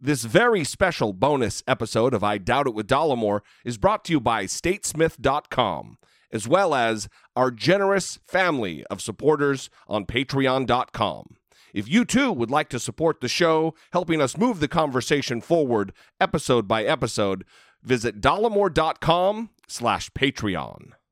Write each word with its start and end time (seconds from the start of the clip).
This 0.00 0.22
very 0.22 0.62
special 0.62 1.12
bonus 1.12 1.64
episode 1.66 2.14
of 2.14 2.22
I 2.22 2.38
Doubt 2.38 2.68
It 2.68 2.74
with 2.74 2.86
Dollemore 2.86 3.40
is 3.64 3.78
brought 3.78 4.04
to 4.04 4.12
you 4.12 4.20
by 4.20 4.44
Statesmith.com, 4.44 5.98
as 6.30 6.46
well 6.46 6.72
as 6.72 7.08
our 7.34 7.50
generous 7.50 8.20
family 8.24 8.84
of 8.84 9.00
supporters 9.00 9.70
on 9.88 10.06
Patreon.com. 10.06 11.36
If 11.74 11.88
you 11.88 12.04
too 12.04 12.30
would 12.30 12.48
like 12.48 12.68
to 12.68 12.78
support 12.78 13.20
the 13.20 13.26
show, 13.26 13.74
helping 13.92 14.20
us 14.20 14.36
move 14.36 14.60
the 14.60 14.68
conversation 14.68 15.40
forward 15.40 15.92
episode 16.20 16.68
by 16.68 16.84
episode, 16.84 17.44
visit 17.82 18.20
dollemore.com 18.20 19.50
slash 19.66 20.10
Patreon. 20.10 20.92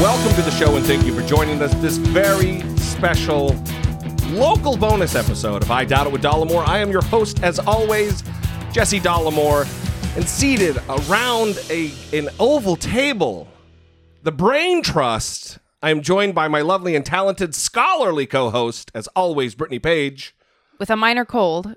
Welcome 0.00 0.34
to 0.34 0.42
the 0.42 0.50
show 0.50 0.76
and 0.76 0.84
thank 0.84 1.06
you 1.06 1.14
for 1.14 1.26
joining 1.26 1.62
us 1.62 1.72
this 1.76 1.96
very 1.96 2.60
special 2.76 3.56
local 4.28 4.76
bonus 4.76 5.14
episode 5.14 5.62
of 5.62 5.70
I 5.70 5.86
Doubt 5.86 6.06
It 6.06 6.12
with 6.12 6.22
Dollemore. 6.22 6.68
I 6.68 6.78
am 6.80 6.90
your 6.90 7.02
host, 7.02 7.42
as 7.42 7.58
always, 7.58 8.22
Jesse 8.72 9.00
Dollemore, 9.00 9.64
and 10.14 10.28
seated 10.28 10.76
around 10.90 11.58
a 11.70 11.92
an 12.12 12.28
oval 12.38 12.76
table, 12.76 13.48
the 14.22 14.32
Brain 14.32 14.82
Trust. 14.82 15.58
I 15.82 15.88
am 15.90 16.02
joined 16.02 16.34
by 16.34 16.46
my 16.48 16.60
lovely 16.60 16.94
and 16.94 17.04
talented 17.04 17.54
scholarly 17.54 18.26
co-host, 18.26 18.90
as 18.94 19.06
always, 19.16 19.54
Brittany 19.54 19.78
Page. 19.78 20.36
with 20.78 20.90
a 20.90 20.96
minor 20.96 21.24
cold. 21.24 21.74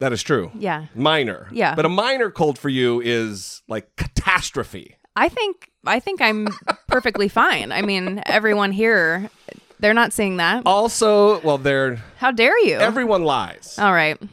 That 0.00 0.12
is 0.12 0.24
true. 0.24 0.50
Yeah. 0.56 0.86
Minor. 0.96 1.48
Yeah. 1.52 1.76
But 1.76 1.84
a 1.84 1.90
minor 1.90 2.32
cold 2.32 2.58
for 2.58 2.68
you 2.68 3.00
is 3.00 3.62
like 3.68 3.94
catastrophe. 3.96 4.96
I 5.14 5.28
think 5.28 5.69
I 5.84 6.00
think 6.00 6.20
I'm 6.20 6.48
perfectly 6.88 7.28
fine. 7.28 7.72
I 7.72 7.82
mean, 7.82 8.22
everyone 8.26 8.72
here 8.72 9.30
they're 9.78 9.94
not 9.94 10.12
seeing 10.12 10.36
that. 10.36 10.62
Also, 10.66 11.40
well, 11.40 11.56
they're 11.56 11.96
How 12.18 12.30
dare 12.30 12.58
you? 12.66 12.76
everyone 12.76 13.24
lies. 13.24 13.78
All 13.78 13.92
right. 13.92 14.18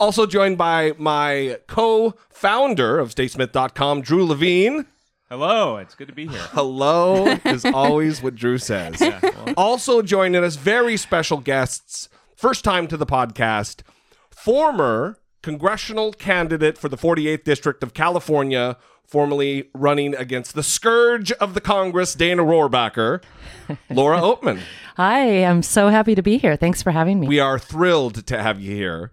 Also 0.00 0.26
joined 0.26 0.58
by 0.58 0.92
my 0.98 1.58
co-founder 1.68 2.98
of 2.98 3.14
statesmith.com, 3.14 4.02
Drew 4.02 4.26
Levine. 4.26 4.86
Hello, 5.30 5.76
it's 5.76 5.94
good 5.94 6.08
to 6.08 6.12
be 6.12 6.26
here. 6.26 6.42
Hello 6.50 7.26
is 7.44 7.64
always 7.72 8.20
what 8.22 8.34
Drew 8.34 8.58
says. 8.58 9.00
also 9.56 10.02
joining 10.02 10.42
us, 10.42 10.56
very 10.56 10.96
special 10.96 11.38
guests, 11.38 12.08
first 12.36 12.64
time 12.64 12.88
to 12.88 12.96
the 12.96 13.06
podcast, 13.06 13.82
former 14.30 15.18
congressional 15.42 16.12
candidate 16.12 16.76
for 16.76 16.88
the 16.88 16.96
48th 16.98 17.44
District 17.44 17.82
of 17.82 17.94
California, 17.94 18.76
formerly 19.06 19.68
running 19.74 20.14
against 20.14 20.54
the 20.54 20.62
scourge 20.62 21.32
of 21.32 21.54
the 21.54 21.60
Congress, 21.60 22.14
Dana 22.14 22.42
Rohrabacher, 22.42 23.22
Laura 23.90 24.18
Oatman. 24.20 24.60
Hi, 24.96 25.44
I'm 25.44 25.62
so 25.62 25.88
happy 25.88 26.14
to 26.14 26.22
be 26.22 26.38
here. 26.38 26.56
Thanks 26.56 26.82
for 26.82 26.90
having 26.90 27.20
me. 27.20 27.28
We 27.28 27.40
are 27.40 27.58
thrilled 27.58 28.26
to 28.26 28.42
have 28.42 28.60
you 28.60 28.74
here. 28.74 29.10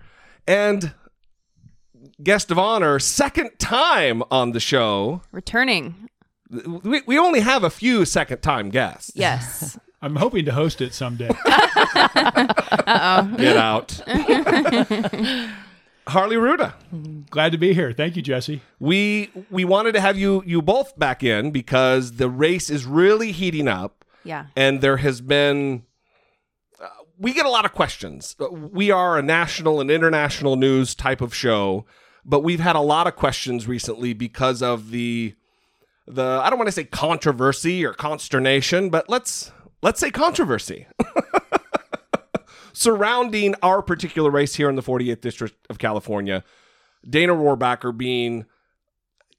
And 0.48 0.94
guest 2.24 2.52
of 2.52 2.60
honor, 2.60 3.00
second 3.00 3.52
time 3.60 4.24
on 4.32 4.52
the 4.52 4.60
show. 4.60 5.22
Returning. 5.32 6.08
We, 6.50 7.02
we 7.08 7.18
only 7.18 7.40
have 7.40 7.64
a 7.64 7.70
few 7.70 8.06
second 8.06 8.42
time 8.42 8.70
guests. 8.70 9.12
Yes. 9.16 9.80
I'm 10.04 10.16
hoping 10.16 10.46
to 10.46 10.52
host 10.52 10.82
it 10.82 10.96
someday. 10.96 11.28
Get 11.46 11.56
out. 13.56 14.02
Harley 16.08 16.36
Rouda. 16.36 16.74
Glad 17.30 17.52
to 17.52 17.58
be 17.58 17.74
here. 17.74 17.94
Thank 17.94 18.16
you, 18.16 18.22
Jesse. 18.22 18.62
We 18.80 19.30
we 19.50 19.66
wanted 19.66 19.94
to 19.94 20.02
have 20.02 20.18
you 20.18 20.44
you 20.46 20.62
both 20.62 20.98
back 20.98 21.24
in 21.24 21.52
because 21.52 22.14
the 22.14 22.30
race 22.30 22.70
is 22.70 22.86
really 22.86 23.32
heating 23.32 23.68
up 23.68 24.04
Yeah. 24.24 24.46
and 24.56 24.82
there 24.82 24.98
has 24.98 25.22
been 25.22 25.84
uh, 26.82 26.88
we 27.20 27.34
get 27.34 27.46
a 27.46 27.50
lot 27.50 27.66
of 27.66 27.74
questions. 27.74 28.36
Uh, 28.40 28.48
We 28.50 28.90
are 28.92 29.18
a 29.18 29.22
national 29.22 29.80
and 29.80 29.92
international 29.92 30.56
news 30.56 30.96
type 30.96 31.22
of 31.22 31.34
show, 31.36 31.86
but 32.26 32.40
we've 32.42 32.60
had 32.60 32.76
a 32.76 32.82
lot 32.82 33.06
of 33.08 33.16
questions 33.16 33.68
recently 33.68 34.14
because 34.14 34.62
of 34.64 34.90
the 34.92 35.36
the 36.08 36.42
I 36.44 36.50
don't 36.50 36.58
want 36.58 36.68
to 36.68 36.72
say 36.74 36.84
controversy 36.86 37.86
or 37.86 37.94
consternation, 37.94 38.90
but 38.90 39.08
let's 39.08 39.52
let's 39.84 40.00
say 40.00 40.10
controversy. 40.12 40.88
Surrounding 42.74 43.56
our 43.62 43.82
particular 43.82 44.30
race 44.30 44.56
here 44.56 44.70
in 44.70 44.76
the 44.76 44.84
48th 44.84 45.22
District 45.22 45.68
of 45.70 45.80
California, 45.80 46.44
Dana 47.08 47.34
Rohrabacher 47.34 47.96
being 47.96 48.46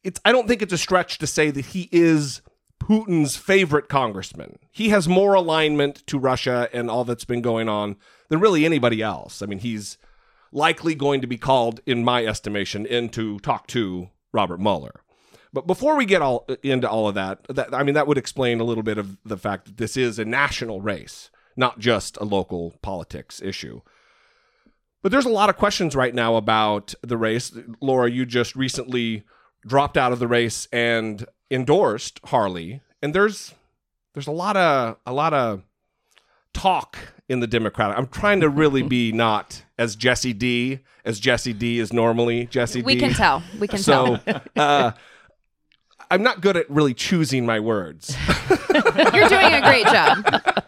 it's 0.03 0.21
I 0.25 0.33
don't 0.33 0.49
think 0.49 0.63
it's 0.63 0.73
a 0.73 0.79
stretch 0.79 1.19
to 1.19 1.27
say 1.27 1.51
that 1.51 1.67
he 1.67 1.89
is 1.93 2.43
Putin's 2.83 3.37
favorite 3.37 3.89
congressman. 3.89 4.59
He 4.73 4.89
has 4.89 5.09
more 5.09 5.35
alignment 5.35 6.05
to 6.09 6.19
Russia 6.19 6.69
and 6.73 6.91
all 6.91 7.05
that's 7.05 7.25
been 7.25 7.43
going 7.43 7.69
on 7.69 7.97
than 8.29 8.41
really 8.41 8.65
anybody 8.65 9.01
else. 9.01 9.41
I 9.43 9.47
mean, 9.47 9.61
he's 9.61 9.99
likely 10.51 10.95
going 10.95 11.21
to 11.21 11.27
be 11.27 11.39
called, 11.39 11.81
in 11.87 12.05
my 12.05 12.27
estimation, 12.27 12.85
in 12.85 13.09
to 13.11 13.39
talk 13.39 13.67
to 13.69 14.11
Robert 14.33 14.61
Mueller. 14.61 15.01
But 15.53 15.67
before 15.67 15.97
we 15.97 16.07
get 16.07 16.23
all 16.23 16.47
into 16.63 16.89
all 16.89 17.09
of 17.09 17.15
that, 17.15 17.45
that 17.49 17.75
I 17.75 17.83
mean, 17.83 17.95
that 17.95 18.07
would 18.07 18.19
explain 18.19 18.59
a 18.59 18.65
little 18.65 18.83
bit 18.83 18.99
of 18.99 19.19
the 19.25 19.37
fact 19.37 19.67
that 19.67 19.77
this 19.77 19.97
is 19.97 20.19
a 20.19 20.25
national 20.25 20.81
race, 20.81 21.31
not 21.57 21.79
just 21.79 22.17
a 22.19 22.25
local 22.25 22.75
politics 22.83 23.41
issue. 23.43 23.81
But 25.03 25.11
there's 25.11 25.27
a 25.27 25.31
lot 25.31 25.51
of 25.51 25.57
questions 25.57 25.97
right 25.97 26.15
now 26.15 26.37
about 26.37 26.95
the 27.03 27.17
race. 27.17 27.53
Laura, 27.81 28.09
you 28.11 28.25
just 28.25 28.55
recently 28.55 29.25
dropped 29.67 29.97
out 29.97 30.13
of 30.13 30.19
the 30.21 30.29
race 30.29 30.69
and 30.73 31.27
endorsed 31.51 32.21
Harley, 32.27 32.81
and 33.03 33.13
there's 33.15 33.55
there's 34.15 34.29
a 34.29 34.33
lot 34.33 34.57
of 34.57 34.97
a 35.07 35.13
lot 35.13 35.35
of 35.35 35.63
talk 36.55 36.99
in 37.29 37.41
the 37.41 37.47
Democratic. 37.47 37.97
I'm 37.99 38.07
trying 38.07 38.41
to 38.41 38.49
really 38.49 38.83
be 38.97 39.11
not 39.13 39.65
as 39.79 39.97
Jesse 39.97 40.33
D 40.33 40.81
as 41.05 41.19
Jesse 41.19 41.53
D 41.53 41.81
is 41.81 41.93
normally 41.93 42.47
Jesse 42.47 42.81
D. 42.81 42.87
We 42.87 42.97
can 42.97 43.13
tell. 43.13 43.43
We 43.59 43.67
can 43.67 43.79
So, 43.81 44.19
tell. 44.19 44.43
uh, 44.57 44.93
I'm 46.13 46.23
not 46.23 46.43
good 46.43 46.59
at 46.59 46.69
really 46.69 46.93
choosing 46.93 47.47
my 47.47 47.59
words. 47.59 48.15
You're 48.75 49.29
doing 49.31 49.55
a 49.55 49.63
great 49.63 49.87
job. 49.87 50.19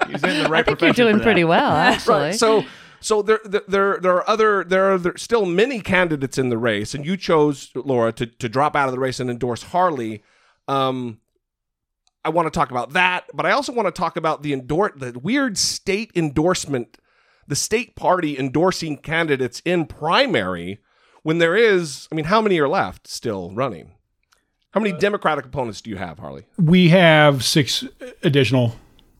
He's 0.09 0.25
in 0.25 0.43
the 0.43 0.49
right 0.49 0.66
I 0.66 0.75
think 0.75 0.81
you're 0.81 0.93
doing 0.93 1.21
pretty 1.21 1.44
well, 1.44 1.72
actually. 1.72 2.32
So 2.32 2.65
so 3.00 3.21
there 3.21 3.41
there 3.44 3.62
there 3.69 3.99
there 4.00 4.15
are 4.15 4.31
other 4.31 4.65
there 4.65 4.94
are 4.94 4.99
there 4.99 5.19
still 5.19 5.44
many 5.44 5.81
candidates 5.81 6.38
in 6.38 6.49
the 6.49 6.56
race, 6.56 6.94
and 6.94 7.05
you 7.05 7.19
chose 7.19 7.71
Laura 7.75 8.10
to 8.12 8.25
to 8.25 8.49
drop 8.49 8.75
out 8.75 8.88
of 8.88 8.93
the 8.93 8.99
race 8.99 9.21
and 9.21 9.28
endorse 9.28 9.65
Harley. 9.65 10.22
Um, 10.66 11.21
I 12.25 12.31
want 12.31 12.47
to 12.47 12.50
talk 12.50 12.71
about 12.71 12.94
that, 12.94 13.25
but 13.34 13.44
I 13.44 13.50
also 13.50 13.72
want 13.72 13.87
to 13.87 13.93
talk 13.93 14.16
about 14.16 14.43
the 14.43 14.55
endorse 14.55 14.93
the 14.97 15.19
weird 15.19 15.59
state 15.59 16.11
endorsement, 16.15 16.97
the 17.47 17.56
state 17.56 17.97
party 17.97 18.38
endorsing 18.38 18.97
candidates 18.97 19.61
in 19.66 19.84
primary 19.84 20.78
when 21.22 21.37
there 21.37 21.55
is. 21.55 22.09
I 22.11 22.15
mean, 22.15 22.26
how 22.26 22.41
many 22.41 22.59
are 22.61 22.69
left 22.69 23.06
still 23.06 23.50
running? 23.55 23.94
How 24.74 24.80
many 24.80 24.98
Democratic 24.98 25.44
opponents 25.46 25.80
do 25.80 25.88
you 25.88 25.96
have, 25.96 26.18
Harley? 26.18 26.46
We 26.58 26.88
have 26.88 27.44
six 27.44 27.84
additional 28.24 28.74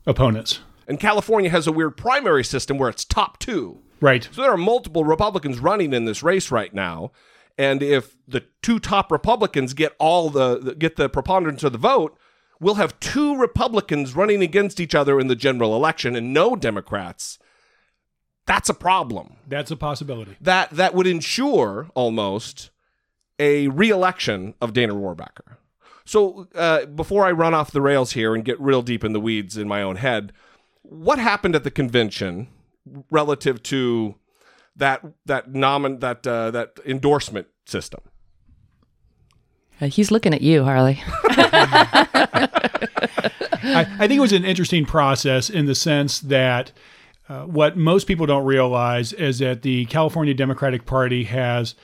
opponents. 0.05 0.59
And 0.89 0.99
California 0.99 1.49
has 1.49 1.69
a 1.69 1.73
weird 1.73 1.97
primary 1.97 2.43
system 2.43 2.77
where 2.77 2.89
it's 2.89 3.05
top 3.05 3.39
two. 3.39 3.79
Right. 4.01 4.29
So 4.33 4.43
there 4.43 4.51
are 4.51 4.57
multiple 4.57 5.05
Republicans 5.05 5.61
running 5.61 5.93
in 5.93 6.07
this 6.07 6.25
race 6.25 6.51
right 6.51 6.75
now, 6.75 7.13
and 7.57 7.85
if 7.85 8.17
the 8.27 8.43
two 8.63 8.81
top 8.81 9.13
Republicans 9.13 9.75
get 9.75 9.95
all 10.01 10.29
the 10.29 10.59
the- 10.59 10.75
get 10.75 10.97
the 10.97 11.09
preponderance 11.09 11.63
of 11.63 11.71
the 11.71 11.79
vote, 11.79 12.19
we'll 12.59 12.75
have 12.75 12.99
two 12.99 13.37
Republicans 13.37 14.17
running 14.17 14.43
against 14.43 14.81
each 14.81 14.95
other 14.95 15.21
in 15.21 15.29
the 15.29 15.37
general 15.37 15.77
election 15.77 16.17
and 16.17 16.35
no 16.35 16.57
Democrats. 16.57 17.39
That's 18.45 18.69
a 18.69 18.75
problem. 18.75 19.37
That's 19.47 19.71
a 19.71 19.77
possibility. 19.77 20.37
That 20.41 20.71
that 20.71 20.95
would 20.95 21.07
ensure 21.07 21.89
almost 21.95 22.71
a 23.39 23.69
re-election 23.69 24.55
of 24.61 24.73
Dana 24.73 24.95
Rohrabacher. 24.95 25.57
So 26.05 26.49
uh, 26.55 26.87
before 26.87 27.25
I 27.25 27.33
run 27.33 27.55
off 27.55 27.71
the 27.71 27.81
rails 27.81 28.13
here 28.13 28.35
and 28.35 28.45
get 28.45 28.61
real 28.61 28.83
deep 28.83 29.05
in 29.05 29.13
the 29.13 29.21
weeds 29.21 29.57
in 29.57 29.67
my 29.67 29.83
own 29.83 29.97
head, 29.97 30.33
what 30.83 31.19
happened 31.19 31.57
at 31.57 31.65
the 31.65 31.71
convention 31.71 32.49
relative 33.11 33.63
to 33.65 34.17
that 34.77 35.03
that 35.25 35.53
nomin 35.53 36.01
that 36.01 36.27
uh, 36.27 36.51
that 36.51 36.79
endorsement 36.85 37.47
system? 37.65 38.01
Uh, 39.81 39.87
he's 39.87 40.11
looking 40.11 40.35
at 40.35 40.43
you, 40.43 40.63
Harley. 40.63 41.03
I, 43.65 43.87
I 43.99 44.07
think 44.07 44.19
it 44.19 44.21
was 44.21 44.33
an 44.33 44.45
interesting 44.45 44.85
process 44.85 45.49
in 45.49 45.67
the 45.67 45.75
sense 45.75 46.21
that 46.21 46.71
uh, 47.29 47.45
what 47.45 47.77
most 47.77 48.07
people 48.07 48.27
don't 48.27 48.45
realize 48.45 49.13
is 49.15 49.39
that 49.39 49.63
the 49.63 49.87
California 49.87 50.35
Democratic 50.35 50.85
Party 50.85 51.25
has 51.25 51.75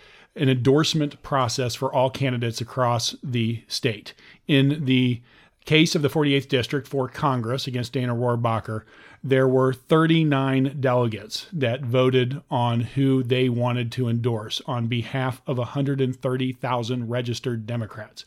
an 0.41 0.49
endorsement 0.49 1.23
process 1.23 1.75
for 1.75 1.93
all 1.93 2.11
candidates 2.11 2.61
across 2.61 3.15
the 3.23 3.63
state. 3.69 4.15
In 4.49 4.87
the 4.87 5.23
case 5.67 5.95
of 5.95 6.01
the 6.03 6.09
48th 6.09 6.49
District 6.49 6.89
for 6.89 7.09
Congress 7.09 7.67
against 7.67 7.93
Dana 7.93 8.15
Rohrabacher, 8.15 8.83
there 9.23 9.47
were 9.47 9.75
39 9.75 10.79
delegates 10.81 11.47
that 11.53 11.83
voted 11.83 12.41
on 12.51 12.81
who 12.81 13.23
they 13.23 13.51
wanted 13.51 13.93
to 13.93 14.09
endorse 14.09 14.63
on 14.67 14.87
behalf 14.87 15.43
of 15.47 15.59
130,000 15.59 17.09
registered 17.09 17.67
Democrats. 17.67 18.25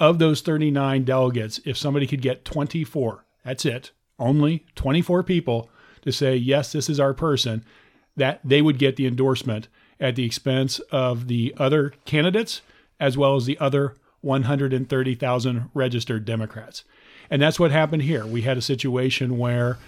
Of 0.00 0.18
those 0.18 0.40
39 0.40 1.04
delegates, 1.04 1.60
if 1.66 1.76
somebody 1.76 2.06
could 2.06 2.22
get 2.22 2.46
24, 2.46 3.26
that's 3.44 3.66
it, 3.66 3.90
only 4.18 4.64
24 4.74 5.22
people 5.22 5.68
to 6.00 6.10
say, 6.10 6.34
yes, 6.34 6.72
this 6.72 6.88
is 6.88 6.98
our 6.98 7.12
person, 7.12 7.62
that 8.16 8.40
they 8.42 8.62
would 8.62 8.78
get 8.78 8.96
the 8.96 9.06
endorsement 9.06 9.68
at 10.02 10.16
the 10.16 10.24
expense 10.24 10.80
of 10.90 11.28
the 11.28 11.54
other 11.56 11.94
candidates 12.04 12.60
as 13.00 13.16
well 13.16 13.36
as 13.36 13.46
the 13.46 13.58
other 13.58 13.96
130,000 14.20 15.70
registered 15.74 16.24
Democrats. 16.24 16.84
And 17.30 17.40
that's 17.40 17.58
what 17.58 17.70
happened 17.70 18.02
here. 18.02 18.26
We 18.26 18.42
had 18.42 18.58
a 18.58 18.62
situation 18.62 19.38
where 19.38 19.78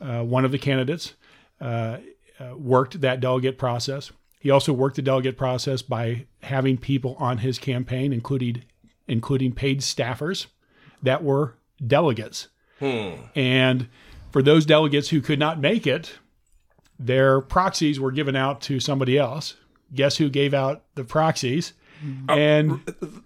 uh, 0.00 0.22
one 0.22 0.44
of 0.44 0.52
the 0.52 0.58
candidates 0.58 1.14
uh, 1.60 1.98
uh, 2.40 2.56
worked 2.56 3.00
that 3.00 3.20
delegate 3.20 3.58
process. 3.58 4.10
He 4.40 4.50
also 4.50 4.72
worked 4.72 4.96
the 4.96 5.02
delegate 5.02 5.36
process 5.36 5.82
by 5.82 6.26
having 6.42 6.78
people 6.78 7.16
on 7.18 7.38
his 7.38 7.58
campaign, 7.58 8.12
including 8.12 8.64
including 9.06 9.52
paid 9.52 9.80
staffers 9.80 10.46
that 11.02 11.22
were 11.22 11.56
delegates. 11.86 12.48
And 13.34 13.88
for 14.32 14.42
those 14.42 14.66
delegates 14.66 15.10
who 15.10 15.20
could 15.20 15.38
not 15.38 15.60
make 15.60 15.86
it, 15.86 16.18
their 16.98 17.40
proxies 17.40 18.00
were 18.00 18.12
given 18.12 18.34
out 18.34 18.60
to 18.62 18.80
somebody 18.80 19.18
else. 19.18 19.56
Guess 19.92 20.16
who 20.16 20.28
gave 20.28 20.54
out 20.54 20.82
the 20.94 21.04
proxies? 21.04 21.72
Mm-hmm. 22.04 22.30
Oh, 22.30 22.34
and 22.34 22.70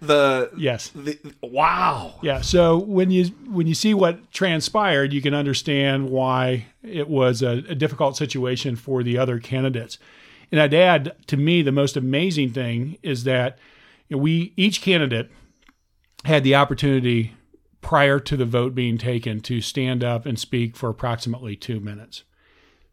The 0.01 0.51
yes, 0.57 0.89
the 0.89 1.19
wow. 1.43 2.15
yeah. 2.23 2.41
So 2.43 2.79
when 2.79 3.11
you 3.11 3.27
when 3.47 3.67
you 3.67 3.75
see 3.75 3.95
what 3.95 4.31
transpired, 4.33 5.13
you 5.13 5.21
can 5.23 5.35
understand 5.35 6.11
why 6.11 6.67
it 6.83 7.09
was 7.09 7.43
a, 7.43 7.65
a 7.69 7.75
difficult 7.75 8.17
situation 8.17 8.77
for 8.77 9.03
the 9.03 9.19
other 9.19 9.39
candidates. 9.39 9.99
And 10.53 10.61
I'd 10.61 10.75
add 10.75 11.17
to 11.27 11.37
me 11.37 11.63
the 11.63 11.73
most 11.73 11.97
amazing 11.97 12.53
thing 12.53 12.99
is 13.03 13.25
that 13.25 13.59
you 14.09 14.17
know, 14.17 14.23
we 14.23 14.53
each 14.57 14.81
candidate 14.81 15.31
had 16.25 16.45
the 16.45 16.55
opportunity 16.55 17.35
prior 17.81 18.19
to 18.21 18.37
the 18.37 18.45
vote 18.45 18.75
being 18.75 18.99
taken 18.99 19.41
to 19.41 19.61
stand 19.61 20.03
up 20.05 20.27
and 20.27 20.39
speak 20.39 20.77
for 20.77 20.89
approximately 20.89 21.57
two 21.57 21.81
minutes. 21.81 22.25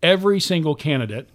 Every 0.04 0.40
single 0.40 0.76
candidate, 0.76 1.30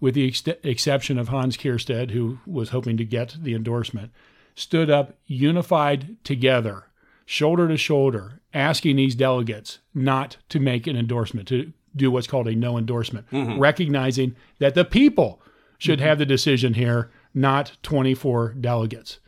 with 0.00 0.14
the 0.14 0.28
ex- 0.28 0.46
exception 0.62 1.18
of 1.18 1.28
Hans 1.28 1.56
Keirstead, 1.56 2.10
who 2.10 2.38
was 2.46 2.70
hoping 2.70 2.96
to 2.96 3.04
get 3.04 3.36
the 3.40 3.54
endorsement, 3.54 4.12
stood 4.54 4.90
up 4.90 5.16
unified 5.26 6.16
together, 6.24 6.86
shoulder 7.24 7.68
to 7.68 7.76
shoulder, 7.76 8.40
asking 8.54 8.96
these 8.96 9.14
delegates 9.14 9.78
not 9.94 10.36
to 10.48 10.60
make 10.60 10.86
an 10.86 10.96
endorsement, 10.96 11.48
to 11.48 11.72
do 11.94 12.10
what's 12.10 12.26
called 12.26 12.48
a 12.48 12.54
no 12.54 12.76
endorsement, 12.76 13.28
mm-hmm. 13.30 13.58
recognizing 13.58 14.36
that 14.58 14.74
the 14.74 14.84
people 14.84 15.40
should 15.78 15.98
mm-hmm. 15.98 16.08
have 16.08 16.18
the 16.18 16.26
decision 16.26 16.74
here, 16.74 17.10
not 17.34 17.76
24 17.82 18.54
delegates. 18.60 19.18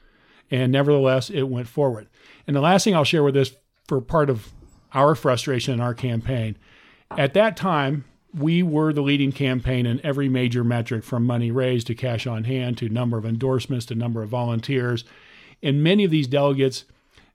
And 0.51 0.73
nevertheless, 0.73 1.29
it 1.31 1.43
went 1.43 1.69
forward. 1.69 2.09
And 2.47 2.57
the 2.57 2.61
last 2.61 2.85
thing 2.85 2.95
I'll 2.95 3.05
share 3.05 3.23
with 3.23 3.35
this 3.35 3.55
for 3.87 4.01
part 4.01 4.31
of 4.31 4.53
our 4.95 5.15
frustration 5.15 5.75
in 5.75 5.81
our 5.81 5.95
campaign, 5.95 6.57
at 7.17 7.35
that 7.35 7.57
time, 7.57 8.05
we 8.39 8.63
were 8.63 8.93
the 8.93 9.03
leading 9.03 9.33
campaign 9.33 9.85
in 9.87 10.01
every 10.05 10.29
major 10.29 10.63
metric 10.65 11.05
from 11.05 11.25
money 11.27 11.51
raised 11.51 11.87
to 11.89 11.95
cash 11.95 12.27
on 12.27 12.45
hand 12.45 12.79
to 12.79 12.89
number 12.89 13.19
of 13.19 13.25
endorsements 13.27 13.87
to 13.87 13.95
number 13.95 14.23
of 14.23 14.29
volunteers. 14.29 15.05
And 15.63 15.83
many 15.83 16.05
of 16.05 16.11
these 16.11 16.27
delegates 16.27 16.85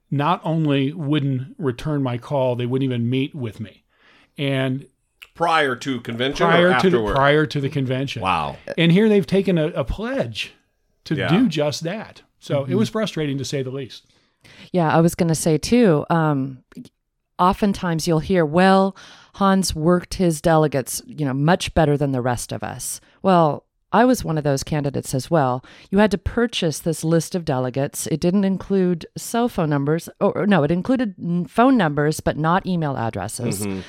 not 0.10 0.40
only 0.44 0.94
wouldn't 0.94 1.56
return 1.58 2.02
my 2.04 2.18
call, 2.18 2.56
they 2.56 2.66
wouldn't 2.66 2.86
even 2.86 3.10
meet 3.10 3.34
with 3.36 3.60
me. 3.60 3.84
And 4.38 4.86
Prior 5.36 5.76
to 5.78 6.00
convention 6.02 6.46
or 6.46 6.50
prior 6.52 6.62
to 6.64 6.70
the, 6.70 6.76
afterward? 6.98 7.16
prior 7.16 7.46
to 7.48 7.60
the 7.60 7.70
convention. 7.70 8.22
wow. 8.22 8.56
And 8.78 8.92
here 8.92 9.10
they've 9.10 9.26
taken 9.26 9.58
a, 9.58 9.68
a 9.70 9.84
pledge 9.84 10.54
to 11.06 11.16
Yeah. 11.16 11.28
do 11.28 11.48
just 11.50 11.84
that. 11.84 12.22
So 12.40 12.66
it 12.66 12.76
was 12.76 12.90
frustrating 12.90 13.38
to 13.40 13.46
say 13.46 13.64
the 13.64 13.72
least. 13.72 14.06
Yeah, 14.72 14.96
I 14.96 15.00
was 15.02 15.16
going 15.16 15.30
to 15.30 15.36
say 15.36 15.58
too. 15.58 16.06
Um, 16.10 16.60
oftentimes 17.40 18.08
you'll 18.08 18.20
hear, 18.20 18.46
"Well, 18.46 18.96
Hans 19.34 19.76
worked 19.76 20.16
his 20.16 20.42
delegates, 20.42 21.02
you 21.06 21.26
know, 21.26 21.34
much 21.34 21.74
better 21.74 21.98
than 21.98 22.12
the 22.12 22.22
rest 22.22 22.52
of 22.52 22.64
us." 22.64 23.02
Well, 23.22 23.66
I 23.92 24.06
was 24.06 24.26
one 24.26 24.40
of 24.40 24.44
those 24.44 24.64
candidates 24.64 25.14
as 25.14 25.30
well. 25.30 25.64
You 25.92 26.00
had 26.00 26.10
to 26.12 26.18
purchase 26.18 26.80
this 26.80 27.04
list 27.04 27.36
of 27.36 27.46
delegates. 27.46 28.08
It 28.08 28.20
didn't 28.20 28.44
include 28.44 29.06
cell 29.16 29.48
phone 29.48 29.70
numbers, 29.70 30.10
or 30.20 30.48
no, 30.48 30.64
it 30.64 30.72
included 30.72 31.14
phone 31.48 31.78
numbers, 31.78 32.20
but 32.20 32.36
not 32.36 32.66
email 32.66 32.98
addresses. 32.98 33.62
Mm-hmm. 33.66 33.82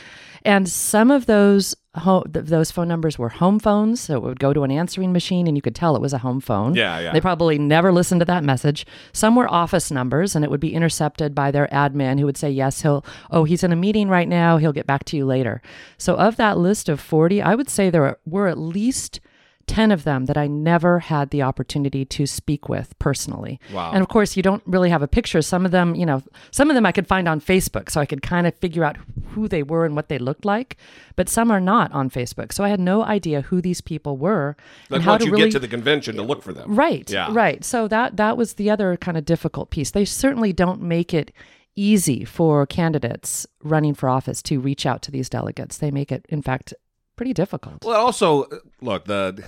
And 0.45 0.69
some 0.69 1.11
of 1.11 1.27
those 1.27 1.75
ho- 1.95 2.25
th- 2.25 2.47
those 2.47 2.71
phone 2.71 2.89
numbers 2.89 3.19
were 3.19 3.31
home 3.31 3.59
phones, 3.59 4.01
so 4.01 4.17
it 4.17 4.23
would 4.23 4.41
go 4.41 4.53
to 4.53 4.63
an 4.63 4.71
answering 4.71 5.13
machine, 5.13 5.47
and 5.47 5.57
you 5.57 5.63
could 5.63 5.75
tell 5.75 5.97
it 5.97 6.03
was 6.03 6.13
a 6.13 6.19
home 6.19 6.41
phone. 6.41 6.75
Yeah, 6.75 6.99
yeah. 7.01 7.13
They 7.13 7.21
probably 7.21 7.59
never 7.59 7.93
listened 7.93 8.21
to 8.21 8.25
that 8.27 8.45
message. 8.45 8.87
Some 9.13 9.37
were 9.37 9.51
office 9.51 9.91
numbers, 9.91 10.35
and 10.37 10.45
it 10.45 10.51
would 10.51 10.61
be 10.61 10.75
intercepted 10.75 11.35
by 11.35 11.51
their 11.51 11.69
admin, 11.69 12.19
who 12.19 12.27
would 12.27 12.37
say, 12.37 12.51
"Yes, 12.51 12.83
he'll. 12.83 13.05
Oh, 13.31 13.45
he's 13.45 13.65
in 13.65 13.73
a 13.73 13.77
meeting 13.77 14.09
right 14.09 14.29
now. 14.29 14.59
He'll 14.59 14.73
get 14.73 14.87
back 14.87 15.05
to 15.07 15.17
you 15.17 15.25
later." 15.25 15.63
So, 15.97 16.15
of 16.17 16.37
that 16.37 16.59
list 16.59 16.89
of 16.89 17.01
forty, 17.01 17.41
I 17.41 17.55
would 17.55 17.71
say 17.71 17.89
there 17.89 18.19
were 18.27 18.49
at 18.49 18.59
least. 18.59 19.21
10 19.67 19.91
of 19.91 20.05
them 20.05 20.27
that 20.27 20.37
I 20.37 20.47
never 20.47 21.01
had 21.01 21.31
the 21.31 21.43
opportunity 21.43 22.05
to 22.05 22.27
speak 22.27 22.69
with 22.69 22.99
personally. 22.99 23.61
Wow. 23.73 23.93
And 23.93 24.03
of 24.03 24.09
course, 24.09 24.37
you 24.37 24.43
don't 24.43 24.63
really 24.67 24.91
have 24.91 25.03
a 25.03 25.09
picture. 25.09 25.43
Some 25.43 25.65
of 25.65 25.73
them, 25.73 25.95
you 25.95 26.07
know, 26.07 26.23
some 26.51 26.71
of 26.71 26.75
them 26.75 26.87
I 26.87 26.93
could 26.93 27.07
find 27.07 27.29
on 27.29 27.41
Facebook, 27.41 27.91
so 27.91 28.01
I 28.01 28.07
could 28.07 28.23
kind 28.23 28.47
of 28.47 28.55
figure 28.57 28.85
out 28.85 28.97
who 29.29 29.49
they 29.49 29.63
were 29.63 29.85
and 29.85 29.97
what 29.97 30.09
they 30.09 30.19
looked 30.19 30.45
like. 30.45 30.77
But 31.17 31.29
some 31.29 31.51
are 31.51 31.61
not 31.61 31.93
on 31.93 32.11
Facebook. 32.11 32.53
So 32.53 32.65
I 32.65 32.69
had 32.69 32.81
no 32.81 33.05
idea 33.05 33.43
who 33.43 33.61
these 33.61 33.81
people 33.81 34.17
were 34.17 34.57
Like 34.91 34.99
and 34.99 35.05
how 35.05 35.19
to 35.19 35.25
you 35.25 35.33
really 35.33 35.45
get 35.45 35.53
to 35.53 35.59
the 35.59 35.69
convention 35.69 36.17
to 36.17 36.23
look 36.23 36.43
for 36.43 36.53
them. 36.53 36.75
Right. 36.75 37.11
Yeah. 37.11 37.29
Right. 37.31 37.65
So 37.65 37.89
that 37.89 38.17
that 38.17 38.37
was 38.37 38.55
the 38.55 38.71
other 38.71 38.97
kind 38.97 39.17
of 39.17 39.25
difficult 39.25 39.71
piece. 39.71 39.91
They 39.91 40.05
certainly 40.05 40.53
don't 40.53 40.83
make 40.83 41.15
it 41.15 41.33
easy 41.77 42.25
for 42.25 42.67
candidates 42.67 43.47
running 43.63 43.95
for 43.95 44.09
office 44.09 44.43
to 44.43 44.61
reach 44.61 44.87
out 44.87 45.03
to 45.03 45.11
these 45.11 45.29
delegates. 45.29 45.79
They 45.79 45.91
make 45.91 46.13
it 46.13 46.25
in 46.29 46.43
fact 46.43 46.73
pretty 47.17 47.33
difficult. 47.33 47.85
Well, 47.85 48.01
also, 48.01 48.47
look, 48.81 49.05
the 49.05 49.45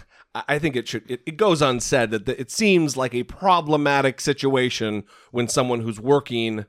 I 0.48 0.58
think 0.58 0.76
it 0.76 0.88
should 0.88 1.10
it, 1.10 1.22
it 1.26 1.36
goes 1.36 1.62
unsaid 1.62 2.10
that 2.10 2.26
the, 2.26 2.38
it 2.38 2.50
seems 2.50 2.96
like 2.96 3.14
a 3.14 3.22
problematic 3.22 4.20
situation 4.20 5.04
when 5.30 5.48
someone 5.48 5.80
who's 5.80 6.00
working 6.00 6.66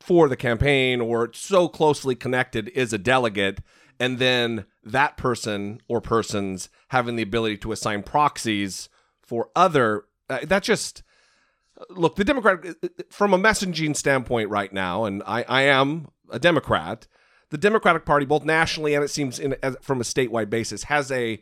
for 0.00 0.28
the 0.28 0.36
campaign 0.36 1.00
or 1.00 1.30
so 1.34 1.68
closely 1.68 2.14
connected 2.14 2.68
is 2.68 2.92
a 2.92 2.98
delegate 2.98 3.60
and 3.98 4.18
then 4.18 4.64
that 4.82 5.16
person 5.16 5.80
or 5.88 6.00
persons 6.00 6.68
having 6.88 7.16
the 7.16 7.22
ability 7.22 7.58
to 7.58 7.72
assign 7.72 8.02
proxies 8.02 8.88
for 9.22 9.50
other 9.54 10.04
uh, 10.30 10.38
that 10.42 10.62
just 10.62 11.02
look 11.90 12.16
the 12.16 12.24
democrat 12.24 12.60
from 13.10 13.34
a 13.34 13.38
messaging 13.38 13.94
standpoint 13.94 14.48
right 14.48 14.72
now 14.72 15.04
and 15.04 15.22
i, 15.26 15.44
I 15.48 15.62
am 15.62 16.08
a 16.30 16.38
democrat 16.38 17.06
the 17.50 17.58
democratic 17.58 18.04
party 18.04 18.24
both 18.24 18.44
nationally 18.44 18.94
and 18.94 19.04
it 19.04 19.08
seems 19.08 19.38
in, 19.38 19.56
as, 19.62 19.76
from 19.80 20.00
a 20.00 20.04
statewide 20.04 20.50
basis 20.50 20.84
has 20.84 21.10
a 21.12 21.40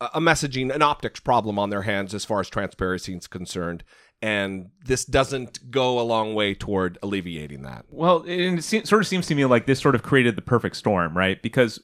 a 0.00 0.20
messaging 0.20 0.74
an 0.74 0.82
optics 0.82 1.20
problem 1.20 1.58
on 1.58 1.70
their 1.70 1.82
hands 1.82 2.14
as 2.14 2.24
far 2.24 2.40
as 2.40 2.50
transparency 2.50 3.14
is 3.14 3.26
concerned. 3.26 3.82
And 4.20 4.70
this 4.84 5.04
doesn't 5.04 5.70
go 5.70 5.98
a 5.98 6.02
long 6.02 6.34
way 6.34 6.54
toward 6.54 6.98
alleviating 7.02 7.62
that. 7.62 7.86
Well, 7.88 8.24
it 8.26 8.62
sort 8.62 8.92
of 9.00 9.06
seems 9.06 9.26
to 9.28 9.34
me 9.34 9.44
like 9.44 9.66
this 9.66 9.80
sort 9.80 9.94
of 9.94 10.02
created 10.02 10.36
the 10.36 10.42
perfect 10.42 10.76
storm, 10.76 11.16
right? 11.16 11.40
Because 11.40 11.80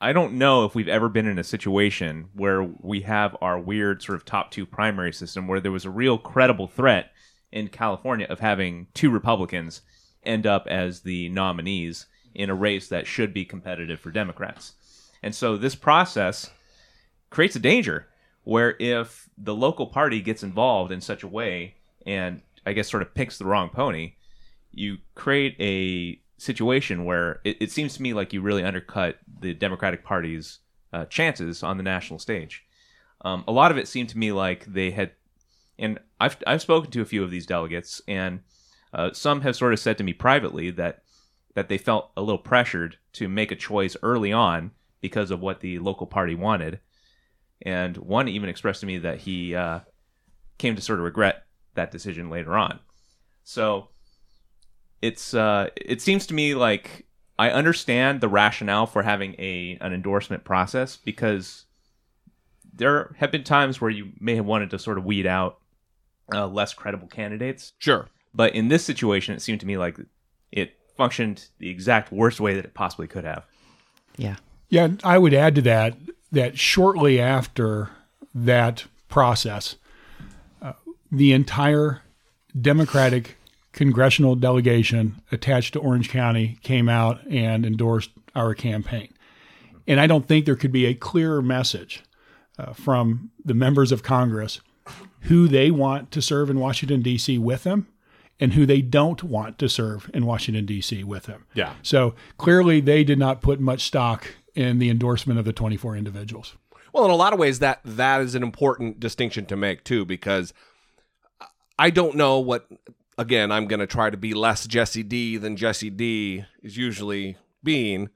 I 0.00 0.12
don't 0.12 0.34
know 0.34 0.64
if 0.64 0.74
we've 0.74 0.88
ever 0.88 1.08
been 1.08 1.26
in 1.26 1.38
a 1.38 1.44
situation 1.44 2.28
where 2.34 2.62
we 2.62 3.02
have 3.02 3.36
our 3.40 3.58
weird 3.58 4.02
sort 4.02 4.16
of 4.16 4.24
top 4.24 4.50
two 4.50 4.66
primary 4.66 5.12
system 5.12 5.46
where 5.46 5.60
there 5.60 5.72
was 5.72 5.84
a 5.84 5.90
real 5.90 6.18
credible 6.18 6.66
threat 6.66 7.12
in 7.50 7.68
California 7.68 8.26
of 8.28 8.40
having 8.40 8.88
two 8.94 9.10
Republicans 9.10 9.82
end 10.22 10.46
up 10.46 10.66
as 10.66 11.00
the 11.00 11.28
nominees 11.30 12.06
in 12.34 12.50
a 12.50 12.54
race 12.54 12.88
that 12.88 13.06
should 13.06 13.32
be 13.32 13.44
competitive 13.44 14.00
for 14.00 14.10
Democrats. 14.10 14.74
And 15.22 15.34
so 15.34 15.56
this 15.56 15.74
process 15.74 16.50
creates 17.30 17.56
a 17.56 17.60
danger 17.60 18.06
where 18.44 18.76
if 18.78 19.28
the 19.38 19.54
local 19.54 19.86
party 19.86 20.20
gets 20.20 20.42
involved 20.42 20.92
in 20.92 21.00
such 21.00 21.22
a 21.22 21.28
way 21.28 21.74
and 22.06 22.42
I 22.66 22.72
guess 22.72 22.90
sort 22.90 23.02
of 23.02 23.14
picks 23.14 23.38
the 23.38 23.44
wrong 23.44 23.68
pony, 23.68 24.14
you 24.72 24.98
create 25.14 25.56
a 25.60 26.20
situation 26.38 27.04
where 27.04 27.40
it, 27.44 27.56
it 27.60 27.70
seems 27.70 27.94
to 27.94 28.02
me 28.02 28.12
like 28.14 28.32
you 28.32 28.40
really 28.40 28.64
undercut 28.64 29.18
the 29.40 29.54
Democratic 29.54 30.02
Party's 30.04 30.58
uh, 30.92 31.04
chances 31.04 31.62
on 31.62 31.76
the 31.76 31.82
national 31.82 32.18
stage. 32.18 32.64
Um, 33.24 33.44
a 33.46 33.52
lot 33.52 33.70
of 33.70 33.78
it 33.78 33.88
seemed 33.88 34.08
to 34.08 34.18
me 34.18 34.32
like 34.32 34.64
they 34.66 34.90
had, 34.90 35.12
and 35.78 35.98
I've 36.20 36.36
I've 36.46 36.62
spoken 36.62 36.90
to 36.90 37.02
a 37.02 37.06
few 37.06 37.22
of 37.22 37.30
these 37.30 37.46
delegates, 37.46 38.02
and 38.08 38.40
Uh, 38.94 39.10
some 39.12 39.40
have 39.40 39.56
sort 39.56 39.72
of 39.72 39.80
said 39.80 39.96
to 39.96 40.04
me 40.04 40.12
privately 40.12 40.70
that 40.70 41.01
that 41.54 41.68
they 41.68 41.78
felt 41.78 42.10
a 42.16 42.22
little 42.22 42.38
pressured 42.38 42.96
to 43.14 43.28
make 43.28 43.50
a 43.52 43.56
choice 43.56 43.96
early 44.02 44.32
on 44.32 44.70
because 45.00 45.30
of 45.30 45.40
what 45.40 45.60
the 45.60 45.78
local 45.78 46.06
party 46.06 46.34
wanted, 46.34 46.80
and 47.62 47.96
one 47.96 48.28
even 48.28 48.48
expressed 48.48 48.80
to 48.80 48.86
me 48.86 48.98
that 48.98 49.18
he 49.20 49.54
uh, 49.54 49.80
came 50.58 50.76
to 50.76 50.82
sort 50.82 50.98
of 50.98 51.04
regret 51.04 51.44
that 51.74 51.90
decision 51.90 52.30
later 52.30 52.56
on. 52.56 52.78
So 53.44 53.88
it's 55.00 55.34
uh, 55.34 55.68
it 55.76 56.00
seems 56.00 56.26
to 56.28 56.34
me 56.34 56.54
like 56.54 57.06
I 57.38 57.50
understand 57.50 58.20
the 58.20 58.28
rationale 58.28 58.86
for 58.86 59.02
having 59.02 59.34
a 59.38 59.76
an 59.80 59.92
endorsement 59.92 60.44
process 60.44 60.96
because 60.96 61.64
there 62.72 63.14
have 63.18 63.30
been 63.30 63.44
times 63.44 63.80
where 63.80 63.90
you 63.90 64.12
may 64.20 64.36
have 64.36 64.46
wanted 64.46 64.70
to 64.70 64.78
sort 64.78 64.96
of 64.98 65.04
weed 65.04 65.26
out 65.26 65.58
uh, 66.32 66.46
less 66.46 66.72
credible 66.72 67.08
candidates, 67.08 67.72
Sure. 67.78 68.08
but 68.32 68.54
in 68.54 68.68
this 68.68 68.84
situation, 68.84 69.34
it 69.34 69.42
seemed 69.42 69.60
to 69.60 69.66
me 69.66 69.76
like 69.76 69.98
it 70.50 70.74
functioned 70.96 71.48
the 71.58 71.70
exact 71.70 72.12
worst 72.12 72.40
way 72.40 72.54
that 72.54 72.64
it 72.64 72.74
possibly 72.74 73.06
could 73.06 73.24
have. 73.24 73.44
Yeah. 74.16 74.36
Yeah, 74.68 74.88
I 75.04 75.18
would 75.18 75.34
add 75.34 75.54
to 75.56 75.62
that 75.62 75.96
that 76.32 76.58
shortly 76.58 77.20
after 77.20 77.90
that 78.34 78.86
process, 79.08 79.76
uh, 80.62 80.72
the 81.10 81.32
entire 81.32 82.02
Democratic 82.58 83.36
congressional 83.72 84.34
delegation 84.34 85.20
attached 85.30 85.74
to 85.74 85.78
Orange 85.78 86.08
County 86.08 86.58
came 86.62 86.88
out 86.88 87.20
and 87.28 87.66
endorsed 87.66 88.10
our 88.34 88.54
campaign. 88.54 89.12
And 89.86 90.00
I 90.00 90.06
don't 90.06 90.26
think 90.26 90.46
there 90.46 90.56
could 90.56 90.72
be 90.72 90.86
a 90.86 90.94
clearer 90.94 91.42
message 91.42 92.02
uh, 92.58 92.72
from 92.72 93.30
the 93.44 93.54
members 93.54 93.92
of 93.92 94.02
Congress 94.02 94.60
who 95.22 95.48
they 95.48 95.70
want 95.70 96.10
to 96.12 96.22
serve 96.22 96.50
in 96.50 96.58
Washington, 96.58 97.02
D.C. 97.02 97.38
with 97.38 97.64
them 97.64 97.88
and 98.42 98.54
who 98.54 98.66
they 98.66 98.82
don't 98.82 99.22
want 99.22 99.56
to 99.60 99.68
serve 99.68 100.10
in 100.12 100.26
Washington, 100.26 100.66
D.C. 100.66 101.04
with 101.04 101.26
them. 101.26 101.46
Yeah. 101.54 101.74
So 101.80 102.16
clearly, 102.38 102.80
they 102.80 103.04
did 103.04 103.16
not 103.16 103.40
put 103.40 103.60
much 103.60 103.82
stock 103.82 104.34
in 104.56 104.80
the 104.80 104.90
endorsement 104.90 105.38
of 105.38 105.44
the 105.44 105.52
24 105.52 105.96
individuals. 105.96 106.56
Well, 106.92 107.04
in 107.04 107.12
a 107.12 107.16
lot 107.16 107.32
of 107.32 107.38
ways, 107.38 107.60
that 107.60 107.78
that 107.84 108.20
is 108.20 108.34
an 108.34 108.42
important 108.42 108.98
distinction 108.98 109.46
to 109.46 109.56
make 109.56 109.84
too, 109.84 110.04
because 110.04 110.52
I 111.78 111.90
don't 111.90 112.16
know 112.16 112.40
what. 112.40 112.66
Again, 113.16 113.52
I'm 113.52 113.68
going 113.68 113.78
to 113.78 113.86
try 113.86 114.10
to 114.10 114.16
be 114.16 114.34
less 114.34 114.66
Jesse 114.66 115.04
D 115.04 115.36
than 115.36 115.56
Jesse 115.56 115.90
D 115.90 116.44
is 116.62 116.76
usually 116.76 117.36
being, 117.62 118.08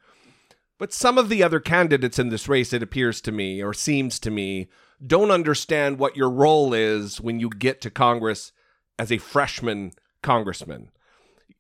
but 0.79 0.93
some 0.93 1.19
of 1.19 1.29
the 1.29 1.43
other 1.43 1.61
candidates 1.61 2.19
in 2.19 2.31
this 2.31 2.49
race, 2.49 2.73
it 2.73 2.83
appears 2.83 3.21
to 3.21 3.31
me 3.31 3.63
or 3.63 3.73
seems 3.73 4.19
to 4.21 4.31
me, 4.31 4.67
don't 5.07 5.31
understand 5.31 5.99
what 5.99 6.17
your 6.17 6.31
role 6.31 6.75
is 6.75 7.21
when 7.21 7.39
you 7.39 7.51
get 7.51 7.81
to 7.83 7.91
Congress 7.91 8.51
as 8.99 9.13
a 9.13 9.19
freshman 9.19 9.93
congressman. 10.23 10.91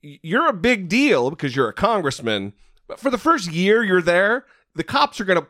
You're 0.01 0.49
a 0.49 0.53
big 0.53 0.89
deal 0.89 1.31
because 1.31 1.57
you're 1.57 1.69
a 1.69 1.75
congressman, 1.75 2.53
but 2.87 3.01
for 3.01 3.11
the 3.11 3.19
first 3.19 3.51
year 3.51 3.83
you're 3.83 4.03
there, 4.03 4.47
the 4.75 4.85
cops 4.85 5.21
are 5.21 5.25
going 5.25 5.41
to 5.41 5.47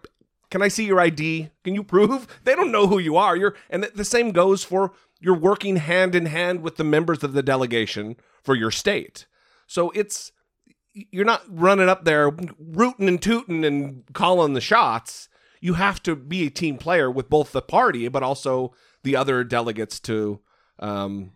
can 0.51 0.63
I 0.63 0.69
see 0.69 0.85
your 0.85 1.01
ID? 1.01 1.51
Can 1.65 1.75
you 1.75 1.83
prove? 1.83 2.27
They 2.45 2.55
don't 2.55 2.71
know 2.71 2.87
who 2.87 2.99
you 2.99 3.17
are. 3.17 3.37
You're 3.37 3.57
and 3.69 3.85
the 3.95 4.05
same 4.05 4.31
goes 4.31 4.63
for 4.65 4.93
you're 5.21 5.37
working 5.37 5.77
hand 5.77 6.15
in 6.15 6.27
hand 6.27 6.63
with 6.63 6.77
the 6.77 6.85
members 6.85 7.25
of 7.25 7.33
the 7.33 7.43
delegation 7.43 8.17
for 8.43 8.55
your 8.55 8.71
state. 8.71 9.27
So 9.67 9.91
it's 9.91 10.33
you're 10.93 11.25
not 11.25 11.43
running 11.49 11.89
up 11.89 12.05
there 12.05 12.31
rooting 12.59 13.09
and 13.09 13.21
tooting 13.21 13.65
and 13.65 14.05
calling 14.13 14.55
the 14.55 14.61
shots. 14.61 15.29
You 15.61 15.75
have 15.75 16.03
to 16.05 16.15
be 16.15 16.47
a 16.47 16.51
team 16.51 16.79
player 16.79 17.11
with 17.11 17.29
both 17.29 17.53
the 17.53 17.63
party 17.63 18.09
but 18.09 18.23
also 18.23 18.73
the 19.03 19.17
other 19.17 19.45
delegates 19.45 20.01
to 20.01 20.41
um, 20.79 21.33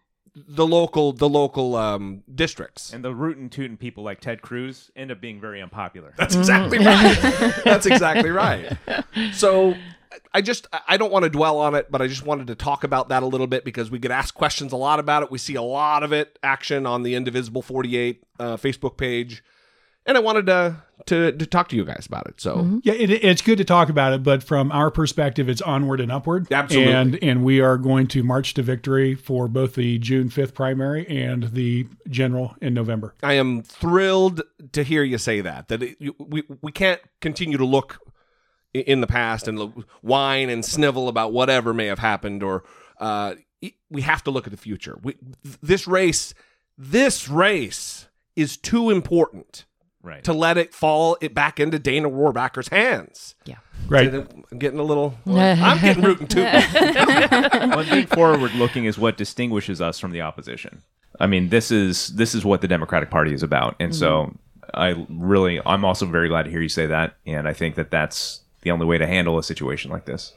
the 0.48 0.66
local 0.66 1.12
the 1.12 1.28
local 1.28 1.76
um, 1.76 2.22
districts. 2.32 2.92
And 2.92 3.04
the 3.04 3.14
root 3.14 3.30
rootin' 3.30 3.50
tootin' 3.50 3.76
people 3.76 4.04
like 4.04 4.20
Ted 4.20 4.42
Cruz 4.42 4.90
end 4.96 5.10
up 5.10 5.20
being 5.20 5.40
very 5.40 5.62
unpopular. 5.62 6.14
That's 6.16 6.34
exactly 6.34 6.78
right. 6.78 7.18
That's 7.64 7.86
exactly 7.86 8.30
right. 8.30 8.76
So 9.32 9.74
I 10.32 10.40
just 10.40 10.66
I 10.88 10.96
don't 10.96 11.12
want 11.12 11.24
to 11.24 11.30
dwell 11.30 11.58
on 11.58 11.74
it, 11.74 11.90
but 11.90 12.02
I 12.02 12.06
just 12.06 12.24
wanted 12.24 12.48
to 12.48 12.54
talk 12.54 12.84
about 12.84 13.08
that 13.08 13.22
a 13.22 13.26
little 13.26 13.46
bit 13.46 13.64
because 13.64 13.90
we 13.90 13.98
get 13.98 14.10
asked 14.10 14.34
questions 14.34 14.72
a 14.72 14.76
lot 14.76 14.98
about 14.98 15.22
it. 15.22 15.30
We 15.30 15.38
see 15.38 15.54
a 15.54 15.62
lot 15.62 16.02
of 16.02 16.12
it 16.12 16.38
action 16.42 16.86
on 16.86 17.02
the 17.02 17.14
Indivisible 17.14 17.62
48 17.62 18.22
uh, 18.38 18.56
Facebook 18.56 18.96
page. 18.96 19.42
And 20.06 20.16
I 20.16 20.20
wanted 20.20 20.46
to, 20.46 20.76
to 21.06 21.32
to 21.32 21.46
talk 21.46 21.68
to 21.68 21.76
you 21.76 21.84
guys 21.84 22.06
about 22.06 22.26
it. 22.26 22.40
So 22.40 22.80
Yeah, 22.82 22.94
it, 22.94 23.10
it's 23.10 23.42
good 23.42 23.58
to 23.58 23.64
talk 23.64 23.88
about 23.88 24.12
it, 24.12 24.22
but 24.22 24.42
from 24.42 24.72
our 24.72 24.90
perspective, 24.90 25.48
it's 25.48 25.62
onward 25.62 26.00
and 26.00 26.10
upward. 26.10 26.50
Absolutely. 26.50 26.92
And 26.92 27.18
and 27.22 27.44
we 27.44 27.60
are 27.60 27.76
going 27.76 28.06
to 28.08 28.22
march 28.22 28.54
to 28.54 28.62
victory 28.62 29.14
for 29.14 29.46
both 29.46 29.74
the 29.74 29.98
June 29.98 30.28
5th 30.28 30.54
primary 30.54 31.06
and 31.08 31.44
the 31.52 31.86
general 32.08 32.56
in 32.60 32.74
November. 32.74 33.14
I 33.22 33.34
am 33.34 33.62
thrilled 33.62 34.42
to 34.72 34.82
hear 34.82 35.02
you 35.02 35.18
say 35.18 35.42
that. 35.42 35.68
That 35.68 35.82
it, 35.82 35.96
we 36.18 36.44
we 36.62 36.72
can't 36.72 37.00
continue 37.20 37.58
to 37.58 37.66
look 37.66 37.98
in 38.72 39.00
the 39.00 39.06
past 39.06 39.48
and 39.48 39.58
lo- 39.58 39.84
whine 40.00 40.48
and 40.48 40.64
snivel 40.64 41.08
about 41.08 41.32
whatever 41.32 41.74
may 41.74 41.86
have 41.86 41.98
happened, 41.98 42.42
or 42.42 42.64
uh, 42.98 43.34
we 43.90 44.02
have 44.02 44.22
to 44.24 44.30
look 44.30 44.46
at 44.46 44.50
the 44.50 44.56
future. 44.56 44.98
We, 45.02 45.14
th- 45.14 45.58
this 45.62 45.86
race, 45.86 46.34
this 46.78 47.28
race 47.28 48.06
is 48.36 48.56
too 48.56 48.90
important 48.90 49.64
right. 50.02 50.24
to 50.24 50.32
let 50.32 50.58
it 50.58 50.74
fall 50.74 51.16
it 51.20 51.34
back 51.34 51.60
into 51.60 51.78
Dana 51.78 52.08
Rohrabacher's 52.08 52.68
hands. 52.68 53.34
Yeah. 53.44 53.56
Right. 53.88 54.12
I'm 54.12 54.58
getting 54.58 54.78
a 54.78 54.84
little. 54.84 55.14
I'm 55.26 55.80
getting 55.80 56.04
rootin' 56.04 56.28
tootin'. 56.28 57.70
One 57.70 57.86
thing 57.86 58.06
forward 58.06 58.54
looking 58.54 58.84
is 58.84 58.98
what 58.98 59.16
distinguishes 59.16 59.80
us 59.80 59.98
from 59.98 60.12
the 60.12 60.20
opposition. 60.20 60.82
I 61.18 61.26
mean, 61.26 61.48
this 61.48 61.70
is 61.70 62.08
this 62.08 62.34
is 62.34 62.44
what 62.44 62.60
the 62.60 62.68
Democratic 62.68 63.10
Party 63.10 63.34
is 63.34 63.42
about, 63.42 63.76
and 63.80 63.94
so 63.94 64.26
mm-hmm. 64.26 64.36
I 64.74 65.06
really, 65.08 65.60
I'm 65.66 65.84
also 65.84 66.06
very 66.06 66.28
glad 66.28 66.44
to 66.44 66.50
hear 66.50 66.60
you 66.60 66.68
say 66.68 66.86
that, 66.86 67.16
and 67.26 67.48
I 67.48 67.52
think 67.52 67.74
that 67.74 67.90
that's 67.90 68.40
the 68.62 68.70
only 68.70 68.86
way 68.86 68.98
to 68.98 69.06
handle 69.06 69.38
a 69.38 69.42
situation 69.42 69.90
like 69.90 70.04
this. 70.04 70.32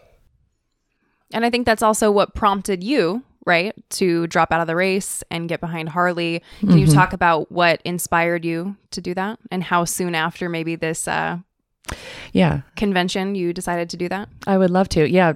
And 1.32 1.46
I 1.46 1.50
think 1.50 1.66
that's 1.66 1.82
also 1.82 2.12
what 2.12 2.36
prompted 2.36 2.84
you, 2.84 3.24
right, 3.46 3.74
to 3.92 4.28
drop 4.28 4.52
out 4.52 4.62
of 4.62 4.68
the 4.68 4.76
race 4.76 5.24
and 5.30 5.50
get 5.50 5.60
behind 5.60 5.90
Harley. 5.90 6.42
Can 6.60 6.78
you 6.78 6.88
talk 6.88 7.14
about 7.14 7.52
what 7.52 7.82
inspired 7.86 8.46
you 8.46 8.76
to 8.92 9.02
do 9.02 9.14
that 9.14 9.40
and 9.52 9.64
how 9.64 9.86
soon 9.86 10.16
after 10.16 10.50
maybe 10.50 10.76
this 10.76 11.08
uh, 11.08 11.38
Yeah. 12.32 12.62
convention 12.76 13.36
you 13.36 13.52
decided 13.54 13.90
to 13.90 13.98
do 13.98 14.08
that? 14.10 14.30
I 14.48 14.58
would 14.58 14.70
love 14.72 14.88
to. 14.90 15.08
Yeah, 15.10 15.34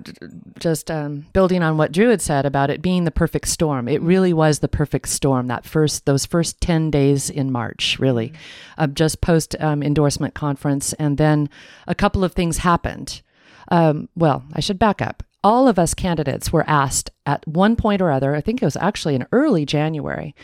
just 0.59 0.89
um, 0.89 1.25
building 1.33 1.61
on 1.61 1.77
what 1.77 1.91
Drew 1.91 2.09
had 2.09 2.21
said 2.21 2.45
about 2.45 2.69
it 2.69 2.81
being 2.81 3.03
the 3.03 3.11
perfect 3.11 3.47
storm. 3.49 3.87
It 3.87 4.01
really 4.01 4.33
was 4.33 4.59
the 4.59 4.67
perfect 4.67 5.09
storm. 5.09 5.47
That 5.47 5.65
first, 5.65 6.05
those 6.05 6.25
first 6.25 6.61
ten 6.61 6.89
days 6.89 7.29
in 7.29 7.51
March, 7.51 7.97
really, 7.99 8.31
uh, 8.77 8.87
just 8.87 9.21
post 9.21 9.55
um, 9.59 9.83
endorsement 9.83 10.33
conference, 10.33 10.93
and 10.93 11.17
then 11.17 11.49
a 11.87 11.93
couple 11.95 12.23
of 12.23 12.33
things 12.33 12.59
happened. 12.59 13.21
Um, 13.69 14.07
well, 14.15 14.45
I 14.53 14.61
should 14.61 14.79
back 14.79 15.01
up. 15.01 15.23
All 15.48 15.70
of 15.70 15.80
us 15.80 15.94
candidates 15.94 16.51
were 16.51 16.70
asked 16.70 17.10
at 17.25 17.48
one 17.48 17.77
point 17.77 18.01
or 18.01 18.12
other, 18.12 18.36
I 18.36 18.42
think 18.42 18.62
it 18.62 18.66
was 18.66 18.75
actually 18.75 19.16
in 19.16 19.25
early 19.32 19.66
January, 19.66 20.36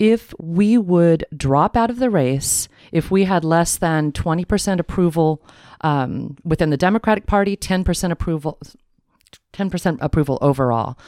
if 0.00 0.34
we 0.40 0.76
would 0.76 1.24
drop 1.36 1.76
out 1.76 1.90
of 1.90 2.00
the 2.00 2.10
race 2.10 2.68
if 2.90 3.08
we 3.08 3.22
had 3.22 3.44
less 3.44 3.76
than 3.76 4.10
20% 4.10 4.80
approval 4.80 5.40
um, 5.82 6.36
within 6.42 6.70
the 6.70 6.76
Democratic 6.76 7.24
Party, 7.24 7.56
10% 7.56 8.10
approval, 8.10 8.58
10% 9.52 9.98
approval 10.00 10.38
overall. 10.40 10.98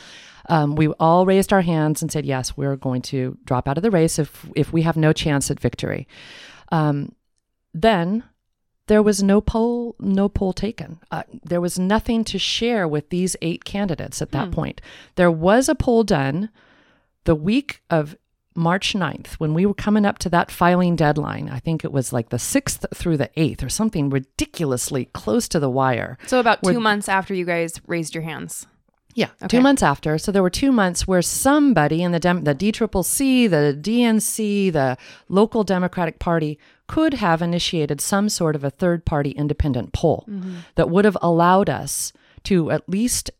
Um, 0.48 0.76
we 0.76 0.86
all 1.00 1.26
raised 1.26 1.52
our 1.52 1.62
hands 1.62 2.02
and 2.02 2.12
said, 2.12 2.24
yes, 2.24 2.56
we're 2.56 2.76
going 2.76 3.02
to 3.02 3.36
drop 3.46 3.66
out 3.66 3.76
of 3.76 3.82
the 3.82 3.90
race 3.90 4.20
if, 4.20 4.48
if 4.54 4.72
we 4.72 4.82
have 4.82 4.96
no 4.96 5.12
chance 5.12 5.50
at 5.50 5.58
victory. 5.58 6.06
Um, 6.70 7.16
then 7.74 8.22
there 8.90 9.04
was 9.04 9.22
no 9.22 9.40
poll, 9.40 9.94
no 10.00 10.28
poll 10.28 10.52
taken. 10.52 10.98
Uh, 11.12 11.22
there 11.44 11.60
was 11.60 11.78
nothing 11.78 12.24
to 12.24 12.40
share 12.40 12.88
with 12.88 13.08
these 13.10 13.36
eight 13.40 13.64
candidates 13.64 14.20
at 14.20 14.32
that 14.32 14.50
point. 14.50 14.80
There 15.14 15.30
was 15.30 15.68
a 15.68 15.76
poll 15.76 16.02
done 16.02 16.48
the 17.22 17.36
week 17.36 17.82
of 17.88 18.16
March 18.56 18.94
9th, 18.94 19.34
when 19.34 19.54
we 19.54 19.64
were 19.64 19.74
coming 19.74 20.04
up 20.04 20.18
to 20.18 20.28
that 20.30 20.50
filing 20.50 20.96
deadline, 20.96 21.48
I 21.48 21.60
think 21.60 21.84
it 21.84 21.92
was 21.92 22.12
like 22.12 22.30
the 22.30 22.36
6th 22.36 22.84
through 22.92 23.16
the 23.16 23.30
8th 23.36 23.62
or 23.62 23.68
something 23.68 24.10
ridiculously 24.10 25.04
close 25.12 25.46
to 25.50 25.60
the 25.60 25.70
wire. 25.70 26.18
So 26.26 26.40
about 26.40 26.58
two 26.64 26.80
months 26.80 27.08
after 27.08 27.32
you 27.32 27.44
guys 27.44 27.80
raised 27.86 28.12
your 28.12 28.24
hands. 28.24 28.66
Yeah, 29.20 29.28
Okay. 29.42 29.58
two 29.58 29.60
months 29.60 29.82
after. 29.82 30.16
So 30.16 30.32
there 30.32 30.42
were 30.42 30.48
two 30.48 30.72
months 30.72 31.06
where 31.06 31.20
somebody 31.20 32.02
in 32.02 32.12
the 32.12 32.18
Dem- 32.18 32.44
the 32.44 32.54
DCCC, 32.54 33.46
the 33.46 33.78
DNC, 33.78 34.70
the 34.70 34.96
local 35.28 35.62
Democratic 35.62 36.18
Party 36.18 36.58
could 36.86 37.12
have 37.12 37.42
initiated 37.42 38.00
some 38.00 38.30
sort 38.30 38.56
of 38.56 38.64
a 38.64 38.70
third 38.70 39.04
party 39.04 39.32
independent 39.32 39.92
poll 39.92 40.24
mm-hmm. 40.26 40.60
that 40.76 40.88
would 40.88 41.04
have 41.04 41.18
allowed 41.20 41.68
us 41.68 42.14
to 42.44 42.70
at 42.70 42.88
least 42.88 43.30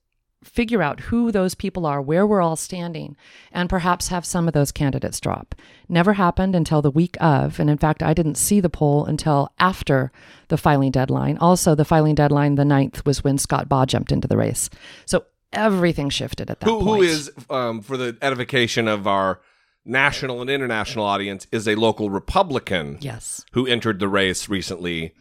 figure 0.45 0.83
out 0.83 1.01
who 1.01 1.33
those 1.33 1.55
people 1.55 1.87
are, 1.87 2.01
where 2.03 2.27
we're 2.27 2.43
all 2.43 2.57
standing, 2.57 3.17
and 3.51 3.71
perhaps 3.71 4.09
have 4.09 4.25
some 4.25 4.47
of 4.47 4.53
those 4.53 4.73
candidates 4.73 5.19
drop. 5.19 5.55
Never 5.89 6.15
happened 6.15 6.55
until 6.55 6.83
the 6.83 6.91
week 6.91 7.17
of. 7.21 7.59
And 7.59 7.71
in 7.71 7.79
fact, 7.79 8.03
I 8.03 8.13
didn't 8.13 8.37
see 8.37 8.61
the 8.61 8.71
poll 8.71 9.07
until 9.07 9.51
after 9.59 10.13
the 10.49 10.57
filing 10.59 10.91
deadline. 10.91 11.39
Also, 11.39 11.75
the 11.75 11.85
filing 11.85 12.15
deadline, 12.15 12.55
the 12.57 12.65
9th, 12.65 13.07
was 13.07 13.25
when 13.25 13.39
Scott 13.39 13.69
Baugh 13.69 13.87
jumped 13.87 14.13
into 14.13 14.29
the 14.29 14.37
race. 14.37 14.69
So 15.07 15.25
everything 15.53 16.11
shifted 16.11 16.51
at 16.51 16.61
that 16.61 16.67
who, 16.69 16.81
point. 16.85 17.03
who 17.05 17.09
is, 17.09 17.31
um, 17.51 17.81
for 17.83 17.97
the 17.97 18.17
edification 18.23 18.89
of 18.89 19.07
our 19.07 19.41
national 19.85 20.41
and 20.41 20.51
international 20.51 21.05
audience 21.05 21.47
is 21.51 21.67
a 21.67 21.75
local 21.75 22.11
Republican 22.11 22.99
Yes. 23.01 23.45
who 23.53 23.67
entered 23.67 23.99
the 23.99 24.09
race 24.09 24.49
recently 24.49 25.15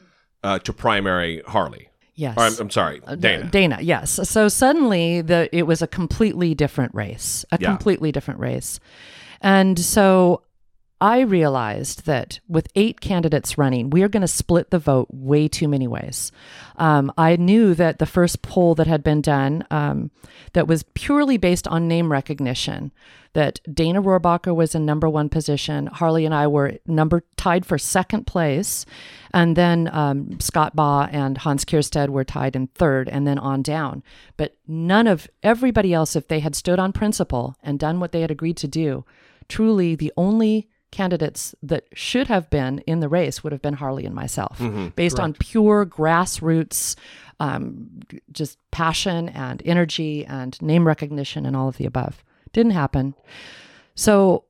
uh, 0.44 0.60
to 0.60 0.74
primary 0.74 1.42
Harley. 1.48 1.90
Yes. 2.16 2.36
Or 2.38 2.44
I'm, 2.44 2.54
I'm 2.60 2.70
sorry, 2.70 3.02
Uh, 3.08 3.16
Dana. 3.16 3.46
Dana, 3.50 3.78
yes. 3.82 4.20
So 4.30 4.50
suddenly 4.50 5.22
the 5.22 5.50
it 5.56 5.64
was 5.64 5.82
a 5.82 5.88
completely 5.88 6.54
different 6.54 6.94
race, 6.94 7.46
a 7.52 7.58
Yeah. 7.60 7.70
completely 7.70 8.12
different 8.12 8.42
race. 8.42 8.80
And 9.42 9.80
so 9.80 10.42
I 11.02 11.22
realized 11.22 12.06
that 12.08 12.42
with 12.50 12.68
eight 12.76 13.00
candidates 13.00 13.58
running, 13.58 13.90
we 13.90 14.04
are 14.04 14.10
going 14.10 14.22
to 14.22 14.28
split 14.28 14.70
the 14.70 14.80
vote 14.80 15.08
way 15.10 15.48
too 15.48 15.70
many 15.70 15.88
ways. 15.88 16.32
Um, 16.76 17.12
I 17.18 17.38
knew 17.38 17.74
that 17.76 18.00
the 18.00 18.06
first 18.06 18.42
poll 18.42 18.76
that 18.76 18.88
had 18.88 19.02
been 19.02 19.22
done, 19.22 19.66
um, 19.72 20.12
that 20.54 20.68
was 20.68 20.84
purely 20.96 21.38
based 21.38 21.68
on 21.70 21.88
name 21.88 22.12
recognition, 22.12 22.92
that 23.34 23.62
Dana 23.74 24.02
Rohrabacher 24.02 24.54
was 24.54 24.76
in 24.76 24.86
number 24.86 25.08
one 25.08 25.30
position. 25.30 25.88
Harley 25.88 26.26
and 26.26 26.36
I 26.36 26.48
were 26.48 26.80
number 26.86 27.24
tied 27.38 27.66
for 27.66 27.78
second 27.78 28.28
place, 28.28 28.86
and 29.34 29.56
then 29.56 29.90
um, 29.94 30.40
Scott 30.42 30.76
Baugh 30.76 31.08
and 31.12 31.38
Hans 31.38 31.64
Keirstead 31.64 32.10
were 32.10 32.26
tied 32.26 32.56
in 32.56 32.68
third, 32.68 33.08
and 33.08 33.26
then 33.26 33.40
on 33.40 33.62
down. 33.62 34.04
But 34.36 34.58
none 34.68 35.08
of 35.08 35.30
everybody 35.44 35.94
else, 35.94 36.16
if 36.16 36.28
they 36.28 36.40
had 36.40 36.56
stood 36.56 36.80
on 36.80 36.92
principle 36.92 37.56
and 37.64 37.80
done 37.80 38.02
what 38.02 38.12
they 38.12 38.22
had 38.22 38.32
agreed 38.32 38.58
to 38.58 38.68
do, 38.68 39.06
truly 39.48 39.96
the 39.96 40.12
only 40.18 40.68
candidates 40.92 41.54
that 41.62 41.86
should 41.94 42.28
have 42.28 42.50
been 42.50 42.80
in 42.80 43.00
the 43.00 43.10
race 43.10 43.44
would 43.44 43.52
have 43.54 43.62
been 43.62 43.76
Harley 43.76 44.06
and 44.06 44.16
myself, 44.16 44.60
based 44.96 45.20
on 45.20 45.34
pure 45.34 45.86
grassroots, 45.86 46.96
um, 47.40 47.88
just 48.32 48.58
passion 48.72 49.30
and 49.30 49.62
energy 49.66 50.26
and 50.26 50.62
name 50.62 50.86
recognition 50.88 51.46
and 51.46 51.56
all 51.56 51.68
of 51.68 51.78
the 51.78 51.86
above. 51.86 52.24
Didn't 52.54 52.72
happen. 52.72 53.14
So 53.96 54.46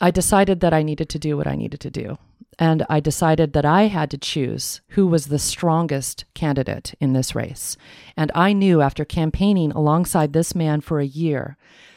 I 0.00 0.10
decided 0.10 0.60
that 0.60 0.74
I 0.74 0.82
needed 0.82 1.08
to 1.10 1.18
do 1.18 1.36
what 1.36 1.46
I 1.46 1.54
needed 1.56 1.80
to 1.80 1.90
do. 1.90 2.18
And 2.58 2.84
I 2.88 2.98
decided 2.98 3.52
that 3.52 3.64
I 3.64 3.84
had 3.84 4.10
to 4.10 4.18
choose 4.18 4.80
who 4.88 5.06
was 5.06 5.26
the 5.26 5.38
strongest 5.38 6.24
candidate 6.34 6.94
in 6.98 7.12
this 7.12 7.34
race. 7.34 7.76
And 8.16 8.32
I 8.34 8.52
knew 8.52 8.80
after 8.80 9.04
campaigning 9.04 9.70
alongside 9.72 10.32
this 10.32 10.54
man 10.56 10.80
for 10.80 10.98
a 10.98 11.06
year 11.06 11.56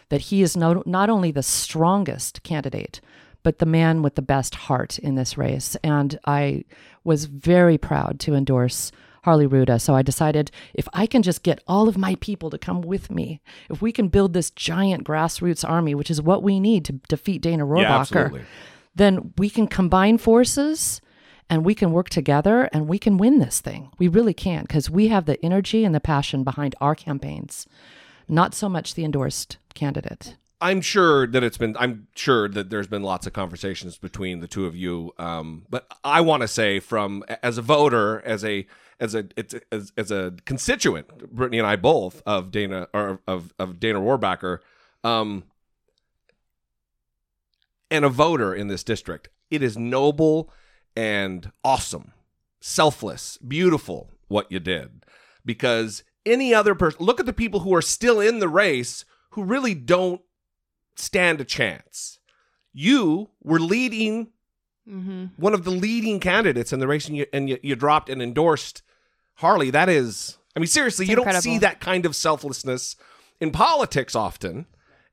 that 0.09 0.21
he 0.21 0.41
is 0.43 0.55
not, 0.55 0.85
not 0.85 1.09
only 1.09 1.31
the 1.31 1.41
strongest 1.41 2.43
candidate, 2.43 3.01
but 3.43 3.59
the 3.59 3.65
man 3.65 4.01
with 4.01 4.15
the 4.15 4.21
best 4.21 4.55
heart 4.55 4.99
in 4.99 5.15
this 5.15 5.37
race. 5.37 5.75
And 5.83 6.19
I 6.25 6.65
was 7.03 7.25
very 7.25 7.77
proud 7.77 8.19
to 8.21 8.35
endorse 8.35 8.91
Harley 9.23 9.47
Rouda. 9.47 9.79
So 9.79 9.95
I 9.95 10.01
decided 10.01 10.51
if 10.73 10.87
I 10.93 11.05
can 11.05 11.21
just 11.21 11.43
get 11.43 11.63
all 11.67 11.87
of 11.87 11.97
my 11.97 12.15
people 12.15 12.49
to 12.49 12.57
come 12.57 12.81
with 12.81 13.11
me, 13.11 13.41
if 13.69 13.81
we 13.81 13.91
can 13.91 14.07
build 14.07 14.33
this 14.33 14.49
giant 14.49 15.03
grassroots 15.03 15.67
army, 15.67 15.95
which 15.95 16.11
is 16.11 16.21
what 16.21 16.43
we 16.43 16.59
need 16.59 16.85
to 16.85 16.93
defeat 16.93 17.41
Dana 17.41 17.65
Yeah, 17.65 18.03
Rohrabacher, 18.03 18.43
then 18.95 19.33
we 19.37 19.49
can 19.49 19.67
combine 19.67 20.17
forces 20.17 21.01
and 21.49 21.65
we 21.65 21.75
can 21.75 21.91
work 21.91 22.09
together 22.09 22.69
and 22.73 22.87
we 22.87 22.97
can 22.97 23.17
win 23.17 23.39
this 23.39 23.61
thing. 23.61 23.91
We 23.99 24.07
really 24.07 24.33
can 24.33 24.63
because 24.63 24.89
we 24.89 25.09
have 25.09 25.25
the 25.25 25.43
energy 25.45 25.85
and 25.85 25.93
the 25.93 25.99
passion 25.99 26.43
behind 26.43 26.75
our 26.81 26.95
campaigns, 26.95 27.67
not 28.27 28.55
so 28.55 28.69
much 28.69 28.95
the 28.95 29.05
endorsed 29.05 29.57
candidate. 29.73 30.35
I'm 30.61 30.81
sure 30.81 31.25
that 31.25 31.43
it's 31.43 31.57
been. 31.57 31.75
I'm 31.79 32.07
sure 32.15 32.47
that 32.47 32.69
there's 32.69 32.87
been 32.87 33.01
lots 33.01 33.25
of 33.25 33.33
conversations 33.33 33.97
between 33.97 34.41
the 34.41 34.47
two 34.47 34.67
of 34.67 34.75
you. 34.75 35.11
Um, 35.17 35.65
but 35.69 35.91
I 36.03 36.21
want 36.21 36.41
to 36.41 36.47
say, 36.47 36.79
from 36.79 37.23
as 37.41 37.57
a 37.57 37.63
voter, 37.63 38.21
as 38.23 38.45
a 38.45 38.67
as 38.99 39.15
a 39.15 39.25
as, 39.71 39.91
as 39.97 40.11
a 40.11 40.35
constituent, 40.45 41.33
Brittany 41.33 41.57
and 41.57 41.67
I 41.67 41.77
both 41.77 42.21
of 42.27 42.51
Dana 42.51 42.87
or 42.93 43.19
of 43.27 43.53
of 43.57 43.79
Dana 43.79 43.99
Rohrabacher, 43.99 44.59
um, 45.03 45.45
and 47.89 48.05
a 48.05 48.09
voter 48.09 48.53
in 48.53 48.67
this 48.67 48.83
district. 48.83 49.29
It 49.49 49.63
is 49.63 49.77
noble 49.77 50.53
and 50.95 51.51
awesome, 51.63 52.13
selfless, 52.59 53.37
beautiful 53.37 54.11
what 54.27 54.51
you 54.51 54.59
did, 54.59 55.05
because 55.43 56.03
any 56.23 56.53
other 56.53 56.75
person. 56.75 57.03
Look 57.03 57.19
at 57.19 57.25
the 57.25 57.33
people 57.33 57.61
who 57.61 57.73
are 57.73 57.81
still 57.81 58.19
in 58.19 58.37
the 58.37 58.47
race 58.47 59.05
who 59.31 59.43
really 59.43 59.73
don't 59.73 60.21
stand 61.01 61.41
a 61.41 61.45
chance. 61.45 62.19
You 62.73 63.29
were 63.43 63.59
leading 63.59 64.29
Mm-hmm. 64.89 65.25
one 65.37 65.53
of 65.53 65.63
the 65.63 65.69
leading 65.69 66.19
candidates 66.19 66.73
in 66.73 66.79
the 66.79 66.87
race, 66.87 67.07
and 67.07 67.15
you, 67.15 67.27
and 67.31 67.47
you, 67.47 67.59
you 67.61 67.75
dropped 67.75 68.09
and 68.09 68.19
endorsed 68.21 68.81
Harley. 69.35 69.69
That 69.69 69.89
is, 69.89 70.37
I 70.55 70.59
mean, 70.59 70.65
seriously, 70.67 71.03
It's 71.05 71.09
you 71.11 71.15
don't 71.15 71.31
see 71.35 71.59
that 71.59 71.79
kind 71.79 72.03
of 72.03 72.15
selflessness 72.15 72.95
in 73.39 73.51
politics 73.51 74.15
often, 74.15 74.65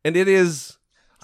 and 0.06 0.16
it 0.16 0.26
is. 0.26 0.78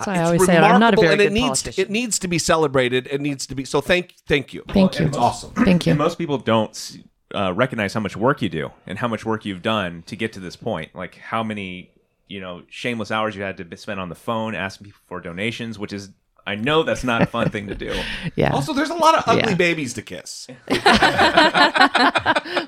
So 0.04 0.10
I 0.12 0.22
always 0.24 0.44
say 0.44 0.56
it, 0.56 0.60
I'm 0.60 0.78
not 0.78 0.92
a 0.92 0.96
remarkable, 0.98 1.02
very 1.04 1.12
and 1.14 1.20
it 1.22 1.24
good 1.28 1.32
needs 1.32 1.62
politician. 1.62 1.82
it 1.84 1.90
needs 1.90 2.18
to 2.18 2.28
be 2.28 2.38
celebrated. 2.38 3.08
It 3.10 3.22
needs 3.22 3.46
to 3.46 3.54
be 3.54 3.64
so. 3.64 3.80
Thank 3.80 4.14
thank 4.28 4.52
you. 4.52 4.62
Thank 4.68 5.00
you. 5.00 5.06
It's 5.06 5.16
awesome. 5.16 5.50
Thank 5.52 5.68
And 5.68 5.86
you. 5.86 5.94
most 5.94 6.18
people 6.18 6.36
don't 6.36 6.98
uh, 7.34 7.54
recognize 7.54 7.94
how 7.94 8.00
much 8.00 8.14
work 8.14 8.42
you 8.42 8.50
do 8.50 8.70
and 8.86 8.98
how 8.98 9.08
much 9.08 9.24
work 9.24 9.46
you've 9.46 9.62
done 9.62 10.02
to 10.06 10.16
get 10.16 10.34
to 10.34 10.38
this 10.40 10.54
point. 10.54 10.94
Like 10.94 11.14
how 11.16 11.42
many, 11.42 11.92
you 12.28 12.40
know, 12.40 12.62
shameless 12.68 13.10
hours 13.10 13.36
you 13.36 13.42
had 13.42 13.56
to 13.58 13.76
spend 13.76 14.00
on 14.00 14.08
the 14.08 14.14
phone 14.14 14.54
asking 14.54 14.86
people 14.86 15.00
for 15.06 15.20
donations, 15.20 15.78
which 15.78 15.92
is, 15.92 16.10
I 16.46 16.54
know 16.56 16.82
that's 16.82 17.04
not 17.04 17.22
a 17.22 17.26
fun 17.26 17.50
thing 17.50 17.68
to 17.68 17.74
do. 17.74 17.94
Yeah. 18.36 18.52
Also, 18.52 18.72
there's 18.72 18.90
a 18.90 18.94
lot 18.94 19.14
of 19.16 19.24
ugly 19.26 19.50
Yeah. 19.52 19.54
babies 19.56 19.94
to 19.94 20.02
kiss. 20.02 20.46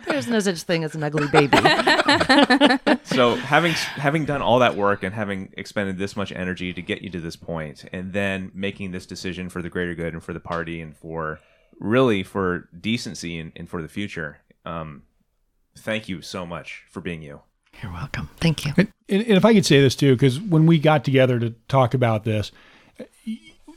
There's 0.07 0.29
no 0.29 0.39
such 0.41 0.63
thing 0.63 0.85
as 0.85 0.95
an 0.95 1.03
ugly 1.03 1.29
baby. 1.29 1.57
so 3.05 3.35
having 3.35 3.73
having 3.73 4.25
done 4.25 4.41
all 4.43 4.61
that 4.61 4.77
work 4.77 5.03
and 5.03 5.15
having 5.15 5.53
expended 5.57 5.99
this 5.99 6.17
much 6.17 6.33
energy 6.33 6.73
to 6.73 6.81
get 6.83 7.03
you 7.03 7.11
to 7.11 7.21
this 7.21 7.37
point 7.37 7.85
and 7.93 8.13
then 8.13 8.51
making 8.55 8.93
this 8.93 9.07
decision 9.07 9.49
for 9.49 9.61
the 9.63 9.69
greater 9.69 9.95
good 9.95 10.13
and 10.15 10.23
for 10.23 10.33
the 10.33 10.41
party 10.41 10.81
and 10.81 10.97
for 10.97 11.41
really 11.79 12.23
for 12.23 12.69
decency 12.81 13.39
and, 13.39 13.53
and 13.57 13.69
for 13.69 13.83
the 13.83 13.89
future 13.89 14.39
um, 14.65 15.03
thank 15.77 16.09
you 16.09 16.23
so 16.23 16.47
much 16.47 16.85
for 16.91 17.01
being 17.01 17.21
you 17.23 17.41
You're 17.83 17.93
welcome. 17.93 18.29
Thank 18.39 18.65
you. 18.65 18.73
And, 18.77 18.93
and 19.09 19.23
if 19.29 19.45
I 19.45 19.55
could 19.55 19.67
say 19.67 19.81
this 19.81 19.95
too, 19.95 20.15
because 20.15 20.41
when 20.41 20.67
we 20.67 20.79
got 20.79 21.05
together 21.05 21.39
to 21.39 21.51
talk 21.69 21.95
about 21.95 22.25
this, 22.25 22.53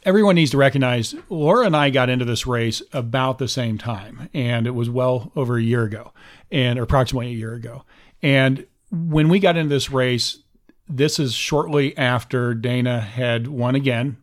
everyone 0.04 0.36
needs 0.36 0.52
to 0.52 0.58
recognize 0.58 1.16
Laura 1.30 1.66
and 1.66 1.76
I 1.76 1.90
got 1.90 2.10
into 2.10 2.26
this 2.26 2.48
race 2.48 2.82
about 2.94 3.38
the 3.38 3.48
same 3.48 3.78
time, 3.78 4.30
and 4.34 4.66
it 4.68 4.72
was 4.72 4.90
well 4.90 5.32
over 5.36 5.58
a 5.58 5.62
year 5.62 5.84
ago, 5.84 6.14
and 6.52 6.80
or 6.80 6.84
approximately 6.84 7.28
a 7.28 7.36
year 7.36 7.54
ago. 7.54 7.84
And 8.22 8.66
when 8.92 9.30
we 9.30 9.40
got 9.40 9.58
into 9.58 9.70
this 9.70 9.92
race, 9.92 10.40
this 10.88 11.20
is 11.20 11.34
shortly 11.34 11.96
after 11.98 12.54
Dana 12.54 13.00
had 13.02 13.48
won 13.48 13.76
again, 13.76 14.18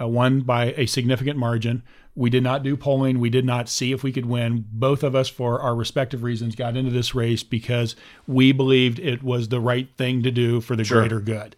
uh, 0.00 0.08
won 0.08 0.40
by 0.40 0.72
a 0.76 0.86
significant 0.86 1.38
margin. 1.38 1.82
We 2.16 2.30
did 2.30 2.42
not 2.42 2.62
do 2.62 2.76
polling. 2.76 3.20
We 3.20 3.28
did 3.28 3.44
not 3.44 3.68
see 3.68 3.92
if 3.92 4.02
we 4.02 4.10
could 4.10 4.24
win. 4.24 4.64
Both 4.72 5.02
of 5.02 5.14
us, 5.14 5.28
for 5.28 5.60
our 5.60 5.76
respective 5.76 6.22
reasons, 6.22 6.56
got 6.56 6.76
into 6.76 6.90
this 6.90 7.14
race 7.14 7.42
because 7.42 7.94
we 8.26 8.52
believed 8.52 8.98
it 8.98 9.22
was 9.22 9.48
the 9.48 9.60
right 9.60 9.88
thing 9.96 10.22
to 10.22 10.30
do 10.30 10.62
for 10.62 10.74
the 10.74 10.84
greater 10.84 11.20
good. 11.20 11.54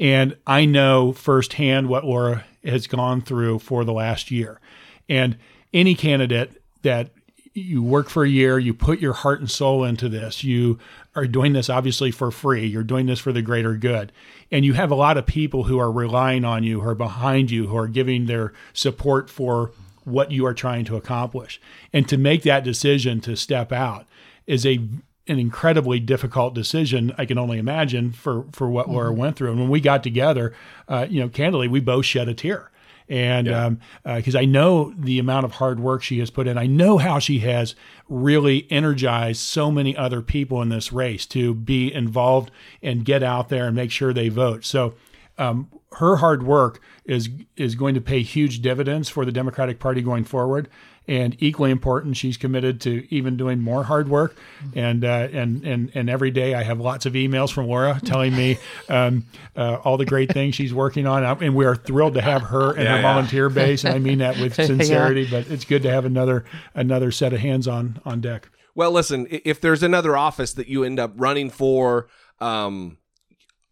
And 0.00 0.36
I 0.46 0.64
know 0.64 1.12
firsthand 1.12 1.88
what 1.88 2.04
Laura 2.04 2.44
has 2.64 2.88
gone 2.88 3.20
through 3.20 3.60
for 3.60 3.84
the 3.84 3.92
last 3.92 4.32
year. 4.32 4.60
And 5.08 5.38
any 5.72 5.94
candidate 5.94 6.60
that 6.82 7.10
you 7.54 7.80
work 7.80 8.08
for 8.08 8.24
a 8.24 8.28
year, 8.28 8.58
you 8.58 8.74
put 8.74 8.98
your 8.98 9.12
heart 9.12 9.38
and 9.38 9.48
soul 9.48 9.84
into 9.84 10.08
this, 10.08 10.42
you 10.42 10.78
are 11.14 11.26
doing 11.28 11.52
this 11.52 11.70
obviously 11.70 12.10
for 12.10 12.32
free, 12.32 12.66
you're 12.66 12.82
doing 12.82 13.06
this 13.06 13.20
for 13.20 13.32
the 13.32 13.42
greater 13.42 13.76
good. 13.76 14.10
And 14.50 14.64
you 14.64 14.72
have 14.72 14.90
a 14.90 14.96
lot 14.96 15.16
of 15.16 15.24
people 15.24 15.64
who 15.64 15.78
are 15.78 15.92
relying 15.92 16.44
on 16.44 16.64
you, 16.64 16.80
who 16.80 16.88
are 16.88 16.96
behind 16.96 17.52
you, 17.52 17.68
who 17.68 17.76
are 17.76 17.86
giving 17.86 18.26
their 18.26 18.52
support 18.72 19.30
for 19.30 19.70
what 20.04 20.30
you 20.30 20.46
are 20.46 20.54
trying 20.54 20.84
to 20.86 20.96
accomplish. 20.96 21.60
And 21.92 22.08
to 22.08 22.16
make 22.16 22.42
that 22.42 22.64
decision 22.64 23.20
to 23.22 23.36
step 23.36 23.72
out 23.72 24.06
is 24.46 24.66
a 24.66 24.80
an 25.26 25.38
incredibly 25.38 25.98
difficult 26.00 26.54
decision. 26.54 27.14
I 27.16 27.24
can 27.24 27.38
only 27.38 27.58
imagine 27.58 28.12
for 28.12 28.44
for 28.52 28.68
what 28.68 28.90
Laura 28.90 29.12
went 29.12 29.36
through. 29.36 29.52
And 29.52 29.60
when 29.60 29.70
we 29.70 29.80
got 29.80 30.02
together, 30.02 30.54
uh, 30.86 31.06
you 31.08 31.20
know, 31.20 31.28
candidly, 31.28 31.68
we 31.68 31.80
both 31.80 32.04
shed 32.04 32.28
a 32.28 32.34
tear. 32.34 32.70
And 33.08 33.78
because 34.02 34.34
I 34.34 34.46
know 34.46 34.94
the 34.96 35.18
amount 35.18 35.44
of 35.44 35.52
hard 35.52 35.78
work 35.78 36.02
she 36.02 36.20
has 36.20 36.30
put 36.30 36.46
in, 36.46 36.56
I 36.56 36.66
know 36.66 36.96
how 36.98 37.18
she 37.18 37.40
has 37.40 37.74
really 38.08 38.66
energized 38.70 39.40
so 39.40 39.70
many 39.70 39.96
other 39.96 40.22
people 40.22 40.62
in 40.62 40.70
this 40.70 40.92
race 40.92 41.26
to 41.26 41.54
be 41.54 41.92
involved 41.92 42.50
and 42.82 43.04
get 43.04 43.22
out 43.22 43.50
there 43.50 43.66
and 43.66 43.76
make 43.76 43.90
sure 43.90 44.12
they 44.12 44.30
vote. 44.30 44.64
So 44.64 44.94
um, 45.36 45.68
her 45.94 46.16
hard 46.16 46.42
work 46.44 46.80
is 47.04 47.28
is 47.56 47.74
going 47.74 47.94
to 47.94 48.00
pay 48.00 48.22
huge 48.22 48.60
dividends 48.62 49.08
for 49.08 49.24
the 49.24 49.32
Democratic 49.32 49.78
Party 49.78 50.02
going 50.02 50.24
forward. 50.24 50.68
And 51.06 51.36
equally 51.38 51.70
important, 51.70 52.16
she's 52.16 52.38
committed 52.38 52.80
to 52.80 53.06
even 53.14 53.36
doing 53.36 53.60
more 53.60 53.84
hard 53.84 54.08
work. 54.08 54.36
And 54.74 55.04
uh, 55.04 55.28
and 55.32 55.62
and 55.62 55.92
and 55.94 56.08
every 56.08 56.30
day, 56.30 56.54
I 56.54 56.62
have 56.62 56.80
lots 56.80 57.04
of 57.04 57.12
emails 57.12 57.52
from 57.52 57.66
Laura 57.66 58.00
telling 58.02 58.34
me 58.34 58.56
um, 58.88 59.26
uh, 59.54 59.74
all 59.84 59.98
the 59.98 60.06
great 60.06 60.32
things 60.32 60.54
she's 60.54 60.72
working 60.72 61.06
on. 61.06 61.22
And 61.42 61.54
we 61.54 61.66
are 61.66 61.76
thrilled 61.76 62.14
to 62.14 62.22
have 62.22 62.40
her 62.44 62.70
and 62.70 62.84
Yeah, 62.84 62.90
her 62.92 62.96
yeah. 62.96 63.02
volunteer 63.02 63.50
base. 63.50 63.84
And 63.84 63.94
I 63.94 63.98
mean 63.98 64.18
that 64.18 64.38
with 64.40 64.54
sincerity. 64.66 65.28
But 65.30 65.48
it's 65.50 65.66
good 65.66 65.82
to 65.82 65.90
have 65.90 66.06
another 66.06 66.46
another 66.74 67.10
set 67.10 67.34
of 67.34 67.40
hands 67.40 67.68
on 67.68 68.00
on 68.06 68.22
deck. 68.22 68.48
Well, 68.74 68.90
listen, 68.90 69.26
if 69.30 69.60
there's 69.60 69.82
another 69.82 70.16
office 70.16 70.54
that 70.54 70.68
you 70.68 70.84
end 70.84 70.98
up 70.98 71.12
running 71.16 71.50
for, 71.50 72.08
um, 72.40 72.96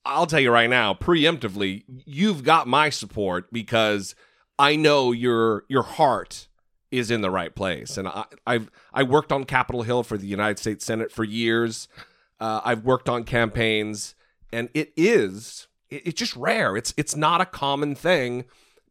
I'll 0.04 0.26
tell 0.26 0.40
you 0.40 0.50
right 0.50 0.68
now, 0.70 0.94
preemptively, 0.94 1.84
you've 2.06 2.42
got 2.42 2.66
my 2.66 2.90
support 2.90 3.52
because 3.52 4.14
I 4.58 4.76
know 4.76 5.12
your 5.12 5.64
your 5.68 5.82
heart 5.82 6.48
is 6.90 7.10
in 7.10 7.20
the 7.22 7.30
right 7.30 7.54
place. 7.54 7.96
And 7.96 8.08
I, 8.08 8.24
I've 8.46 8.70
I 8.92 9.02
worked 9.04 9.32
on 9.32 9.44
Capitol 9.44 9.82
Hill 9.82 10.02
for 10.02 10.18
the 10.18 10.26
United 10.26 10.58
States 10.58 10.84
Senate 10.84 11.10
for 11.12 11.24
years. 11.24 11.88
Uh, 12.40 12.60
I've 12.64 12.84
worked 12.84 13.08
on 13.08 13.24
campaigns, 13.24 14.14
and 14.52 14.68
it 14.74 14.92
is 14.96 15.68
it, 15.90 16.02
it's 16.06 16.18
just 16.18 16.34
rare. 16.36 16.76
It's 16.76 16.92
it's 16.96 17.14
not 17.16 17.40
a 17.40 17.46
common 17.46 17.94
thing, 17.94 18.44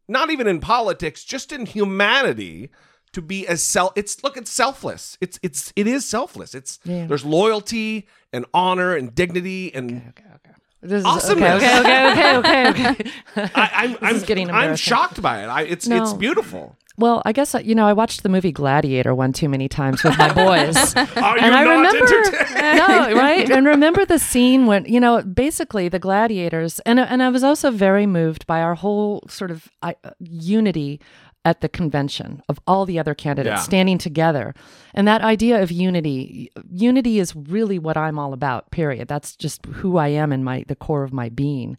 not 0.08 0.30
even 0.30 0.46
in 0.46 0.60
politics, 0.60 1.24
just 1.24 1.52
in 1.52 1.66
humanity 1.66 2.70
to 3.12 3.20
be 3.20 3.46
as 3.46 3.62
self 3.62 3.92
it's 3.94 4.24
look 4.24 4.38
it's 4.38 4.50
selfless 4.50 5.18
it's 5.20 5.38
it's 5.42 5.70
it 5.76 5.86
is 5.86 6.08
selfless 6.08 6.54
it's 6.54 6.80
Yeah. 6.82 7.04
there's 7.06 7.26
loyalty 7.26 8.08
and 8.32 8.46
honor 8.54 8.96
and 8.96 9.14
dignity 9.14 9.70
and 9.74 9.90
This 9.90 10.02
is, 10.06 10.61
Awesomeness. 10.84 11.62
Okay, 11.62 11.80
okay, 11.80 12.10
okay, 12.10 12.36
okay, 12.38 12.68
okay. 12.68 12.90
okay. 12.90 13.10
I, 13.54 13.70
I'm, 13.74 13.96
I'm, 14.00 14.20
getting 14.22 14.50
I'm 14.50 14.76
shocked 14.76 15.22
by 15.22 15.42
it. 15.42 15.46
I, 15.46 15.62
it's 15.62 15.86
No. 15.86 16.02
it's 16.02 16.12
beautiful. 16.12 16.76
Well, 16.98 17.22
I 17.24 17.32
guess 17.32 17.54
uh, 17.54 17.58
you 17.58 17.74
know 17.74 17.86
I 17.86 17.94
watched 17.94 18.22
the 18.22 18.28
movie 18.28 18.52
Gladiator 18.52 19.14
one 19.14 19.32
too 19.32 19.48
many 19.48 19.68
times 19.68 20.04
with 20.04 20.16
my 20.18 20.32
boys. 20.32 20.94
And 20.96 21.54
I 21.54 21.62
remember, 21.62 23.14
no, 23.14 23.18
right? 23.18 23.50
And 23.50 23.66
remember 23.66 24.04
the 24.04 24.18
scene 24.18 24.66
when 24.66 24.84
you 24.84 25.00
know, 25.00 25.22
basically 25.22 25.88
the 25.88 25.98
gladiators, 25.98 26.80
and 26.80 27.00
and 27.00 27.22
I 27.22 27.30
was 27.30 27.42
also 27.42 27.70
very 27.70 28.06
moved 28.06 28.46
by 28.46 28.60
our 28.60 28.74
whole 28.74 29.24
sort 29.28 29.50
of 29.50 29.68
uh, 29.82 29.94
unity 30.20 31.00
at 31.44 31.60
the 31.60 31.68
convention 31.68 32.40
of 32.48 32.60
all 32.68 32.86
the 32.86 32.98
other 32.98 33.14
candidates 33.14 33.52
Yeah. 33.60 33.62
standing 33.62 33.98
together, 33.98 34.54
and 34.94 35.08
that 35.08 35.22
idea 35.22 35.60
of 35.62 35.72
unity. 35.72 36.50
Unity 36.70 37.18
is 37.18 37.34
really 37.34 37.78
what 37.78 37.96
I'm 37.96 38.18
all 38.18 38.32
about. 38.32 38.70
Period. 38.70 39.08
That's 39.08 39.34
just 39.34 39.66
who 39.66 39.96
I 39.96 40.08
am 40.08 40.32
in 40.32 40.44
my 40.44 40.64
the 40.68 40.76
core 40.76 41.02
of 41.02 41.12
my 41.12 41.28
being. 41.28 41.76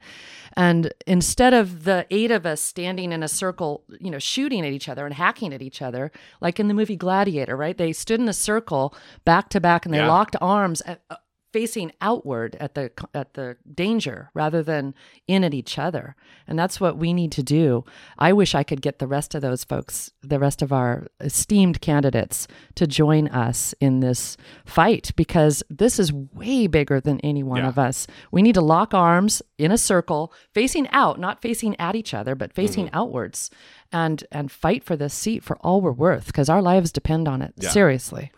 And 0.58 0.94
instead 1.08 1.54
of 1.54 1.86
the 1.86 2.06
eight 2.12 2.30
of 2.32 2.46
us 2.46 2.62
standing 2.62 3.12
in 3.14 3.24
a 3.24 3.28
circle, 3.28 3.84
you 4.00 4.12
know, 4.12 4.20
shooting 4.20 4.66
at 4.66 4.74
each 4.74 4.90
other 4.90 5.06
and 5.06 5.16
hacking 5.16 5.54
at 5.54 5.62
each 5.62 5.82
other, 5.82 6.12
like 6.42 6.60
in 6.60 6.68
the 6.68 6.74
movie 6.74 6.96
Gladiator, 6.98 7.56
right? 7.56 7.78
They 7.78 7.94
stood 7.94 8.20
in 8.20 8.28
a 8.28 8.34
circle 8.34 8.94
back 9.26 9.50
to 9.50 9.60
back 9.62 9.86
and 9.86 9.94
they 9.94 10.00
Yeah. 10.00 10.08
locked 10.10 10.36
arms 10.42 10.82
at, 10.82 11.02
uh, 11.10 11.16
facing 11.54 11.92
outward 12.02 12.58
at 12.60 12.74
the 12.76 12.92
at 13.14 13.36
the 13.36 13.56
danger 13.74 14.30
rather 14.34 14.64
than 14.64 14.94
in 15.28 15.44
at 15.44 15.54
each 15.54 15.78
other. 15.80 16.16
And 16.48 16.58
that's 16.60 16.82
what 16.82 16.98
we 16.98 17.14
need 17.14 17.32
to 17.34 17.44
do. 17.44 17.86
I 18.18 18.34
wish 18.34 18.56
I 18.56 18.64
could 18.64 18.82
get 18.82 18.98
the 19.00 19.08
rest 19.08 19.36
of 19.36 19.42
those 19.44 19.64
folks, 19.64 20.12
the 20.22 20.40
rest 20.40 20.62
of 20.64 20.74
our 20.74 21.06
esteemed 21.22 21.80
candidates 21.80 22.48
to 22.76 22.88
join 22.88 23.28
us 23.30 23.74
in 23.80 24.00
this 24.02 24.36
fight 24.66 25.12
because 25.16 25.64
this 25.70 26.00
is 26.00 26.12
way 26.12 26.68
bigger 26.68 27.00
than 27.00 27.20
any 27.22 27.44
one 27.44 27.60
Yeah. 27.62 27.70
of 27.70 27.78
us. 27.80 28.08
We 28.32 28.42
need 28.42 28.56
to 28.56 28.62
lock 28.62 28.94
arms 28.94 29.42
in 29.58 29.72
a 29.72 29.78
circle, 29.78 30.34
facing 30.54 30.88
out, 30.90 31.20
not 31.20 31.42
facing 31.42 31.80
at 31.80 31.96
each 31.96 32.14
other, 32.14 32.36
but 32.36 32.52
facing 32.52 32.88
Mm-hmm. 32.88 32.96
outwards 32.98 33.50
and 33.92 34.24
and 34.32 34.52
fight 34.52 34.84
for 34.84 34.96
this 34.96 35.14
seat 35.14 35.44
for 35.44 35.56
all 35.58 35.80
we're 35.80 35.92
worth 35.92 36.26
because 36.26 36.50
our 36.50 36.62
lives 36.62 36.92
depend 36.92 37.28
on 37.28 37.42
it. 37.44 37.54
Seriously. 37.64 38.32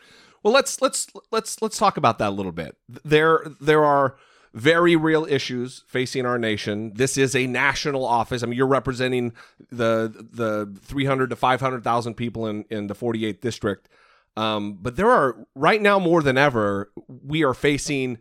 Well, 0.45 0.53
let's 0.53 0.79
let's 0.79 1.07
let's 1.31 1.59
let's 1.59 1.75
talk 1.75 1.97
about 1.97 2.19
that 2.19 2.29
a 2.29 2.35
little 2.35 2.51
bit. 2.51 2.77
There 3.03 3.43
there 3.59 3.83
are 3.83 4.15
very 4.53 4.95
real 4.95 5.25
issues 5.25 5.83
facing 5.87 6.27
our 6.27 6.37
nation. 6.37 6.91
This 6.93 7.17
is 7.17 7.35
a 7.35 7.47
national 7.47 8.05
office. 8.05 8.43
I 8.43 8.45
mean, 8.45 8.55
you're 8.55 8.67
representing 8.67 9.33
the 9.71 10.27
the 10.31 10.71
300 10.83 11.31
to 11.31 11.35
500,000 11.35 12.13
people 12.13 12.45
in 12.45 12.63
in 12.69 12.85
the 12.85 12.93
48th 12.93 13.41
district. 13.41 13.89
Um, 14.37 14.77
but 14.79 14.97
there 14.97 15.09
are 15.09 15.47
right 15.55 15.81
now 15.81 15.97
more 15.97 16.21
than 16.21 16.37
ever 16.37 16.91
we 17.07 17.43
are 17.43 17.55
facing 17.55 18.19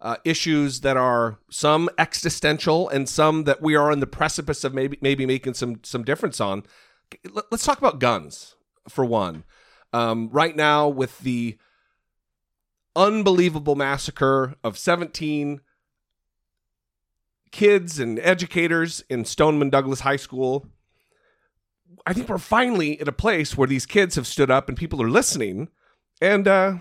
uh, 0.00 0.16
issues 0.24 0.80
that 0.80 0.96
are 0.96 1.40
some 1.50 1.90
existential 1.98 2.88
and 2.88 3.06
some 3.06 3.44
that 3.44 3.60
we 3.60 3.74
are 3.74 3.92
on 3.92 4.00
the 4.00 4.06
precipice 4.06 4.64
of 4.64 4.72
maybe 4.72 4.96
maybe 5.02 5.26
making 5.26 5.52
some 5.52 5.80
some 5.82 6.04
difference 6.04 6.40
on. 6.40 6.62
Let- 7.30 7.52
Let's 7.52 7.66
talk 7.66 7.76
about 7.76 7.98
guns 7.98 8.54
for 8.88 9.04
one. 9.04 9.44
Um, 9.96 10.28
right 10.30 10.54
now, 10.54 10.88
with 10.88 11.20
the 11.20 11.56
unbelievable 12.94 13.76
massacre 13.76 14.54
of 14.62 14.76
17 14.76 15.62
kids 17.50 17.98
and 17.98 18.18
educators 18.18 19.02
in 19.08 19.24
Stoneman 19.24 19.70
Douglas 19.70 20.00
High 20.00 20.16
School. 20.16 20.66
I 22.04 22.12
think 22.12 22.28
we're 22.28 22.36
finally 22.36 23.00
at 23.00 23.08
a 23.08 23.12
place 23.12 23.56
where 23.56 23.66
these 23.66 23.86
kids 23.86 24.16
have 24.16 24.26
stood 24.26 24.50
up 24.50 24.68
and 24.68 24.76
people 24.76 25.00
are 25.02 25.08
listening. 25.08 25.70
And, 26.20 26.46
uh, 26.46 26.74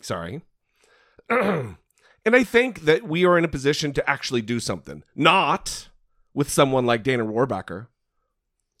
sorry. 0.00 0.42
and 1.30 1.76
I 2.24 2.42
think 2.42 2.80
that 2.86 3.04
we 3.04 3.24
are 3.24 3.38
in 3.38 3.44
a 3.44 3.48
position 3.48 3.92
to 3.92 4.10
actually 4.10 4.42
do 4.42 4.58
something, 4.58 5.04
not 5.14 5.90
with 6.34 6.50
someone 6.50 6.86
like 6.86 7.04
Dana 7.04 7.24
Rohrabacher. 7.24 7.86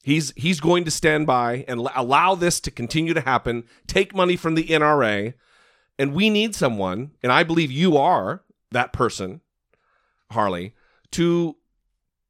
He's 0.02 0.32
he's 0.36 0.60
going 0.60 0.84
to 0.84 0.90
stand 0.90 1.26
by 1.26 1.64
and 1.68 1.88
allow 1.94 2.34
this 2.34 2.58
to 2.60 2.70
continue 2.70 3.14
to 3.14 3.20
happen. 3.20 3.64
Take 3.86 4.14
money 4.14 4.36
from 4.36 4.56
the 4.56 4.64
NRA, 4.64 5.34
and 5.98 6.12
we 6.12 6.28
need 6.28 6.56
someone, 6.56 7.12
and 7.22 7.30
I 7.30 7.44
believe 7.44 7.70
you 7.70 7.96
are 7.96 8.42
that 8.72 8.92
person, 8.92 9.42
Harley, 10.32 10.74
to 11.12 11.56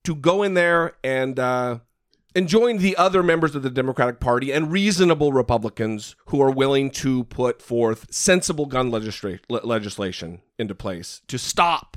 to 0.05 0.15
go 0.15 0.43
in 0.43 0.53
there 0.53 0.97
and 1.03 1.39
uh, 1.39 1.79
and 2.35 2.47
join 2.47 2.79
the 2.79 2.97
other 2.97 3.23
members 3.23 3.55
of 3.55 3.63
the 3.63 3.71
Democratic 3.71 4.21
Party 4.21 4.53
and 4.53 4.71
reasonable 4.71 5.33
Republicans 5.33 6.15
who 6.27 6.43
are 6.43 6.51
willing 6.51 6.91
to 6.91 7.25
put 7.25 7.63
forth 7.63 8.13
sensible 8.13 8.67
gun 8.67 8.91
legisla- 8.91 9.41
legislation 9.49 10.43
into 10.59 10.75
place 10.75 11.23
to 11.29 11.39
stop 11.39 11.97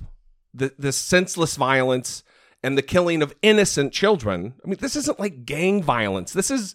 the, 0.53 0.73
this 0.77 0.97
senseless 0.97 1.57
violence 1.57 2.23
and 2.65 2.75
the 2.75 2.81
killing 2.81 3.21
of 3.21 3.35
innocent 3.43 3.93
children. 3.93 4.55
I 4.63 4.67
mean, 4.67 4.79
this 4.81 4.95
isn't 4.95 5.19
like 5.19 5.45
gang 5.45 5.83
violence. 5.83 6.33
This 6.33 6.49
is 6.49 6.73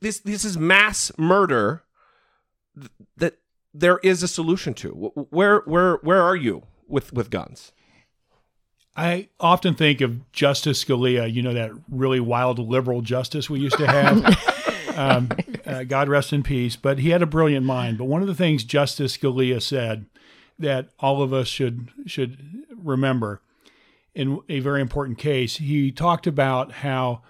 this 0.00 0.18
this 0.18 0.44
is 0.44 0.58
mass 0.58 1.12
murder 1.16 1.84
that 3.16 3.38
there 3.72 3.98
is 3.98 4.24
a 4.24 4.28
solution 4.28 4.74
to. 4.74 4.88
Where 5.30 5.60
where 5.60 5.96
where 6.02 6.20
are 6.20 6.34
you 6.34 6.64
with 6.88 7.12
with 7.12 7.30
guns? 7.30 7.70
I 8.96 9.28
often 9.38 9.74
think 9.76 10.00
of 10.00 10.32
Justice 10.32 10.84
Scalia, 10.84 11.32
you 11.32 11.42
know, 11.42 11.54
that 11.54 11.70
really 11.88 12.18
wild 12.18 12.58
liberal 12.58 13.00
justice 13.00 13.48
we 13.48 13.60
used 13.60 13.78
to 13.78 13.86
have. 13.86 14.96
um, 14.98 15.28
uh, 15.64 15.84
God 15.84 16.08
rest 16.08 16.32
in 16.32 16.42
peace. 16.42 16.74
But 16.74 16.98
he 16.98 17.10
had 17.10 17.22
a 17.22 17.26
brilliant 17.26 17.64
mind. 17.64 17.98
But 17.98 18.06
one 18.06 18.20
of 18.20 18.26
the 18.26 18.34
things 18.34 18.64
Justice 18.64 19.16
Scalia 19.16 19.62
said 19.62 20.06
that 20.58 20.88
all 20.98 21.22
of 21.22 21.32
us 21.32 21.46
should 21.46 21.88
should 22.06 22.64
remember 22.76 23.40
in 24.14 24.40
a 24.48 24.60
very 24.60 24.80
important 24.80 25.18
case, 25.18 25.56
he 25.56 25.92
talked 25.92 26.26
about 26.26 26.72
how 26.72 27.22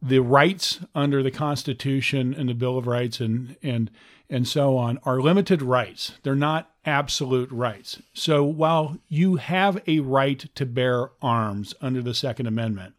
the 0.00 0.20
rights 0.20 0.80
under 0.94 1.22
the 1.22 1.30
Constitution 1.30 2.32
and 2.34 2.48
the 2.48 2.54
Bill 2.54 2.78
of 2.78 2.86
Rights 2.86 3.20
and 3.20 3.56
and 3.62 3.90
and 4.30 4.46
so 4.46 4.76
on 4.76 4.98
are 5.04 5.20
limited 5.20 5.62
rights. 5.62 6.12
They're 6.22 6.34
not 6.34 6.70
absolute 6.84 7.50
rights. 7.50 8.02
So 8.12 8.44
while 8.44 8.98
you 9.08 9.36
have 9.36 9.82
a 9.86 10.00
right 10.00 10.44
to 10.54 10.66
bear 10.66 11.10
arms 11.22 11.74
under 11.80 12.02
the 12.02 12.14
Second 12.14 12.46
Amendment, 12.46 12.94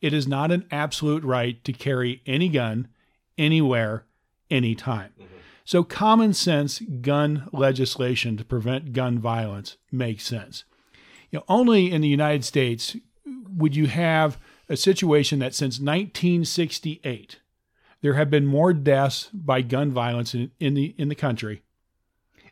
it 0.00 0.12
is 0.14 0.26
not 0.26 0.50
an 0.50 0.66
absolute 0.70 1.22
right 1.22 1.62
to 1.64 1.72
carry 1.72 2.22
any 2.26 2.48
gun 2.48 2.88
anywhere, 3.36 4.06
anytime. 4.50 5.12
Mm-hmm. 5.20 5.36
So 5.64 5.84
common 5.84 6.32
sense 6.32 6.80
gun 6.80 7.48
legislation 7.52 8.36
to 8.38 8.44
prevent 8.44 8.92
gun 8.92 9.18
violence 9.18 9.76
makes 9.92 10.24
sense. 10.24 10.64
You 11.30 11.38
know, 11.38 11.44
only 11.48 11.90
in 11.90 12.00
the 12.00 12.08
United 12.08 12.44
States 12.44 12.96
would 13.24 13.76
you 13.76 13.86
have 13.86 14.38
a 14.68 14.76
situation 14.76 15.38
that 15.40 15.54
since 15.54 15.78
1968 15.78 17.38
there 18.02 18.14
have 18.14 18.30
been 18.30 18.46
more 18.46 18.72
deaths 18.72 19.28
by 19.32 19.62
gun 19.62 19.90
violence 19.92 20.34
in, 20.34 20.50
in 20.58 20.74
the 20.74 20.94
in 20.96 21.08
the 21.08 21.14
country 21.14 21.62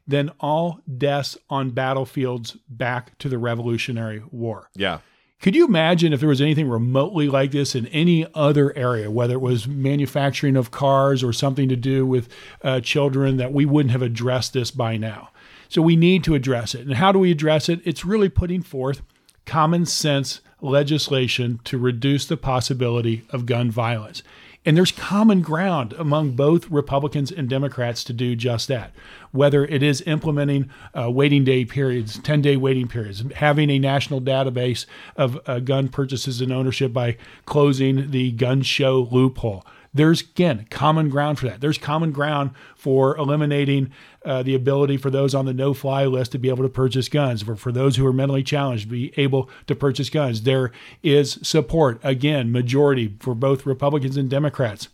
than 0.06 0.30
all 0.40 0.80
deaths 0.96 1.36
on 1.50 1.70
battlefields 1.70 2.56
back 2.68 3.16
to 3.18 3.28
the 3.28 3.38
Revolutionary 3.38 4.22
War. 4.30 4.70
Yeah. 4.74 5.00
Could 5.40 5.54
you 5.54 5.66
imagine 5.66 6.12
if 6.12 6.18
there 6.18 6.28
was 6.28 6.40
anything 6.40 6.68
remotely 6.68 7.28
like 7.28 7.52
this 7.52 7.76
in 7.76 7.86
any 7.88 8.26
other 8.34 8.76
area, 8.76 9.08
whether 9.08 9.34
it 9.34 9.40
was 9.40 9.68
manufacturing 9.68 10.56
of 10.56 10.72
cars 10.72 11.22
or 11.22 11.32
something 11.32 11.68
to 11.68 11.76
do 11.76 12.04
with 12.04 12.28
uh, 12.64 12.80
children, 12.80 13.36
that 13.36 13.52
we 13.52 13.64
wouldn't 13.64 13.92
have 13.92 14.02
addressed 14.02 14.52
this 14.52 14.72
by 14.72 14.96
now? 14.96 15.28
So 15.68 15.82
we 15.82 15.96
need 15.96 16.24
to 16.24 16.34
address 16.34 16.74
it. 16.74 16.86
And 16.86 16.94
how 16.94 17.12
do 17.12 17.18
we 17.18 17.30
address 17.30 17.68
it? 17.68 17.80
It's 17.84 18.04
really 18.04 18.28
putting 18.28 18.62
forth 18.62 19.02
common 19.44 19.86
sense 19.86 20.40
legislation 20.60 21.60
to 21.64 21.78
reduce 21.78 22.26
the 22.26 22.36
possibility 22.36 23.24
of 23.30 23.46
gun 23.46 23.70
violence. 23.70 24.22
And 24.64 24.76
there's 24.76 24.92
common 24.92 25.40
ground 25.40 25.94
among 25.94 26.32
both 26.32 26.68
Republicans 26.70 27.30
and 27.30 27.48
Democrats 27.48 28.04
to 28.04 28.12
do 28.12 28.34
just 28.34 28.68
that. 28.68 28.92
Whether 29.30 29.64
it 29.64 29.82
is 29.82 30.02
implementing 30.02 30.68
uh, 30.94 31.10
waiting 31.10 31.44
day 31.44 31.64
periods, 31.64 32.18
10 32.18 32.42
day 32.42 32.56
waiting 32.56 32.88
periods, 32.88 33.24
having 33.36 33.70
a 33.70 33.78
national 33.78 34.20
database 34.20 34.84
of 35.16 35.38
uh, 35.46 35.60
gun 35.60 35.88
purchases 35.88 36.40
and 36.40 36.52
ownership 36.52 36.92
by 36.92 37.16
closing 37.46 38.10
the 38.10 38.32
gun 38.32 38.62
show 38.62 39.08
loophole. 39.10 39.64
There's 39.98 40.20
again 40.20 40.64
common 40.70 41.08
ground 41.08 41.40
for 41.40 41.46
that. 41.46 41.60
There's 41.60 41.76
common 41.76 42.12
ground 42.12 42.52
for 42.76 43.16
eliminating 43.16 43.90
uh, 44.24 44.44
the 44.44 44.54
ability 44.54 44.96
for 44.96 45.10
those 45.10 45.34
on 45.34 45.44
the 45.44 45.52
no-fly 45.52 46.04
list 46.04 46.30
to 46.32 46.38
be 46.38 46.48
able 46.48 46.62
to 46.62 46.68
purchase 46.68 47.08
guns, 47.08 47.42
for 47.42 47.56
for 47.56 47.72
those 47.72 47.96
who 47.96 48.06
are 48.06 48.12
mentally 48.12 48.44
challenged 48.44 48.84
to 48.84 48.90
be 48.90 49.12
able 49.16 49.50
to 49.66 49.74
purchase 49.74 50.08
guns. 50.08 50.42
There 50.42 50.70
is 51.02 51.40
support 51.42 51.98
again, 52.04 52.52
majority 52.52 53.16
for 53.18 53.34
both 53.34 53.66
Republicans 53.66 54.16
and 54.16 54.30
Democrats 54.30 54.86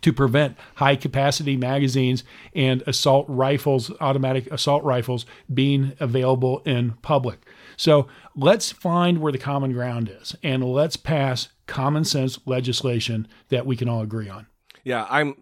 to 0.00 0.14
prevent 0.14 0.56
high 0.76 0.96
capacity 0.96 1.58
magazines 1.58 2.24
and 2.54 2.82
assault 2.86 3.26
rifles, 3.28 3.92
automatic 4.00 4.50
assault 4.50 4.82
rifles 4.82 5.26
being 5.52 5.92
available 6.00 6.62
in 6.64 6.92
public. 7.02 7.46
So 7.76 8.06
let's 8.34 8.72
find 8.72 9.18
where 9.18 9.30
the 9.30 9.36
common 9.36 9.74
ground 9.74 10.08
is 10.08 10.34
and 10.42 10.64
let's 10.64 10.96
pass 10.96 11.48
common 11.66 12.04
sense 12.04 12.38
legislation 12.46 13.28
that 13.48 13.66
we 13.66 13.76
can 13.76 13.88
all 13.88 14.02
agree 14.02 14.28
on. 14.28 14.46
Yeah, 14.84 15.06
I'm. 15.08 15.36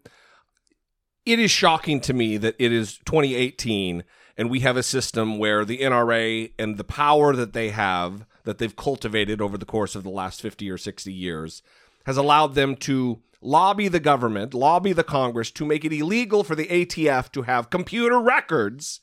It 1.26 1.38
is 1.38 1.50
shocking 1.50 2.00
to 2.02 2.12
me 2.12 2.38
that 2.38 2.56
it 2.58 2.72
is 2.72 2.98
2018 3.04 4.04
and 4.40 4.48
we 4.48 4.60
have 4.60 4.78
a 4.78 4.82
system 4.82 5.38
where 5.38 5.66
the 5.66 5.80
NRA 5.80 6.50
and 6.58 6.78
the 6.78 6.84
power 6.84 7.36
that 7.36 7.52
they 7.52 7.68
have, 7.68 8.24
that 8.44 8.56
they've 8.56 8.74
cultivated 8.74 9.42
over 9.42 9.58
the 9.58 9.66
course 9.66 9.94
of 9.94 10.02
the 10.02 10.08
last 10.08 10.40
50 10.40 10.70
or 10.70 10.78
60 10.78 11.12
years, 11.12 11.62
has 12.06 12.16
allowed 12.16 12.54
them 12.54 12.74
to 12.76 13.20
lobby 13.42 13.86
the 13.86 14.00
government, 14.00 14.54
lobby 14.54 14.94
the 14.94 15.04
Congress 15.04 15.50
to 15.50 15.66
make 15.66 15.84
it 15.84 15.92
illegal 15.92 16.42
for 16.42 16.54
the 16.54 16.66
ATF 16.68 17.30
to 17.32 17.42
have 17.42 17.68
computer 17.68 18.18
records 18.18 19.00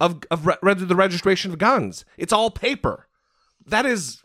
of, 0.00 0.22
of 0.30 0.46
re- 0.46 0.74
the 0.74 0.96
registration 0.96 1.50
of 1.50 1.58
guns. 1.58 2.06
It's 2.16 2.32
all 2.32 2.50
paper. 2.50 3.06
That 3.66 3.84
is 3.84 4.23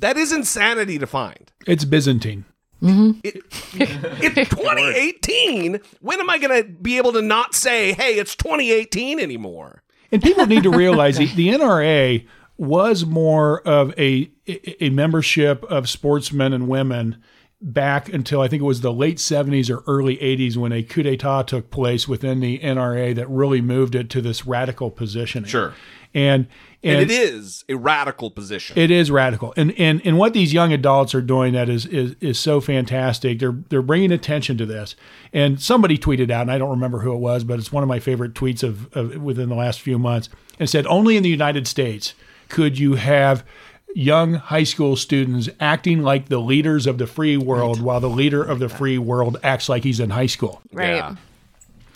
that 0.00 0.16
is 0.16 0.32
insanity 0.32 0.98
to 0.98 1.06
find. 1.06 1.52
It's 1.66 1.84
Byzantine. 1.84 2.44
Mm-hmm. 2.82 3.20
It, 3.22 3.42
it's 3.74 4.50
2018. 4.50 5.80
When 6.00 6.20
am 6.20 6.30
I 6.30 6.38
going 6.38 6.62
to 6.62 6.68
be 6.68 6.96
able 6.96 7.12
to 7.12 7.22
not 7.22 7.54
say, 7.54 7.92
"Hey, 7.92 8.14
it's 8.14 8.34
2018" 8.34 9.20
anymore? 9.20 9.82
And 10.12 10.22
people 10.22 10.46
need 10.46 10.62
to 10.64 10.70
realize 10.70 11.18
the, 11.18 11.26
the 11.34 11.48
NRA 11.48 12.26
was 12.56 13.04
more 13.04 13.66
of 13.66 13.98
a 13.98 14.30
a 14.80 14.90
membership 14.90 15.64
of 15.64 15.88
sportsmen 15.88 16.52
and 16.52 16.68
women 16.68 17.22
back 17.60 18.08
until 18.08 18.40
I 18.40 18.48
think 18.48 18.62
it 18.62 18.66
was 18.66 18.80
the 18.80 18.92
late 18.92 19.18
70s 19.18 19.70
or 19.70 19.82
early 19.86 20.16
80s 20.16 20.56
when 20.56 20.72
a 20.72 20.82
coup 20.82 21.02
d'etat 21.02 21.42
took 21.42 21.70
place 21.70 22.08
within 22.08 22.40
the 22.40 22.58
NRA 22.60 23.14
that 23.14 23.28
really 23.28 23.60
moved 23.60 23.94
it 23.94 24.08
to 24.10 24.22
this 24.22 24.46
radical 24.46 24.90
position. 24.90 25.44
Sure. 25.44 25.74
And, 26.14 26.48
and 26.82 26.98
And 26.98 27.10
it 27.10 27.14
is 27.14 27.64
a 27.68 27.74
radical 27.74 28.30
position. 28.30 28.78
It 28.78 28.90
is 28.90 29.10
radical, 29.10 29.52
and 29.56 29.72
and 29.78 30.00
and 30.04 30.18
what 30.18 30.32
these 30.32 30.52
young 30.52 30.72
adults 30.72 31.14
are 31.14 31.20
doing 31.20 31.52
that 31.52 31.68
is 31.68 31.84
is 31.86 32.16
is 32.20 32.40
so 32.40 32.60
fantastic. 32.60 33.38
They're 33.38 33.54
they're 33.68 33.82
bringing 33.82 34.10
attention 34.10 34.56
to 34.58 34.66
this. 34.66 34.96
And 35.32 35.60
somebody 35.60 35.98
tweeted 35.98 36.30
out, 36.30 36.40
and 36.40 36.50
I 36.50 36.58
don't 36.58 36.70
remember 36.70 37.00
who 37.00 37.12
it 37.12 37.18
was, 37.18 37.44
but 37.44 37.58
it's 37.58 37.70
one 37.70 37.84
of 37.84 37.88
my 37.88 38.00
favorite 38.00 38.32
tweets 38.34 38.62
of, 38.62 38.92
of 38.96 39.22
within 39.22 39.50
the 39.50 39.54
last 39.54 39.80
few 39.82 39.98
months, 39.98 40.30
and 40.58 40.68
said 40.68 40.86
only 40.86 41.16
in 41.16 41.22
the 41.22 41.28
United 41.28 41.68
States 41.68 42.14
could 42.48 42.78
you 42.78 42.94
have 42.94 43.44
young 43.94 44.34
high 44.34 44.64
school 44.64 44.96
students 44.96 45.48
acting 45.58 46.02
like 46.02 46.28
the 46.28 46.38
leaders 46.38 46.86
of 46.86 46.98
the 46.98 47.06
free 47.06 47.36
world 47.36 47.80
while 47.80 48.00
the 48.00 48.08
leader 48.08 48.42
of 48.42 48.58
the 48.58 48.68
free 48.68 48.98
world 48.98 49.38
acts 49.42 49.68
like 49.68 49.84
he's 49.84 50.00
in 50.00 50.10
high 50.10 50.26
school. 50.26 50.62
Right. 50.72 50.96
Yeah. 50.96 51.16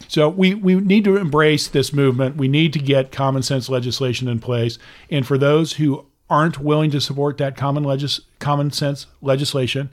So 0.08 0.28
we, 0.28 0.54
we 0.54 0.76
need 0.76 1.04
to 1.04 1.16
embrace 1.16 1.68
this 1.68 1.92
movement. 1.92 2.36
We 2.36 2.48
need 2.48 2.72
to 2.74 2.78
get 2.78 3.10
common 3.10 3.42
sense 3.42 3.68
legislation 3.68 4.28
in 4.28 4.38
place. 4.38 4.78
And 5.10 5.26
for 5.26 5.38
those 5.38 5.74
who 5.74 6.06
aren't 6.28 6.58
willing 6.58 6.90
to 6.90 7.00
support 7.00 7.38
that 7.38 7.56
common 7.56 7.84
legis- 7.84 8.20
common 8.38 8.70
sense 8.70 9.06
legislation 9.20 9.90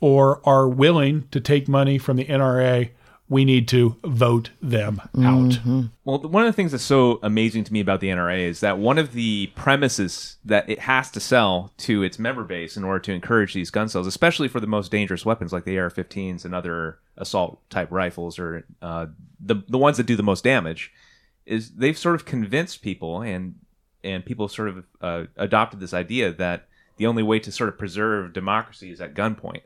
or 0.00 0.40
are 0.44 0.68
willing 0.68 1.26
to 1.30 1.40
take 1.40 1.68
money 1.68 1.98
from 1.98 2.16
the 2.16 2.24
NRA, 2.26 2.90
we 3.28 3.44
need 3.44 3.66
to 3.68 3.96
vote 4.04 4.50
them 4.62 5.00
out. 5.24 5.58
Well, 6.04 6.20
one 6.20 6.44
of 6.44 6.48
the 6.48 6.52
things 6.56 6.70
that's 6.70 6.84
so 6.84 7.18
amazing 7.22 7.64
to 7.64 7.72
me 7.72 7.80
about 7.80 8.00
the 8.00 8.08
NRA 8.08 8.40
is 8.40 8.60
that 8.60 8.78
one 8.78 8.98
of 8.98 9.12
the 9.12 9.48
premises 9.56 10.36
that 10.44 10.68
it 10.70 10.78
has 10.80 11.10
to 11.10 11.20
sell 11.20 11.72
to 11.78 12.04
its 12.04 12.18
member 12.20 12.44
base 12.44 12.76
in 12.76 12.84
order 12.84 13.00
to 13.00 13.12
encourage 13.12 13.52
these 13.52 13.70
gun 13.70 13.88
sales, 13.88 14.06
especially 14.06 14.46
for 14.46 14.60
the 14.60 14.66
most 14.68 14.92
dangerous 14.92 15.24
weapons 15.24 15.52
like 15.52 15.64
the 15.64 15.76
AR-15s 15.76 16.44
and 16.44 16.54
other 16.54 16.98
assault 17.16 17.68
type 17.68 17.88
rifles 17.90 18.38
or 18.38 18.64
uh, 18.80 19.06
the 19.40 19.56
the 19.68 19.78
ones 19.78 19.96
that 19.96 20.06
do 20.06 20.14
the 20.16 20.22
most 20.22 20.44
damage, 20.44 20.92
is 21.46 21.72
they've 21.72 21.98
sort 21.98 22.14
of 22.14 22.24
convinced 22.24 22.80
people 22.80 23.22
and 23.22 23.56
and 24.04 24.24
people 24.24 24.46
sort 24.48 24.68
of 24.68 24.84
uh, 25.00 25.24
adopted 25.36 25.80
this 25.80 25.92
idea 25.92 26.32
that 26.32 26.68
the 26.96 27.06
only 27.06 27.24
way 27.24 27.40
to 27.40 27.50
sort 27.50 27.68
of 27.68 27.76
preserve 27.76 28.32
democracy 28.32 28.90
is 28.92 29.00
at 29.00 29.14
gunpoint, 29.14 29.62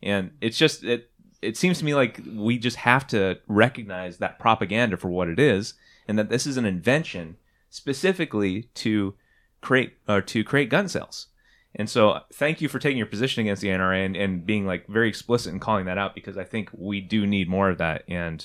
and 0.00 0.30
it's 0.40 0.56
just 0.56 0.84
it 0.84 1.09
it 1.42 1.56
seems 1.56 1.78
to 1.78 1.84
me 1.84 1.94
like 1.94 2.20
we 2.34 2.58
just 2.58 2.78
have 2.78 3.06
to 3.08 3.38
recognize 3.46 4.18
that 4.18 4.38
propaganda 4.38 4.96
for 4.96 5.08
what 5.08 5.28
it 5.28 5.38
is, 5.38 5.74
and 6.06 6.18
that 6.18 6.28
this 6.28 6.46
is 6.46 6.56
an 6.56 6.66
invention 6.66 7.36
specifically 7.70 8.64
to 8.74 9.14
create 9.60 9.94
or 10.08 10.20
to 10.20 10.44
create 10.44 10.70
gun 10.70 10.88
sales. 10.88 11.28
And 11.74 11.88
so, 11.88 12.20
thank 12.32 12.60
you 12.60 12.68
for 12.68 12.78
taking 12.78 12.98
your 12.98 13.06
position 13.06 13.42
against 13.42 13.62
the 13.62 13.68
NRA 13.68 14.04
and, 14.04 14.16
and 14.16 14.44
being 14.44 14.66
like 14.66 14.86
very 14.88 15.08
explicit 15.08 15.52
in 15.52 15.60
calling 15.60 15.86
that 15.86 15.98
out 15.98 16.14
because 16.14 16.36
I 16.36 16.44
think 16.44 16.68
we 16.72 17.00
do 17.00 17.26
need 17.26 17.48
more 17.48 17.70
of 17.70 17.78
that. 17.78 18.02
And 18.08 18.44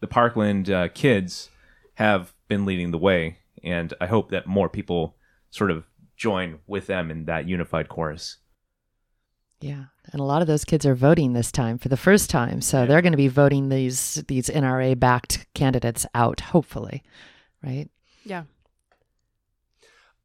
the 0.00 0.06
Parkland 0.06 0.70
uh, 0.70 0.88
kids 0.88 1.48
have 1.94 2.34
been 2.48 2.66
leading 2.66 2.90
the 2.90 2.98
way, 2.98 3.38
and 3.64 3.94
I 4.00 4.06
hope 4.06 4.30
that 4.30 4.46
more 4.46 4.68
people 4.68 5.16
sort 5.50 5.70
of 5.70 5.84
join 6.16 6.58
with 6.66 6.86
them 6.86 7.10
in 7.10 7.24
that 7.24 7.48
unified 7.48 7.88
chorus. 7.88 8.38
Yeah. 9.60 9.86
And 10.10 10.20
a 10.20 10.24
lot 10.24 10.42
of 10.42 10.48
those 10.48 10.64
kids 10.64 10.84
are 10.84 10.94
voting 10.94 11.32
this 11.32 11.52
time 11.52 11.78
for 11.78 11.88
the 11.88 11.96
first 11.96 12.28
time. 12.28 12.60
So 12.60 12.86
they're 12.86 13.02
going 13.02 13.12
to 13.12 13.16
be 13.16 13.28
voting 13.28 13.68
these 13.68 14.22
these 14.26 14.48
NRA 14.48 14.98
backed 14.98 15.46
candidates 15.54 16.06
out, 16.14 16.40
hopefully. 16.40 17.02
Right? 17.62 17.88
Yeah. 18.24 18.44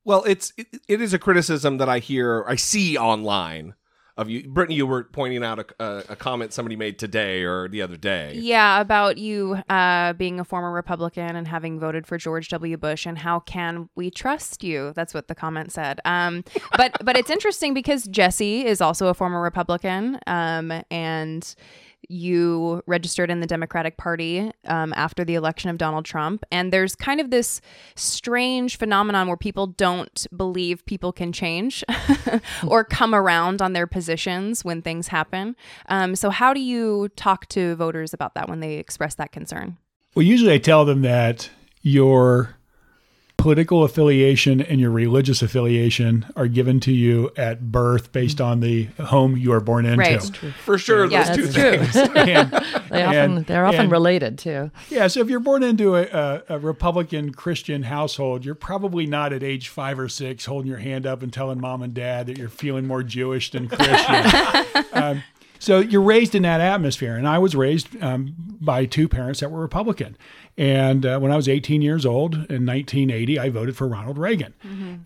Well, 0.03 0.23
it's 0.23 0.53
it, 0.57 0.67
it 0.87 1.01
is 1.01 1.13
a 1.13 1.19
criticism 1.19 1.77
that 1.77 1.89
I 1.89 1.99
hear, 1.99 2.43
I 2.47 2.55
see 2.55 2.97
online 2.97 3.75
of 4.17 4.29
you, 4.29 4.47
Brittany. 4.47 4.75
You 4.75 4.87
were 4.87 5.03
pointing 5.03 5.43
out 5.43 5.59
a, 5.59 5.65
a, 5.79 6.03
a 6.09 6.15
comment 6.15 6.53
somebody 6.53 6.75
made 6.75 6.97
today 6.99 7.43
or 7.43 7.67
the 7.67 7.81
other 7.81 7.97
day. 7.97 8.33
Yeah, 8.35 8.81
about 8.81 9.17
you 9.17 9.61
uh, 9.69 10.13
being 10.13 10.39
a 10.39 10.43
former 10.43 10.71
Republican 10.71 11.35
and 11.35 11.47
having 11.47 11.79
voted 11.79 12.07
for 12.07 12.17
George 12.17 12.49
W. 12.49 12.77
Bush, 12.77 13.05
and 13.05 13.17
how 13.17 13.39
can 13.39 13.89
we 13.95 14.09
trust 14.09 14.63
you? 14.63 14.93
That's 14.95 15.13
what 15.13 15.27
the 15.27 15.35
comment 15.35 15.71
said. 15.71 15.99
Um, 16.05 16.43
but 16.75 16.97
but 17.03 17.17
it's 17.17 17.29
interesting 17.29 17.73
because 17.73 18.03
Jesse 18.05 18.65
is 18.65 18.81
also 18.81 19.07
a 19.07 19.13
former 19.13 19.41
Republican, 19.41 20.19
um, 20.27 20.83
and 20.89 21.55
you 22.09 22.81
registered 22.87 23.29
in 23.29 23.39
the 23.39 23.47
Democratic 23.47 23.97
Party 23.97 24.51
um, 24.65 24.93
after 24.95 25.25
the 25.25 25.35
election 25.35 25.69
of 25.69 25.77
Donald 25.77 26.05
Trump, 26.05 26.43
and 26.51 26.71
there's 26.71 26.95
kind 26.95 27.19
of 27.19 27.31
this 27.31 27.61
strange 27.95 28.77
phenomenon 28.77 29.27
where 29.27 29.37
people 29.37 29.67
don't 29.67 30.25
believe 30.35 30.85
people 30.85 31.11
can 31.11 31.31
change 31.31 31.83
or 32.67 32.83
come 32.83 33.13
around 33.13 33.61
on 33.61 33.73
their 33.73 33.87
positions 33.87 34.63
when 34.63 34.81
things 34.81 35.07
happen. 35.09 35.55
Um, 35.87 36.15
so, 36.15 36.29
how 36.29 36.53
do 36.53 36.59
you 36.59 37.09
talk 37.15 37.47
to 37.49 37.75
voters 37.75 38.13
about 38.13 38.35
that 38.35 38.49
when 38.49 38.59
they 38.59 38.75
express 38.75 39.15
that 39.15 39.31
concern? 39.31 39.77
Well, 40.15 40.25
usually 40.25 40.53
I 40.53 40.57
tell 40.57 40.85
them 40.85 41.01
that 41.03 41.49
your 41.81 42.56
political 43.37 43.83
affiliation 43.83 44.59
and 44.61 44.81
your 44.81 44.89
religious 44.91 45.41
affiliation 45.41 46.25
are 46.35 46.47
given 46.47 46.79
to 46.81 46.91
you 46.91 47.31
at 47.37 47.71
birth 47.71 48.11
based 48.11 48.41
on 48.41 48.59
the 48.59 48.85
home 48.99 49.37
you 49.37 49.53
are 49.53 49.59
born 49.59 49.85
into. 49.85 49.99
Right. 49.99 50.21
For 50.65 50.77
sure, 50.77 51.05
Yeah, 51.05 51.23
those 51.35 51.35
two 51.35 51.47
That's 51.77 51.93
things. 51.93 52.09
true. 52.09 52.17
And- 52.21 52.51
They 52.89 53.03
often 53.03 53.37
and- 53.37 53.45
they're 53.45 53.65
often 53.65 53.81
and- 53.81 53.91
related 53.91 54.37
too. 54.37 54.71
Yeah, 54.89 55.07
so 55.07 55.19
if 55.19 55.29
you're 55.29 55.39
born 55.41 55.61
into 55.61 55.95
a, 55.95 56.03
a, 56.03 56.43
a 56.55 56.59
Republican 56.59 57.33
Christian 57.33 57.83
household, 57.83 58.43
you're 58.45 58.55
probably 58.55 59.05
not 59.05 59.33
at 59.33 59.43
age 59.43 59.67
five 59.69 59.99
or 59.99 60.07
six 60.09 60.45
holding 60.45 60.69
your 60.69 60.79
hand 60.79 61.05
up 61.05 61.21
and 61.21 61.31
telling 61.31 61.59
mom 61.59 61.81
and 61.83 61.93
dad 61.93 62.27
that 62.27 62.37
you're 62.37 62.47
feeling 62.49 62.87
more 62.87 63.03
Jewish 63.03 63.51
than 63.51 63.67
Christian. 63.67 64.85
um, 64.93 65.23
so 65.59 65.79
you're 65.79 66.01
raised 66.01 66.35
in 66.35 66.43
that 66.43 66.61
atmosphere, 66.61 67.15
and 67.15 67.27
I 67.27 67.37
was 67.39 67.55
raised 67.55 68.01
um, 68.01 68.35
by 68.37 68.85
two 68.85 69.07
parents 69.07 69.39
that 69.39 69.51
were 69.51 69.61
Republican. 69.61 70.17
And 70.57 71.05
uh, 71.05 71.19
when 71.19 71.31
I 71.31 71.35
was 71.35 71.47
18 71.47 71.81
years 71.81 72.05
old 72.05 72.33
in 72.33 72.65
1980, 72.65 73.39
I 73.39 73.49
voted 73.49 73.77
for 73.77 73.87
Ronald 73.87 74.17
Reagan, 74.17 74.53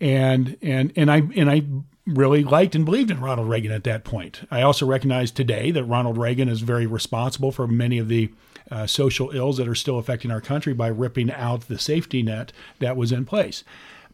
and 0.00 0.56
and 0.62 0.92
and 0.96 1.10
I 1.10 1.22
and 1.36 1.50
I 1.50 1.62
really 2.06 2.42
liked 2.42 2.74
and 2.74 2.84
believed 2.84 3.10
in 3.10 3.20
Ronald 3.20 3.48
Reagan 3.48 3.70
at 3.70 3.84
that 3.84 4.04
point. 4.04 4.46
I 4.50 4.62
also 4.62 4.86
recognize 4.86 5.30
today 5.30 5.70
that 5.70 5.84
Ronald 5.84 6.18
Reagan 6.18 6.48
is 6.48 6.60
very 6.60 6.86
responsible 6.86 7.52
for 7.52 7.66
many 7.68 7.98
of 7.98 8.08
the 8.08 8.32
uh, 8.70 8.86
social 8.86 9.30
ills 9.30 9.58
that 9.58 9.68
are 9.68 9.74
still 9.74 9.98
affecting 9.98 10.30
our 10.30 10.40
country 10.40 10.72
by 10.72 10.88
ripping 10.88 11.30
out 11.30 11.68
the 11.68 11.78
safety 11.78 12.22
net 12.22 12.52
that 12.78 12.96
was 12.96 13.12
in 13.12 13.24
place. 13.24 13.62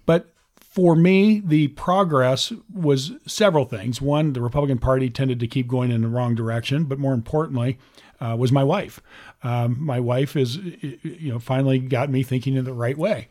But 0.04 0.32
for 0.78 0.94
me, 0.94 1.42
the 1.44 1.66
progress 1.66 2.52
was 2.72 3.10
several 3.26 3.64
things. 3.64 4.00
One, 4.00 4.32
the 4.32 4.40
Republican 4.40 4.78
Party 4.78 5.10
tended 5.10 5.40
to 5.40 5.48
keep 5.48 5.66
going 5.66 5.90
in 5.90 6.02
the 6.02 6.08
wrong 6.08 6.36
direction, 6.36 6.84
but 6.84 7.00
more 7.00 7.14
importantly, 7.14 7.78
uh, 8.20 8.36
was 8.38 8.52
my 8.52 8.62
wife. 8.62 9.00
Um, 9.42 9.76
my 9.80 9.98
wife 9.98 10.36
is, 10.36 10.56
you 10.56 11.32
know, 11.32 11.40
finally 11.40 11.80
got 11.80 12.10
me 12.10 12.22
thinking 12.22 12.54
in 12.54 12.64
the 12.64 12.72
right 12.72 12.96
way, 12.96 13.26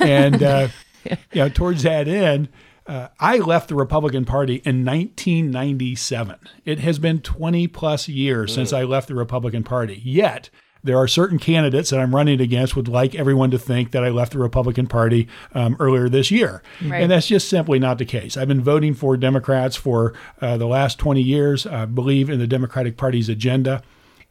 and 0.00 0.42
uh, 0.42 0.68
you 1.04 1.16
know, 1.36 1.48
towards 1.48 1.84
that 1.84 2.08
end, 2.08 2.48
Uh, 2.88 3.08
I 3.20 3.36
left 3.36 3.68
the 3.68 3.76
Republican 3.76 4.24
Party 4.24 4.56
in 4.64 4.84
1997. 4.84 6.36
It 6.64 6.80
has 6.80 6.98
been 6.98 7.20
20 7.20 7.68
plus 7.68 8.08
years 8.08 8.52
since 8.52 8.72
I 8.72 8.82
left 8.82 9.06
the 9.08 9.14
Republican 9.14 9.62
Party. 9.62 10.00
Yet, 10.02 10.50
there 10.82 10.96
are 10.96 11.08
certain 11.08 11.38
candidates 11.38 11.90
that 11.90 12.00
I'm 12.00 12.14
running 12.14 12.40
against 12.40 12.76
would 12.76 12.88
like 12.88 13.14
everyone 13.14 13.50
to 13.50 13.58
think 13.58 13.90
that 13.92 14.04
I 14.04 14.08
left 14.10 14.32
the 14.32 14.38
Republican 14.38 14.86
Party 14.86 15.28
um, 15.54 15.76
earlier 15.80 16.08
this 16.08 16.30
year. 16.30 16.62
Right. 16.84 17.02
And 17.02 17.10
that's 17.10 17.26
just 17.26 17.48
simply 17.48 17.78
not 17.78 17.98
the 17.98 18.04
case. 18.04 18.36
I've 18.36 18.48
been 18.48 18.62
voting 18.62 18.94
for 18.94 19.16
Democrats 19.16 19.76
for 19.76 20.14
uh, 20.40 20.56
the 20.56 20.66
last 20.66 20.98
20 20.98 21.20
years. 21.20 21.66
I 21.66 21.84
believe 21.84 22.30
in 22.30 22.38
the 22.38 22.46
Democratic 22.46 22.96
Party's 22.96 23.28
agenda. 23.28 23.82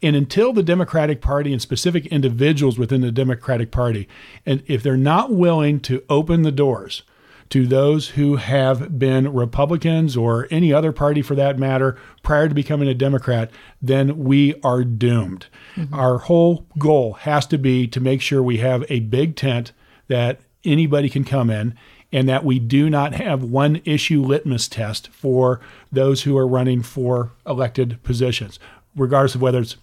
And 0.01 0.15
until 0.15 0.53
the 0.53 0.63
Democratic 0.63 1.21
Party 1.21 1.51
and 1.51 1.61
specific 1.61 2.05
individuals 2.07 2.77
within 2.77 3.01
the 3.01 3.11
Democratic 3.11 3.71
Party, 3.71 4.07
and 4.45 4.63
if 4.67 4.83
they're 4.83 4.95
not 4.95 5.33
willing 5.33 5.79
to 5.81 6.03
open 6.07 6.43
the 6.43 6.51
doors 6.51 7.03
to 7.49 7.65
those 7.65 8.09
who 8.09 8.35
have 8.35 8.99
been 8.99 9.33
Republicans 9.33 10.17
or 10.17 10.47
any 10.51 10.73
other 10.73 10.91
party 10.91 11.21
for 11.21 11.35
that 11.35 11.57
matter 11.57 11.97
prior 12.23 12.49
to 12.49 12.55
becoming 12.55 12.87
a 12.87 12.93
Democrat, 12.93 13.51
then 13.81 14.23
we 14.23 14.59
are 14.61 14.83
doomed. 14.83 15.47
Mm-hmm. 15.75 15.93
Our 15.93 16.17
whole 16.19 16.65
goal 16.77 17.13
has 17.13 17.45
to 17.47 17.57
be 17.57 17.87
to 17.87 17.99
make 17.99 18.21
sure 18.21 18.43
we 18.43 18.57
have 18.57 18.83
a 18.89 18.99
big 18.99 19.35
tent 19.35 19.71
that 20.07 20.41
anybody 20.65 21.09
can 21.09 21.23
come 21.23 21.49
in 21.49 21.75
and 22.11 22.27
that 22.29 22.45
we 22.45 22.59
do 22.59 22.89
not 22.89 23.13
have 23.13 23.43
one 23.43 23.81
issue 23.85 24.21
litmus 24.21 24.67
test 24.67 25.09
for 25.09 25.59
those 25.91 26.23
who 26.23 26.37
are 26.37 26.47
running 26.47 26.81
for 26.81 27.31
elected 27.45 28.01
positions, 28.03 28.59
regardless 28.95 29.35
of 29.35 29.41
whether 29.41 29.59
it's 29.59 29.77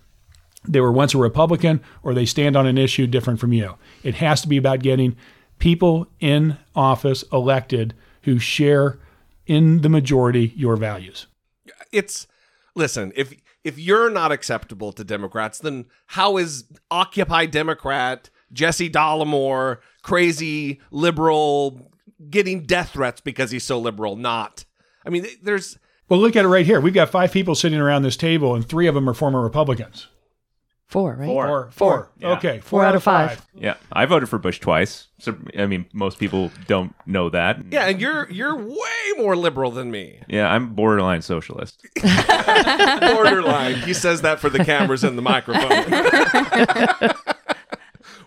they 0.66 0.80
were 0.80 0.92
once 0.92 1.12
a 1.12 1.18
Republican 1.18 1.82
or 2.02 2.14
they 2.14 2.24
stand 2.24 2.56
on 2.56 2.66
an 2.66 2.78
issue 2.78 3.06
different 3.06 3.38
from 3.38 3.52
you. 3.52 3.74
It 4.02 4.14
has 4.14 4.40
to 4.40 4.48
be 4.48 4.56
about 4.56 4.80
getting 4.80 5.14
people 5.58 6.06
in 6.20 6.56
office 6.74 7.24
elected 7.32 7.94
who 8.22 8.38
share 8.38 8.98
in 9.46 9.82
the 9.82 9.88
majority 9.88 10.52
your 10.56 10.76
values. 10.76 11.26
it's 11.92 12.26
listen 12.74 13.12
if 13.14 13.34
if 13.62 13.78
you're 13.78 14.10
not 14.10 14.32
acceptable 14.32 14.92
to 14.92 15.04
democrats 15.04 15.58
then 15.58 15.84
how 16.08 16.36
is 16.36 16.64
occupy 16.90 17.46
democrat 17.46 18.30
jesse 18.52 18.90
dollemore 18.90 19.78
crazy 20.02 20.80
liberal 20.90 21.90
getting 22.30 22.62
death 22.62 22.90
threats 22.90 23.20
because 23.20 23.50
he's 23.50 23.64
so 23.64 23.78
liberal 23.78 24.16
not 24.16 24.64
i 25.06 25.10
mean 25.10 25.26
there's 25.42 25.78
Well, 26.08 26.20
look 26.20 26.36
at 26.36 26.44
it 26.44 26.48
right 26.48 26.66
here. 26.66 26.80
We've 26.80 26.92
got 26.94 27.08
five 27.10 27.32
people 27.32 27.54
sitting 27.54 27.80
around 27.80 28.02
this 28.02 28.16
table, 28.16 28.54
and 28.54 28.66
three 28.68 28.86
of 28.86 28.94
them 28.94 29.08
are 29.08 29.14
former 29.14 29.40
Republicans. 29.40 30.08
Four, 30.86 31.16
right? 31.16 31.26
Four. 31.26 31.46
Four. 31.46 31.70
Four. 31.72 32.10
Yeah. 32.18 32.32
Okay. 32.36 32.60
Four 32.60 32.84
out 32.84 32.94
of 32.94 33.02
five. 33.02 33.44
Yeah, 33.54 33.74
I 33.92 34.06
voted 34.06 34.28
for 34.28 34.38
Bush 34.38 34.60
twice. 34.60 35.08
So 35.18 35.36
I 35.58 35.66
mean, 35.66 35.86
most 35.92 36.18
people 36.18 36.50
don't 36.66 36.94
know 37.06 37.30
that. 37.30 37.60
yeah 37.70 37.86
and 37.86 38.00
you're 38.00 38.30
you're 38.30 38.54
way 38.56 38.76
more 39.16 39.34
liberal 39.36 39.70
than 39.70 39.90
me 39.90 40.20
Yeah, 40.28 40.48
I'm 40.52 40.74
borderline 40.74 41.22
socialist. 41.22 41.84
borderline 42.02 43.76
he 43.76 43.94
says 43.94 44.22
that 44.22 44.38
for 44.40 44.50
the 44.50 44.62
cameras 44.64 45.02
and 45.04 45.16
the 45.16 45.22
microphone 45.22 45.84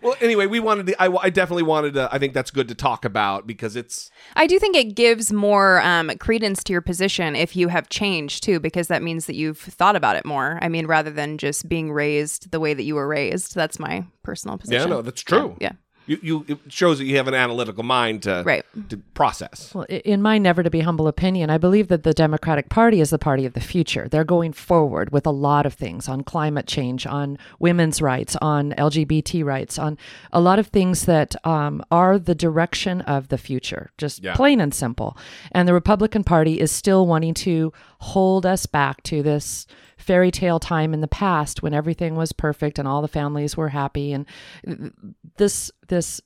well 0.07 0.17
anyway 0.21 0.45
we 0.45 0.59
wanted 0.59 0.87
to 0.87 1.01
I, 1.01 1.07
I 1.23 1.29
definitely 1.29 1.63
wanted 1.63 1.93
to 1.95 2.09
i 2.11 2.17
think 2.17 2.33
that's 2.33 2.51
good 2.51 2.67
to 2.69 2.75
talk 2.75 3.05
about 3.05 3.45
because 3.45 3.75
it's 3.75 4.09
I 4.35 4.47
do 4.47 4.59
think 4.59 4.75
it 4.75 4.95
gives 4.95 5.31
more 5.33 5.81
um, 5.81 6.11
credence 6.19 6.63
to 6.65 6.73
your 6.73 6.81
position 6.81 7.35
if 7.35 7.55
you 7.55 7.67
have 7.69 7.89
changed 7.89 8.43
too, 8.43 8.59
because 8.59 8.87
that 8.87 9.01
means 9.01 9.25
that 9.25 9.35
you've 9.35 9.57
thought 9.59 9.95
about 9.95 10.15
it 10.15 10.25
more. 10.25 10.59
I 10.61 10.67
mean, 10.69 10.85
rather 10.85 11.09
than 11.09 11.37
just 11.37 11.67
being 11.67 11.91
raised 11.91 12.51
the 12.51 12.59
way 12.59 12.73
that 12.73 12.83
you 12.83 12.95
were 12.95 13.07
raised. 13.07 13.55
That's 13.55 13.79
my 13.79 14.05
personal 14.23 14.57
position. 14.57 14.81
yeah 14.81 14.95
no 14.95 15.01
that's 15.01 15.21
true 15.21 15.55
Yeah. 15.59 15.73
You, 16.07 16.17
you 16.21 16.45
it 16.47 16.57
shows 16.69 16.97
that 16.97 17.05
you 17.05 17.17
have 17.17 17.27
an 17.27 17.33
analytical 17.33 17.83
mind 17.83 18.23
to 18.23 18.43
Right. 18.45 18.65
to 18.89 18.97
process 19.13 19.71
Well, 19.75 19.85
in 19.89 20.21
my 20.21 20.37
never 20.37 20.63
to 20.63 20.69
be 20.69 20.79
humble 20.81 21.07
opinion, 21.07 21.49
I 21.49 21.57
believe 21.57 21.87
that 21.89 22.03
the 22.03 22.13
Democratic 22.13 22.69
Party 22.69 23.01
is 23.01 23.09
the 23.11 23.19
party 23.19 23.45
of 23.45 23.53
the 23.53 23.59
future. 23.61 24.07
They're 24.09 24.23
going 24.23 24.53
forward 24.53 25.11
with 25.11 25.25
a 25.27 25.31
lot 25.31 25.65
of 25.65 25.73
things 25.73 26.07
on 26.07 26.21
climate 26.23 26.67
change, 26.67 27.05
on 27.05 27.37
women's 27.59 28.01
rights, 28.01 28.35
on 28.41 28.73
LGBT 28.77 29.43
rights, 29.43 29.77
on 29.77 29.97
a 30.31 30.39
lot 30.41 30.59
of 30.59 30.67
things 30.67 31.05
that 31.05 31.35
um, 31.45 31.83
are 31.91 32.17
the 32.17 32.35
direction 32.35 33.01
of 33.01 33.27
the 33.27 33.37
future, 33.37 33.91
just 33.97 34.23
Yeah. 34.23 34.35
plain 34.35 34.59
and 34.61 34.73
simple. 34.73 35.17
And 35.51 35.67
the 35.67 35.73
Republican 35.73 36.23
Party 36.23 36.59
is 36.59 36.71
still 36.71 37.05
wanting 37.05 37.33
to 37.35 37.73
hold 37.99 38.45
us 38.45 38.65
back 38.65 39.03
to 39.03 39.21
this 39.23 39.67
fairy 40.07 40.31
tale 40.31 40.59
time 40.59 40.93
in 40.93 41.01
the 41.01 41.07
past 41.07 41.61
when 41.61 41.73
everything 41.73 42.15
was 42.15 42.31
perfect 42.31 42.79
and 42.79 42.87
all 42.87 43.01
the 43.01 43.07
families 43.09 43.57
were 43.57 43.69
happy 43.69 44.13
and 44.13 44.25
this 45.35 45.69
this 45.89 46.21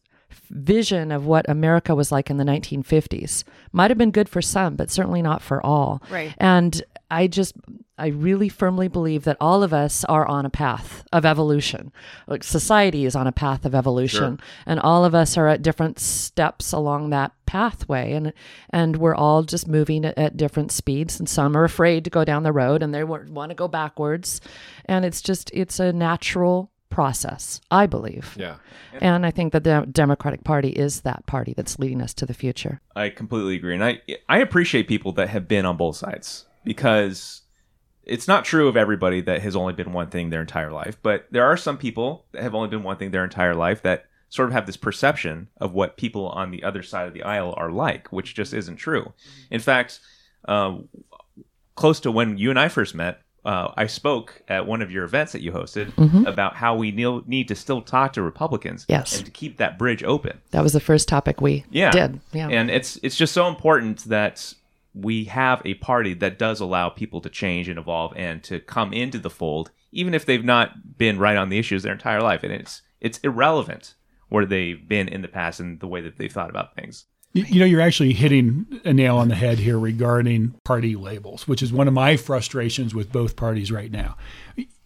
vision 0.49 1.11
of 1.11 1.25
what 1.25 1.49
America 1.49 1.95
was 1.95 2.11
like 2.11 2.29
in 2.29 2.37
the 2.37 2.43
1950s 2.43 3.43
might 3.71 3.91
have 3.91 3.97
been 3.97 4.11
good 4.11 4.29
for 4.29 4.41
some, 4.41 4.75
but 4.75 4.89
certainly 4.89 5.21
not 5.21 5.41
for 5.41 5.65
all. 5.65 6.01
Right. 6.09 6.33
And 6.37 6.81
I 7.11 7.27
just, 7.27 7.55
I 7.97 8.07
really 8.07 8.47
firmly 8.47 8.87
believe 8.87 9.25
that 9.25 9.35
all 9.41 9.63
of 9.63 9.73
us 9.73 10.05
are 10.05 10.25
on 10.25 10.45
a 10.45 10.49
path 10.49 11.03
of 11.11 11.25
evolution. 11.25 11.91
Like 12.25 12.41
society 12.41 13.05
is 13.05 13.17
on 13.17 13.27
a 13.27 13.33
path 13.33 13.65
of 13.65 13.75
evolution, 13.75 14.39
and 14.65 14.79
all 14.79 15.03
of 15.03 15.13
us 15.13 15.37
are 15.37 15.47
at 15.49 15.61
different 15.61 15.99
steps 15.99 16.71
along 16.71 17.09
that 17.09 17.33
pathway, 17.45 18.13
and 18.13 18.31
and 18.69 18.95
we're 18.95 19.13
all 19.13 19.43
just 19.43 19.67
moving 19.67 20.05
at, 20.05 20.17
at 20.17 20.37
different 20.37 20.71
speeds. 20.71 21.19
And 21.19 21.27
some 21.27 21.57
are 21.57 21.65
afraid 21.65 22.05
to 22.05 22.09
go 22.09 22.23
down 22.23 22.43
the 22.43 22.53
road, 22.53 22.81
and 22.81 22.93
they 22.93 23.03
want 23.03 23.49
to 23.49 23.55
go 23.55 23.67
backwards, 23.67 24.39
and 24.85 25.03
it's 25.03 25.21
just 25.21 25.51
it's 25.53 25.81
a 25.81 25.91
natural 25.91 26.71
process, 26.89 27.59
I 27.69 27.87
believe. 27.87 28.35
yeah 28.39 28.55
And 28.99 29.25
I 29.25 29.31
think 29.31 29.51
that 29.53 29.63
the 29.63 29.85
Democratic 29.91 30.43
Party 30.43 30.69
is 30.69 31.01
that 31.01 31.25
party 31.25 31.53
that's 31.55 31.77
leading 31.77 32.01
us 32.01 32.13
to 32.15 32.25
the 32.25 32.33
future. 32.33 32.81
I 32.95 33.09
completely 33.09 33.55
agree, 33.57 33.75
and 33.75 33.83
I 33.83 34.01
I 34.29 34.37
appreciate 34.37 34.87
people 34.87 35.11
that 35.13 35.27
have 35.27 35.49
been 35.49 35.65
on 35.65 35.75
both 35.75 35.97
sides 35.97 36.45
because 36.63 37.41
it's 38.03 38.27
not 38.27 38.45
true 38.45 38.67
of 38.67 38.75
everybody 38.75 39.21
that 39.21 39.41
has 39.41 39.55
only 39.55 39.73
been 39.73 39.93
one 39.93 40.09
thing 40.09 40.29
their 40.29 40.41
entire 40.41 40.71
life, 40.71 40.97
but 41.03 41.27
there 41.31 41.45
are 41.45 41.57
some 41.57 41.77
people 41.77 42.25
that 42.31 42.41
have 42.43 42.55
only 42.55 42.67
been 42.69 42.83
one 42.83 42.97
thing 42.97 43.11
their 43.11 43.23
entire 43.23 43.55
life 43.55 43.81
that 43.83 44.05
sort 44.29 44.47
of 44.49 44.53
have 44.53 44.65
this 44.65 44.77
perception 44.77 45.47
of 45.57 45.73
what 45.73 45.97
people 45.97 46.27
on 46.29 46.51
the 46.51 46.63
other 46.63 46.81
side 46.81 47.07
of 47.07 47.13
the 47.13 47.23
aisle 47.23 47.53
are 47.57 47.69
like, 47.71 48.07
which 48.11 48.33
just 48.33 48.53
isn't 48.53 48.77
true. 48.77 49.13
In 49.51 49.59
fact, 49.59 49.99
uh, 50.47 50.77
close 51.75 51.99
to 52.01 52.11
when 52.11 52.37
you 52.37 52.49
and 52.49 52.59
I 52.59 52.69
first 52.69 52.95
met, 52.95 53.21
uh, 53.43 53.71
I 53.75 53.87
spoke 53.87 54.41
at 54.47 54.67
one 54.67 54.81
of 54.81 54.91
your 54.91 55.03
events 55.03 55.31
that 55.31 55.41
you 55.41 55.51
hosted 55.51 55.91
about 56.27 56.55
how 56.55 56.75
we 56.75 56.91
need, 56.91 57.27
need 57.27 57.47
to 57.47 57.55
still 57.55 57.81
talk 57.81 58.13
to 58.13 58.21
Republicans 58.21 58.85
Yes. 58.87 59.17
and 59.17 59.25
to 59.25 59.31
keep 59.31 59.57
that 59.57 59.79
bridge 59.79 60.03
open. 60.03 60.39
That 60.51 60.61
was 60.63 60.73
the 60.73 60.79
first 60.79 61.07
topic 61.07 61.41
we 61.41 61.65
Yeah. 61.71 61.89
did. 61.91 62.19
Yeah. 62.33 62.49
And 62.49 62.69
it's 62.69 62.99
it's 63.01 63.15
just 63.17 63.33
so 63.33 63.47
important 63.47 64.05
that 64.05 64.53
we 64.93 65.25
have 65.25 65.61
a 65.65 65.75
party 65.75 66.13
that 66.15 66.37
does 66.37 66.59
allow 66.59 66.89
people 66.89 67.21
to 67.21 67.29
change 67.29 67.69
and 67.69 67.79
evolve 67.79 68.13
and 68.15 68.43
to 68.43 68.59
come 68.59 68.93
into 68.93 69.19
the 69.19 69.29
fold, 69.29 69.71
even 69.91 70.13
if 70.13 70.25
they've 70.25 70.43
not 70.43 70.97
been 70.97 71.19
right 71.19 71.37
on 71.37 71.49
the 71.49 71.57
issues 71.57 71.83
their 71.83 71.93
entire 71.93 72.21
life. 72.21 72.43
And 72.43 72.51
it's 72.51 72.81
it's 72.99 73.17
irrelevant 73.19 73.95
where 74.29 74.45
they've 74.45 74.87
been 74.87 75.07
in 75.07 75.21
the 75.21 75.27
past 75.27 75.59
and 75.59 75.79
the 75.79 75.87
way 75.87 76.01
that 76.01 76.17
they've 76.17 76.31
thought 76.31 76.49
about 76.49 76.75
things. 76.75 77.05
You, 77.33 77.43
you 77.43 77.59
know, 77.59 77.65
you're 77.65 77.81
actually 77.81 78.13
hitting 78.13 78.65
a 78.83 78.93
nail 78.93 79.17
on 79.17 79.29
the 79.29 79.35
head 79.35 79.59
here 79.59 79.79
regarding 79.79 80.55
party 80.63 80.95
labels, 80.95 81.47
which 81.47 81.61
is 81.61 81.71
one 81.71 81.87
of 81.87 81.93
my 81.93 82.17
frustrations 82.17 82.93
with 82.93 83.11
both 83.11 83.35
parties 83.35 83.71
right 83.71 83.91
now. 83.91 84.17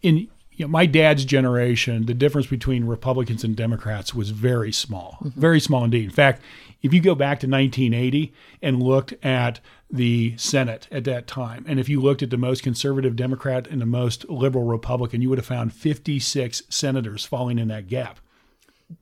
In 0.02 0.28
you 0.56 0.64
know, 0.64 0.68
my 0.68 0.86
dad's 0.86 1.24
generation, 1.24 2.06
the 2.06 2.14
difference 2.14 2.46
between 2.46 2.84
Republicans 2.84 3.44
and 3.44 3.54
Democrats 3.54 4.14
was 4.14 4.30
very 4.30 4.72
small, 4.72 5.18
mm-hmm. 5.22 5.38
very 5.38 5.60
small 5.60 5.84
indeed. 5.84 6.04
In 6.04 6.10
fact, 6.10 6.42
if 6.82 6.92
you 6.92 7.00
go 7.00 7.14
back 7.14 7.40
to 7.40 7.48
1980 7.48 8.32
and 8.62 8.82
looked 8.82 9.14
at 9.24 9.60
the 9.90 10.34
Senate 10.36 10.88
at 10.90 11.04
that 11.04 11.26
time, 11.26 11.64
and 11.68 11.80
if 11.80 11.88
you 11.88 12.00
looked 12.00 12.22
at 12.22 12.30
the 12.30 12.36
most 12.36 12.62
conservative 12.62 13.16
Democrat 13.16 13.66
and 13.66 13.80
the 13.80 13.86
most 13.86 14.28
liberal 14.28 14.64
Republican, 14.64 15.22
you 15.22 15.28
would 15.28 15.38
have 15.38 15.46
found 15.46 15.72
56 15.72 16.62
senators 16.68 17.24
falling 17.24 17.58
in 17.58 17.68
that 17.68 17.88
gap 17.88 18.20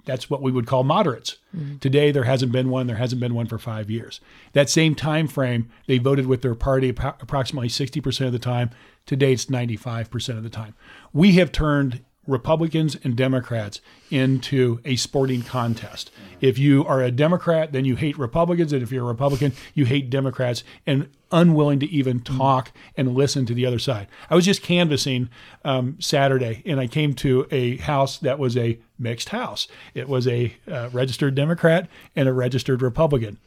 that's 0.04 0.30
what 0.30 0.42
we 0.42 0.52
would 0.52 0.66
call 0.66 0.84
moderates. 0.84 1.36
Mm-hmm. 1.54 1.78
Today 1.78 2.10
there 2.10 2.24
hasn't 2.24 2.52
been 2.52 2.70
one, 2.70 2.86
there 2.86 2.96
hasn't 2.96 3.20
been 3.20 3.34
one 3.34 3.46
for 3.46 3.58
5 3.58 3.90
years. 3.90 4.20
That 4.52 4.70
same 4.70 4.94
time 4.94 5.28
frame, 5.28 5.70
they 5.86 5.98
voted 5.98 6.26
with 6.26 6.42
their 6.42 6.54
party 6.54 6.88
approximately 6.88 7.68
60% 7.68 8.26
of 8.26 8.32
the 8.32 8.38
time. 8.38 8.70
Today 9.06 9.32
it's 9.32 9.46
95% 9.46 10.36
of 10.36 10.42
the 10.42 10.50
time. 10.50 10.74
We 11.12 11.32
have 11.32 11.52
turned 11.52 12.04
Republicans 12.26 12.96
and 13.04 13.16
Democrats 13.16 13.80
into 14.10 14.80
a 14.84 14.96
sporting 14.96 15.42
contest. 15.42 16.10
If 16.40 16.58
you 16.58 16.84
are 16.86 17.02
a 17.02 17.10
Democrat, 17.10 17.72
then 17.72 17.84
you 17.84 17.96
hate 17.96 18.18
Republicans, 18.18 18.72
and 18.72 18.82
if 18.82 18.90
you're 18.90 19.04
a 19.04 19.08
Republican, 19.08 19.52
you 19.74 19.84
hate 19.84 20.10
Democrats, 20.10 20.64
and 20.86 21.08
unwilling 21.30 21.80
to 21.80 21.86
even 21.86 22.20
talk 22.20 22.72
and 22.96 23.14
listen 23.14 23.44
to 23.46 23.54
the 23.54 23.66
other 23.66 23.78
side. 23.78 24.06
I 24.30 24.34
was 24.34 24.44
just 24.44 24.62
canvassing 24.62 25.28
um, 25.64 25.96
Saturday, 26.00 26.62
and 26.64 26.80
I 26.80 26.86
came 26.86 27.14
to 27.14 27.46
a 27.50 27.76
house 27.78 28.18
that 28.18 28.38
was 28.38 28.56
a 28.56 28.78
mixed 28.98 29.30
house. 29.30 29.66
It 29.94 30.08
was 30.08 30.26
a 30.26 30.54
uh, 30.70 30.90
registered 30.92 31.34
Democrat 31.34 31.88
and 32.14 32.28
a 32.28 32.32
registered 32.32 32.82
Republican. 32.82 33.38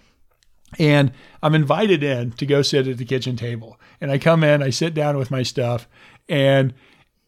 And 0.77 1.13
I'm 1.41 1.55
invited 1.55 2.03
in 2.03 2.31
to 2.31 2.45
go 2.45 2.61
sit 2.61 2.87
at 2.87 2.97
the 2.97 3.05
kitchen 3.05 3.37
table. 3.37 3.79
And 4.01 4.11
I 4.11 4.17
come 4.17 4.43
in, 4.43 4.61
I 4.61 4.69
sit 4.69 4.93
down 4.93 5.17
with 5.17 5.31
my 5.31 5.43
stuff, 5.43 5.87
and 6.27 6.73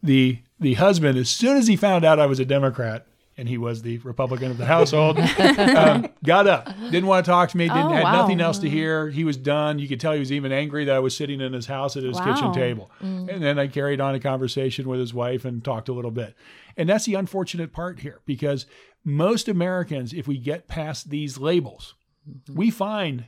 the 0.02 0.38
the 0.60 0.74
husband, 0.74 1.18
as 1.18 1.30
soon 1.30 1.56
as 1.56 1.66
he 1.66 1.76
found 1.76 2.04
out 2.04 2.18
I 2.18 2.26
was 2.26 2.38
a 2.38 2.44
Democrat, 2.44 3.06
and 3.36 3.48
he 3.48 3.56
was 3.56 3.80
the 3.80 3.96
Republican 3.98 4.50
of 4.50 4.58
the 4.58 4.66
household. 4.66 5.18
um, 5.38 6.06
got 6.22 6.46
up, 6.46 6.66
didn't 6.90 7.06
want 7.06 7.24
to 7.24 7.30
talk 7.30 7.48
to 7.48 7.56
me, 7.56 7.68
didn't 7.68 7.86
Oh, 7.86 7.88
had 7.88 8.04
wow. 8.04 8.12
nothing 8.12 8.38
else 8.38 8.58
to 8.58 8.66
mm. 8.66 8.70
hear. 8.70 9.08
He 9.08 9.24
was 9.24 9.38
done. 9.38 9.78
You 9.78 9.88
could 9.88 9.98
tell 9.98 10.12
he 10.12 10.18
was 10.18 10.30
even 10.30 10.52
angry 10.52 10.84
that 10.84 10.94
I 10.94 10.98
was 10.98 11.16
sitting 11.16 11.40
in 11.40 11.54
his 11.54 11.66
house 11.66 11.96
at 11.96 12.02
his 12.02 12.18
Wow. 12.18 12.34
kitchen 12.34 12.52
table. 12.52 12.90
Mm. 13.02 13.32
And 13.32 13.42
then 13.42 13.58
I 13.58 13.66
carried 13.66 13.98
on 13.98 14.14
a 14.14 14.20
conversation 14.20 14.86
with 14.86 15.00
his 15.00 15.14
wife 15.14 15.46
and 15.46 15.64
talked 15.64 15.88
a 15.88 15.94
little 15.94 16.10
bit. 16.10 16.34
And 16.76 16.86
that's 16.86 17.06
the 17.06 17.14
unfortunate 17.14 17.72
part 17.72 18.00
here 18.00 18.20
because 18.26 18.66
most 19.04 19.48
Americans, 19.48 20.12
if 20.12 20.28
we 20.28 20.36
get 20.36 20.68
past 20.68 21.08
these 21.08 21.38
labels, 21.38 21.94
mm-hmm. 22.28 22.54
we 22.54 22.70
find 22.70 23.24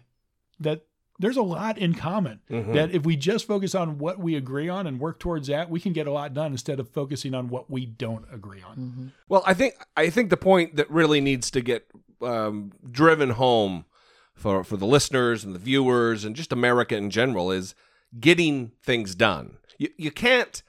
that 0.60 0.84
there's 1.22 1.38
a 1.38 1.42
lot 1.42 1.78
in 1.78 1.94
common. 1.94 2.40
That 2.50 2.90
if 2.94 3.04
we 3.04 3.16
just 3.16 3.46
focus 3.46 3.74
on 3.74 3.96
what 3.98 4.18
we 4.18 4.36
agree 4.36 4.68
on 4.68 4.86
and 4.86 5.00
work 5.00 5.18
towards 5.18 5.48
that, 5.48 5.70
we 5.70 5.80
can 5.80 5.94
get 5.94 6.06
a 6.06 6.12
lot 6.12 6.34
done 6.34 6.52
instead 6.52 6.78
of 6.80 6.90
focusing 6.90 7.32
on 7.34 7.48
what 7.48 7.70
we 7.70 7.86
don't 7.86 8.26
agree 8.30 8.60
on. 8.62 9.12
Well, 9.28 9.42
I 9.46 9.54
think 9.54 9.74
I 9.96 10.10
think 10.10 10.28
the 10.28 10.36
point 10.36 10.76
that 10.76 10.90
really 10.90 11.20
needs 11.22 11.50
to 11.52 11.60
get 11.62 11.86
um, 12.20 12.72
driven 12.90 13.30
home 13.30 13.86
for 14.34 14.62
for 14.64 14.76
the 14.76 14.86
listeners 14.86 15.44
and 15.44 15.54
the 15.54 15.58
viewers 15.58 16.24
and 16.24 16.36
just 16.36 16.52
America 16.52 16.94
in 16.96 17.08
general 17.10 17.50
is 17.50 17.74
getting 18.20 18.72
things 18.82 19.14
done. 19.14 19.56
You 19.78 19.88
you 19.96 20.10
can't. 20.10 20.62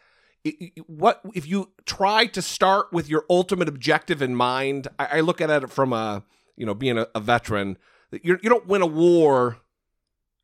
i- 0.46 0.56
i- 0.62 0.72
What 0.88 1.22
if 1.34 1.46
you 1.48 1.70
try 1.86 2.26
to 2.28 2.42
start 2.42 2.94
with 2.94 3.10
your 3.10 3.26
ultimate 3.30 3.68
objective 3.68 4.22
in 4.22 4.36
mind? 4.36 4.88
I, 5.00 5.18
I 5.18 5.20
look 5.22 5.42
at 5.42 5.50
it 5.50 5.70
from 5.70 5.94
a 5.94 6.24
you 6.56 6.66
know 6.66 6.74
being 6.74 6.98
a, 6.98 7.08
a 7.16 7.20
veteran 7.20 7.78
you 8.12 8.38
you 8.44 8.50
don't 8.50 8.68
win 8.68 8.82
a 8.84 8.86
war 9.06 9.58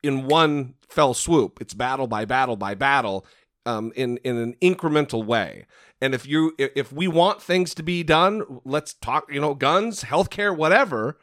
in 0.04 0.28
one 0.28 0.76
fell 0.88 1.14
swoop. 1.14 1.60
It's 1.62 1.74
battle 1.74 2.08
by 2.08 2.26
battle 2.26 2.56
by 2.56 2.76
battle 2.76 3.26
um, 3.66 3.92
in 3.96 4.18
in 4.18 4.38
an 4.38 4.56
incremental 4.62 5.26
way. 5.26 5.66
And 6.02 6.14
if 6.14 6.26
you 6.28 6.54
if 6.58 6.92
we 6.92 7.08
want 7.08 7.42
things 7.42 7.74
to 7.76 7.84
be 7.84 8.04
done, 8.04 8.62
let's 8.64 8.94
talk. 8.94 9.32
You 9.32 9.42
know, 9.42 9.54
guns, 9.54 10.04
healthcare, 10.04 10.56
whatever. 10.56 11.18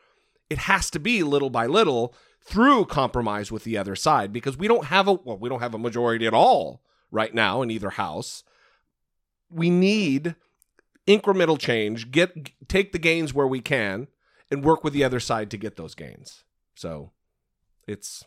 It 0.48 0.58
has 0.58 0.90
to 0.90 1.00
be 1.00 1.22
little 1.22 1.50
by 1.50 1.66
little 1.66 2.14
through 2.44 2.84
compromise 2.84 3.50
with 3.50 3.64
the 3.64 3.76
other 3.76 3.96
side 3.96 4.32
because 4.32 4.56
we 4.56 4.68
don't 4.68 4.86
have 4.86 5.08
a 5.08 5.14
well, 5.14 5.38
we 5.38 5.48
don't 5.48 5.60
have 5.60 5.74
a 5.74 5.78
majority 5.78 6.26
at 6.26 6.34
all 6.34 6.82
right 7.10 7.34
now 7.34 7.62
in 7.62 7.70
either 7.70 7.90
house. 7.90 8.44
We 9.50 9.70
need 9.70 10.36
incremental 11.06 11.58
change. 11.58 12.10
Get 12.10 12.68
take 12.68 12.92
the 12.92 12.98
gains 12.98 13.32
where 13.32 13.46
we 13.46 13.60
can, 13.60 14.08
and 14.50 14.64
work 14.64 14.84
with 14.84 14.92
the 14.92 15.04
other 15.04 15.20
side 15.20 15.50
to 15.50 15.56
get 15.56 15.76
those 15.76 15.94
gains. 15.94 16.44
So, 16.74 17.12
it's 17.86 18.24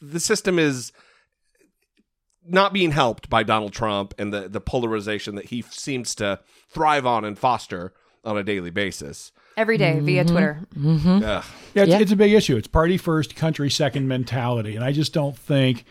the 0.00 0.20
system 0.20 0.58
is 0.58 0.92
not 2.46 2.72
being 2.72 2.90
helped 2.92 3.28
by 3.28 3.42
Donald 3.42 3.72
Trump 3.72 4.14
and 4.18 4.32
the 4.32 4.48
the 4.48 4.60
polarization 4.60 5.34
that 5.34 5.46
he 5.46 5.62
seems 5.70 6.14
to 6.16 6.40
thrive 6.68 7.06
on 7.06 7.24
and 7.24 7.38
foster 7.38 7.92
on 8.24 8.36
a 8.36 8.42
daily 8.42 8.70
basis. 8.70 9.32
Every 9.56 9.76
day 9.78 9.98
via 10.00 10.24
Twitter. 10.24 10.60
Mm-hmm. 10.74 11.22
Yeah, 11.22 11.42
it's, 11.74 11.90
Yeah. 11.90 11.98
it's 11.98 12.12
a 12.12 12.16
big 12.16 12.32
issue. 12.32 12.56
It's 12.56 12.68
party 12.68 12.96
first, 12.96 13.36
country 13.36 13.68
second 13.70 14.08
mentality, 14.08 14.74
and 14.76 14.84
I 14.84 14.92
just 14.92 15.12
don't 15.12 15.36
think 15.36 15.84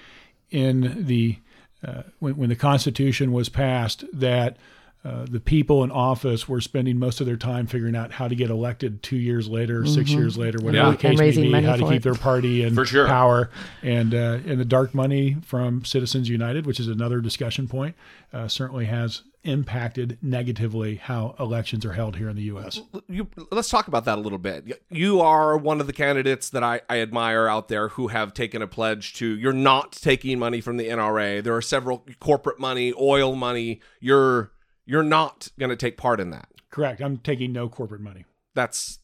in 0.49 1.05
the 1.05 1.37
uh, 1.85 2.03
when, 2.19 2.35
when 2.37 2.49
the 2.49 2.55
Constitution 2.55 3.31
was 3.31 3.47
passed 3.49 4.03
that 4.13 4.57
uh, 5.05 5.25
the 5.29 5.39
people 5.39 5.83
in 5.83 5.91
office 5.91 6.49
were 6.49 6.59
spending 6.59 6.99
most 6.99 7.21
of 7.21 7.25
their 7.25 7.37
time 7.37 7.65
figuring 7.67 7.95
out 7.95 8.11
how 8.11 8.27
to 8.27 8.35
get 8.35 8.49
elected 8.49 9.01
two 9.01 9.15
years 9.15 9.47
later, 9.47 9.85
six 9.85 10.09
years 10.11 10.37
later, 10.37 10.57
whatever 10.61 10.87
Yeah. 10.87 10.91
the 10.91 10.97
case 10.97 11.17
may 11.17 11.31
be, 11.31 11.51
how 11.65 11.77
to 11.77 11.83
keep 11.83 11.91
it. 11.93 12.03
their 12.03 12.15
party 12.15 12.63
in 12.63 12.75
For 12.75 12.85
sure. 12.85 13.07
power, 13.07 13.49
and 13.81 14.13
uh, 14.13 14.39
and 14.45 14.59
the 14.59 14.65
dark 14.65 14.93
money 14.93 15.37
from 15.45 15.85
Citizens 15.85 16.27
United, 16.27 16.65
which 16.65 16.79
is 16.81 16.87
another 16.89 17.21
discussion 17.21 17.67
point, 17.67 17.95
uh, 18.33 18.47
certainly 18.49 18.85
has 18.85 19.21
impacted 19.45 20.17
negatively 20.21 20.95
how 20.95 21.33
elections 21.39 21.85
are 21.85 21.93
held 21.93 22.17
here 22.17 22.27
in 22.29 22.35
the 22.35 22.41
U.S. 22.43 22.81
you, 23.07 23.25
let's 23.51 23.69
talk 23.69 23.87
about 23.87 24.03
that 24.03 24.17
a 24.17 24.21
little 24.21 24.37
bit. 24.37 24.83
You 24.89 25.21
are 25.21 25.57
one 25.57 25.79
of 25.79 25.87
the 25.87 25.93
candidates 25.93 26.49
that 26.49 26.61
I, 26.61 26.81
I 26.89 26.99
admire 26.99 27.47
out 27.47 27.69
there 27.69 27.87
who 27.87 28.09
have 28.09 28.33
taken 28.33 28.61
a 28.61 28.67
pledge 28.67 29.13
to 29.15 29.25
you're 29.25 29.53
not 29.53 29.93
taking 29.93 30.39
money 30.39 30.59
from 30.59 30.75
the 30.75 30.89
NRA. 30.89 31.41
There 31.41 31.55
are 31.55 31.61
several 31.61 32.05
corporate 32.19 32.59
money, 32.59 32.93
oil 32.99 33.33
money. 33.33 33.79
You're 34.01 34.51
you're 34.89 35.03
not 35.03 35.49
going 35.59 35.69
to 35.69 35.75
take 35.75 35.97
part 35.97 36.19
in 36.19 36.31
that. 36.31 36.49
Correct. 36.71 36.99
I'm 36.99 37.17
taking 37.17 37.53
no 37.53 37.69
corporate 37.69 38.01
money. 38.01 38.25
That's 38.55 38.97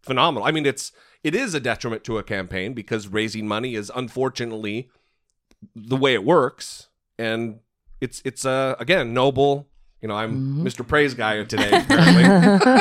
phenomenal. 0.00 0.46
I 0.46 0.52
mean, 0.52 0.64
it's 0.64 0.92
it 1.24 1.34
is 1.34 1.54
a 1.54 1.60
detriment 1.60 2.04
to 2.04 2.18
a 2.18 2.22
campaign 2.22 2.72
because 2.72 3.08
raising 3.08 3.48
money 3.48 3.74
is 3.74 3.90
unfortunately 3.96 4.88
the 5.74 5.96
way 5.96 6.14
it 6.14 6.24
works, 6.24 6.88
and 7.18 7.58
it's 8.00 8.22
it's 8.24 8.44
uh, 8.46 8.76
again 8.78 9.12
noble. 9.12 9.66
You 10.00 10.08
know, 10.08 10.14
I'm 10.14 10.62
Mr. 10.64 10.86
Praise 10.86 11.14
guy 11.14 11.42
today. 11.44 11.70
Apparently. 11.82 12.22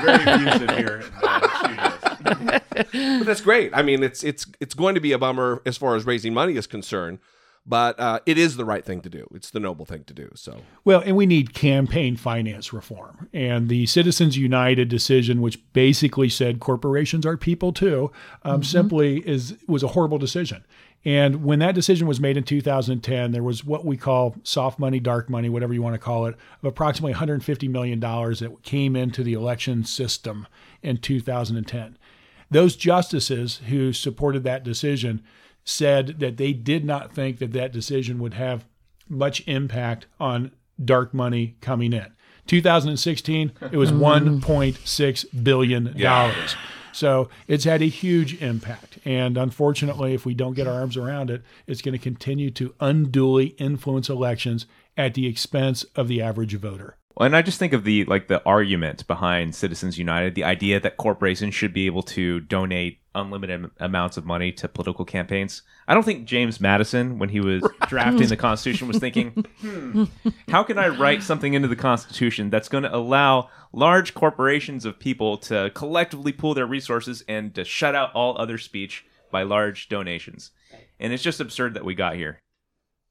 Very 0.02 0.34
abusive 0.34 0.78
here 0.78 0.96
in 0.98 1.12
the 1.22 2.62
studios. 2.92 3.20
but 3.20 3.26
that's 3.26 3.42
great. 3.42 3.72
I 3.74 3.82
mean, 3.82 4.04
it's 4.04 4.24
it's 4.24 4.46
it's 4.60 4.76
going 4.76 4.94
to 4.94 5.02
be 5.02 5.12
a 5.12 5.18
bummer 5.18 5.62
as 5.66 5.78
far 5.78 5.96
as 5.96 6.06
raising 6.06 6.34
money 6.36 6.56
is 6.56 6.68
concerned, 6.68 7.18
but 7.66 7.98
uh, 8.00 8.20
it 8.26 8.38
is 8.38 8.58
the 8.58 8.66
right 8.66 8.84
thing 8.84 9.02
to 9.02 9.10
do. 9.10 9.26
It's 9.34 9.50
the 9.50 9.60
noble 9.60 9.86
thing 9.86 10.04
to 10.06 10.14
do. 10.14 10.30
So 10.36 10.62
Well, 10.84 11.02
and 11.02 11.16
we 11.16 11.26
need 11.26 11.54
campaign 11.54 12.18
finance 12.18 12.74
reform. 12.74 13.30
And 13.34 13.70
the 13.70 13.86
Citizens 13.86 14.38
United 14.38 14.90
decision, 14.90 15.42
which 15.42 15.60
basically 15.72 16.30
said 16.30 16.60
corporations 16.60 17.26
are 17.26 17.38
people 17.38 17.72
too, 17.72 18.12
um, 18.44 18.64
simply 18.64 19.20
is 19.28 19.58
was 19.68 19.84
a 19.84 19.90
horrible 19.90 20.18
decision. 20.18 20.66
And 21.06 21.44
when 21.44 21.60
that 21.60 21.76
decision 21.76 22.08
was 22.08 22.22
made 22.22 22.38
in 22.38 22.44
2010, 22.44 23.32
there 23.32 23.44
was 23.44 23.66
what 23.66 23.86
we 23.86 23.98
call 23.98 24.36
soft 24.44 24.80
money, 24.80 25.00
dark 25.00 25.30
money, 25.30 25.50
whatever 25.50 25.74
you 25.74 25.82
want 25.82 25.96
to 25.96 26.00
call 26.00 26.26
it, 26.28 26.36
of 26.62 26.66
approximately 26.66 27.12
150 27.12 27.68
million 27.68 28.00
dollars 28.00 28.40
that 28.40 28.64
came 28.64 28.96
into 28.96 29.24
the 29.24 29.34
election 29.34 29.84
system 29.84 30.48
in 30.82 30.98
2010. 30.98 31.98
Those 32.50 32.76
justices 32.76 33.62
who 33.68 33.94
supported 33.94 34.44
that 34.44 34.64
decision 34.64 35.24
said 35.64 36.20
that 36.20 36.38
they 36.38 36.54
did 36.54 36.84
not 36.84 37.14
think 37.14 37.40
that 37.40 37.54
that 37.54 37.72
decision 37.72 38.20
would 38.20 38.34
have 38.34 38.66
much 39.08 39.48
impact 39.48 40.06
on 40.20 40.52
dark 40.84 41.14
money 41.14 41.56
coming 41.62 41.94
in. 41.94 42.08
2016, 42.48 43.52
it 43.72 43.78
was 43.78 43.92
mm-hmm. 43.92 44.40
1.6 44.40 45.44
billion 45.44 45.98
dollars. 45.98 46.56
So 46.92 47.30
it's 47.48 47.64
had 47.64 47.82
a 47.82 47.86
huge 47.86 48.42
impact. 48.42 49.00
And 49.04 49.38
unfortunately, 49.38 50.14
if 50.14 50.26
we 50.26 50.34
don't 50.34 50.54
get 50.54 50.68
our 50.68 50.80
arms 50.80 50.96
around 50.96 51.32
it, 51.32 51.42
it's 51.66 51.82
going 51.82 51.94
to 51.94 52.00
continue 52.00 52.52
to 52.52 52.76
unduly 52.80 53.48
influence 53.58 54.10
elections 54.10 54.68
at 54.96 55.16
the 55.16 55.26
expense 55.26 55.84
of 55.96 56.08
the 56.08 56.22
average 56.22 56.56
voter. 56.56 56.98
Well, 57.16 57.28
and 57.28 57.36
I 57.36 57.44
just 57.44 57.60
think 57.60 57.74
of 57.74 57.84
the 57.84 58.06
like 58.06 58.28
the 58.28 58.44
argument 58.44 59.06
behind 59.08 59.54
Citizens 59.54 60.00
United, 60.00 60.34
the 60.34 60.44
idea 60.44 60.80
that 60.80 60.98
corporations 60.98 61.54
should 61.54 61.74
be 61.74 61.86
able 61.86 62.02
to 62.04 62.40
donate 62.40 63.00
unlimited 63.14 63.70
amounts 63.80 64.18
of 64.18 64.26
money 64.26 64.52
to 64.54 64.68
political 64.68 65.06
campaigns. 65.06 65.62
I 65.88 65.94
don't 65.94 66.04
think 66.04 66.26
James 66.26 66.60
Madison, 66.60 67.20
when 67.20 67.30
he 67.30 67.40
was 67.40 67.64
drafting 67.88 68.28
the 68.28 68.38
Constitution, 68.38 68.88
was 68.88 68.98
thinking, 68.98 69.46
hmm, 69.62 70.06
how 70.50 70.64
can 70.64 70.80
I 70.80 70.88
write 70.88 71.22
something 71.22 71.54
into 71.54 71.68
the 71.68 71.76
Constitution 71.76 72.50
that's 72.50 72.70
going 72.70 72.84
to 72.84 72.96
allow 72.96 73.50
large 73.72 74.16
corporations 74.16 74.84
of 74.84 74.98
people 74.98 75.38
to 75.38 75.72
collectively 75.76 76.32
pool 76.32 76.56
their 76.56 76.66
resources 76.66 77.24
and 77.28 77.54
to 77.54 77.64
shut 77.64 77.94
out 77.94 78.12
all 78.14 78.40
other 78.40 78.58
speech 78.58 79.06
by 79.30 79.44
large 79.44 79.88
donations? 79.88 80.50
And 81.00 81.14
it's 81.14 81.24
just 81.24 81.40
absurd 81.40 81.76
that 81.76 81.86
we 81.86 81.94
got 81.94 82.16
here. 82.16 82.42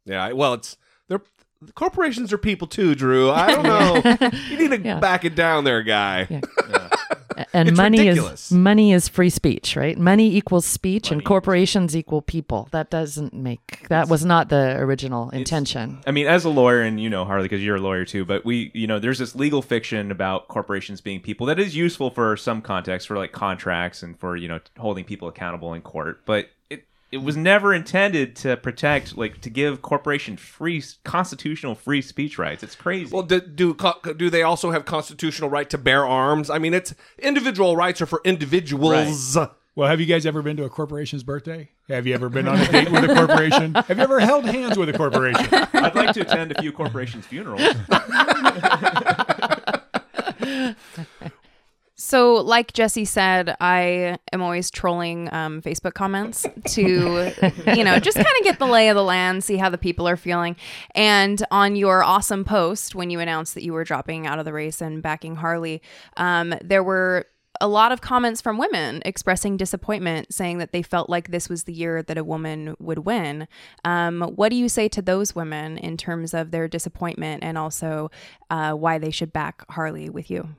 yeah, 0.05 0.33
well, 0.33 0.55
it's 0.55 0.77
they're 1.07 1.23
corporations 1.75 2.33
are 2.33 2.39
people 2.39 2.67
too, 2.69 2.95
Drew. 2.95 3.31
I 3.31 3.47
don't 3.55 3.63
know. 3.65 4.31
you 4.51 4.59
need 4.59 4.71
to 4.77 4.81
Yeah. 4.83 4.99
back 5.01 5.25
it 5.25 5.35
down, 5.35 5.65
there, 5.65 5.83
guy. 5.83 6.27
Yeah. 6.31 6.89
And 7.55 7.69
It's 7.71 7.77
money 7.79 7.99
ridiculous. 7.99 8.47
is 8.47 8.53
money 8.53 8.93
is 8.93 9.09
free 9.09 9.31
speech, 9.31 9.75
right? 9.75 9.97
Money 9.99 10.37
equals 10.37 10.67
speech, 10.67 11.11
Money 11.11 11.19
and 11.21 11.25
corporations 11.27 11.97
equal 11.97 12.21
people. 12.21 12.69
That 12.73 12.91
doesn't 12.91 13.33
make 13.33 13.89
that 13.89 14.09
was 14.09 14.23
not 14.23 14.51
the 14.51 14.77
original 14.77 15.31
intention. 15.31 16.01
I 16.07 16.11
mean, 16.11 16.27
as 16.27 16.45
a 16.45 16.51
lawyer, 16.51 16.83
and 16.83 17.01
you 17.01 17.09
know 17.09 17.25
Harley 17.25 17.45
because 17.49 17.65
you're 17.65 17.77
a 17.77 17.81
lawyer 17.81 18.05
too, 18.05 18.27
but 18.27 18.45
we, 18.45 18.71
you 18.75 18.87
know, 18.87 18.99
there's 18.99 19.19
this 19.19 19.35
legal 19.35 19.63
fiction 19.63 20.11
about 20.11 20.49
corporations 20.49 21.01
being 21.01 21.21
people 21.21 21.47
that 21.47 21.59
is 21.59 21.75
useful 21.75 22.11
for 22.11 22.37
some 22.37 22.61
context, 22.61 23.09
for 23.09 23.17
like 23.17 23.33
contracts 23.33 24.03
and 24.03 24.19
for 24.21 24.37
you 24.37 24.47
know 24.49 24.61
holding 24.79 25.05
people 25.05 25.27
accountable 25.27 25.73
in 25.73 25.81
court, 25.81 26.25
but 26.27 26.49
it 26.69 26.85
it 27.13 27.23
was 27.23 27.37
never 27.37 27.75
intended 27.75 28.35
to 28.37 28.57
protect, 28.57 29.19
like, 29.19 29.43
to 29.43 29.51
give 29.51 29.83
corporation 29.83 30.39
free 30.39 30.83
constitutional 31.05 31.75
free 31.75 32.01
speech 32.01 32.39
rights. 32.39 32.63
It's 32.63 32.75
crazy. 32.75 33.13
Well, 33.13 33.23
do, 33.23 33.41
do 33.41 33.77
do 34.17 34.31
they 34.31 34.43
also 34.43 34.71
have 34.71 34.87
constitutional 34.87 35.51
right 35.51 35.69
to 35.71 35.79
bear 35.79 36.07
arms? 36.07 36.49
I 36.49 36.59
mean, 36.59 36.73
it's 36.73 36.95
individual 37.19 37.77
rights 37.77 38.01
are 38.01 38.07
for 38.07 38.23
individuals. 38.25 39.37
Well, 39.75 39.89
have 39.89 40.01
you 40.01 40.07
guys 40.07 40.27
ever 40.27 40.43
been 40.43 40.57
to 40.59 40.65
a 40.65 40.71
corporation's 40.71 41.23
birthday? 41.23 41.71
Have 41.89 42.07
you 42.07 42.15
ever 42.15 42.29
been 42.29 42.49
on 42.49 42.61
a 42.61 42.71
date 42.71 42.91
with 42.91 43.05
a 43.05 43.15
corporation? 43.15 43.75
Have 43.75 43.97
you 43.97 44.03
ever 44.03 44.21
held 44.21 44.45
hands 44.45 44.77
with 44.77 44.91
a 44.91 44.93
corporation? 44.93 45.47
I'd 45.51 45.95
like 45.95 46.13
to 46.13 46.21
attend 46.21 46.53
a 46.53 46.61
few 46.61 46.73
corporations' 46.73 47.27
funerals. 47.27 47.63
So, 52.05 52.35
like 52.35 52.73
Jesse 52.73 53.05
said, 53.05 53.57
I 53.61 54.19
am 54.33 54.43
always 54.43 54.73
trolling 54.73 55.33
um, 55.33 55.63
Facebook 55.63 55.95
comments 55.95 56.45
to, 56.73 56.83
you 57.77 57.85
know, 57.85 58.01
just 58.01 58.17
kind 58.17 58.27
of 58.41 58.43
get 58.43 58.59
the 58.59 58.67
lay 58.67 58.89
of 58.89 58.97
the 58.97 59.05
land, 59.05 59.45
see 59.45 59.57
how 59.57 59.71
the 59.71 59.79
people 59.79 60.09
are 60.09 60.17
feeling. 60.17 60.57
And 60.97 61.41
on 61.53 61.77
your 61.77 62.03
awesome 62.03 62.45
post, 62.45 62.97
when 62.97 63.11
you 63.11 63.21
announced 63.21 63.55
that 63.55 63.63
you 63.63 63.73
were 63.73 63.85
dropping 63.85 64.27
out 64.27 64.41
of 64.41 64.45
the 64.45 64.53
race 64.53 64.81
and 64.81 65.01
backing 65.01 65.37
Harley, 65.37 65.81
um, 66.17 66.55
there 66.61 66.83
were 66.83 67.27
a 67.61 67.69
lot 67.69 67.93
of 67.93 68.01
comments 68.01 68.41
from 68.41 68.59
women 68.59 69.01
expressing 69.05 69.57
disappointment, 69.57 70.35
saying 70.35 70.59
that 70.59 70.73
they 70.73 70.83
felt 70.83 71.09
like 71.09 71.31
this 71.31 71.49
was 71.49 71.65
the 71.65 71.73
year 71.73 72.03
that 72.03 72.19
a 72.19 72.25
woman 72.25 72.75
would 72.81 72.99
win. 72.99 73.47
Um, 73.85 74.23
what 74.23 74.49
do 74.49 74.57
you 74.57 74.69
say 74.69 74.89
to 74.89 75.03
those 75.03 75.37
women 75.37 75.79
in 75.79 75.97
terms 75.97 76.35
of 76.35 76.51
their 76.51 76.67
disappointment 76.67 77.45
and 77.45 77.57
also 77.57 78.11
uh, 78.51 78.73
why 78.73 78.99
they 78.99 79.13
should 79.13 79.33
back 79.33 79.65
Harley 79.71 80.11
with 80.11 80.33
you? 80.33 80.57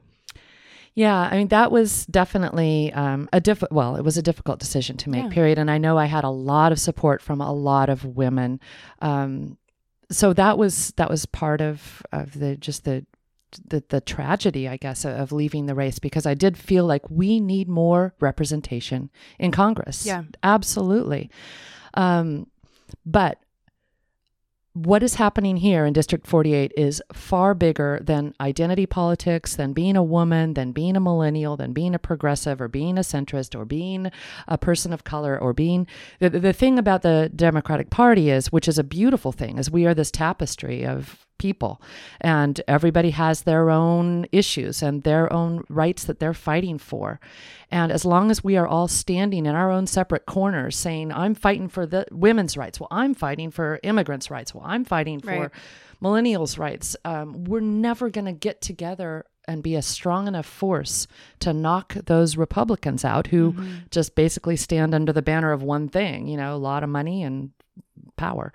Yeah, 0.95 1.17
I 1.17 1.37
mean 1.37 1.47
that 1.47 1.71
was 1.71 2.05
definitely 2.05 2.93
um, 2.93 3.27
a 3.33 3.41
diff. 3.41 3.63
Well, 3.71 3.95
it 3.95 4.03
was 4.03 4.17
a 4.17 4.21
difficult 4.21 4.59
decision 4.59 4.97
to 4.97 5.09
make. 5.09 5.23
Yeah. 5.23 5.29
Period. 5.29 5.57
And 5.57 5.71
I 5.71 5.77
know 5.77 5.97
I 5.97 6.05
had 6.05 6.23
a 6.23 6.29
lot 6.29 6.71
of 6.71 6.79
support 6.79 7.21
from 7.21 7.41
a 7.41 7.51
lot 7.51 7.89
of 7.89 8.05
women. 8.05 8.59
Um, 9.01 9.57
so 10.11 10.33
that 10.33 10.57
was 10.57 10.91
that 10.97 11.09
was 11.09 11.25
part 11.25 11.61
of 11.61 12.03
of 12.11 12.37
the 12.37 12.55
just 12.57 12.83
the 12.85 13.05
the, 13.67 13.83
the 13.89 14.01
tragedy, 14.01 14.67
I 14.67 14.77
guess, 14.77 15.05
of 15.05 15.31
leaving 15.31 15.65
the 15.67 15.75
race 15.75 15.99
because 15.99 16.25
I 16.25 16.33
did 16.33 16.57
feel 16.57 16.85
like 16.85 17.09
we 17.09 17.39
need 17.39 17.67
more 17.67 18.13
representation 18.19 19.11
in 19.37 19.51
Congress. 19.51 20.05
Yeah. 20.05 20.23
absolutely. 20.41 21.29
Um, 21.93 22.47
but 23.05 23.39
what 24.73 25.03
is 25.03 25.15
happening 25.15 25.57
here 25.57 25.85
in 25.85 25.93
District 25.93 26.25
48 26.25 26.73
is 26.75 27.01
far 27.13 27.53
bigger 27.53 27.99
than 28.01 28.33
identity 28.41 28.87
politics, 28.87 29.55
than 29.55 29.71
being 29.71 29.95
a 29.95 30.03
woman, 30.03 30.55
than 30.55 30.71
being 30.71 30.95
a 30.95 30.99
millennial, 30.99 31.55
than 31.55 31.73
being 31.73 31.93
a 31.93 31.99
progressive 31.99 32.59
or 32.59 32.67
being 32.67 32.97
a 32.97 33.01
centrist 33.01 33.55
or 33.57 33.65
being 33.65 34.11
a 34.47 34.57
person 34.57 34.91
of 34.91 35.03
color 35.03 35.37
or 35.37 35.53
being 35.53 35.85
the, 36.19 36.29
the 36.29 36.53
thing 36.53 36.79
about 36.79 37.03
the 37.03 37.31
Democratic 37.35 37.91
Party 37.91 38.31
is, 38.31 38.51
which 38.51 38.67
is 38.67 38.79
a 38.79 38.83
beautiful 38.83 39.31
thing, 39.31 39.59
is 39.59 39.69
we 39.69 39.85
are 39.85 39.93
this 39.93 40.09
tapestry 40.09 40.83
of 40.85 41.27
people 41.43 41.81
and 42.21 42.61
everybody 42.67 43.11
has 43.11 43.41
their 43.43 43.69
own 43.69 44.25
issues 44.31 44.81
and 44.81 45.03
their 45.03 45.25
own 45.39 45.63
rights 45.69 46.05
that 46.05 46.19
they're 46.19 46.33
fighting 46.51 46.77
for. 46.79 47.19
And 47.69 47.91
as 47.91 48.05
long 48.05 48.31
as 48.31 48.43
we 48.43 48.55
are 48.55 48.67
all 48.67 48.87
standing 48.87 49.45
in 49.45 49.53
our 49.55 49.69
own 49.69 49.85
separate 49.87 50.25
corners 50.25 50.75
saying, 50.77 51.11
I'm 51.11 51.35
fighting 51.35 51.67
for 51.67 51.85
the 51.85 52.05
women's 52.11 52.55
rights, 52.55 52.79
well, 52.79 52.87
I'm 52.91 53.13
fighting 53.13 53.51
for 53.51 53.79
immigrants' 53.83 54.31
rights, 54.31 54.55
well, 54.55 54.63
I'm 54.65 54.85
fighting 54.85 55.19
for 55.19 55.31
Right. 55.43 55.51
millennials' 56.01 56.57
rights, 56.57 56.95
um, 57.03 57.43
we're 57.43 57.59
never 57.89 58.09
going 58.09 58.25
to 58.33 58.37
get 58.47 58.61
together 58.61 59.25
and 59.45 59.61
be 59.61 59.75
a 59.75 59.81
strong 59.81 60.27
enough 60.27 60.45
force 60.45 61.07
to 61.39 61.51
knock 61.51 61.93
those 62.05 62.37
Republicans 62.37 63.03
out 63.03 63.27
who 63.27 63.53
just 63.91 64.15
basically 64.15 64.55
stand 64.55 64.93
under 64.95 65.11
the 65.11 65.21
banner 65.21 65.51
of 65.51 65.61
one 65.61 65.89
thing, 65.89 66.27
you 66.31 66.37
know, 66.37 66.55
a 66.55 66.63
lot 66.71 66.83
of 66.83 66.89
money 66.89 67.23
and 67.23 67.51
power. 68.15 68.53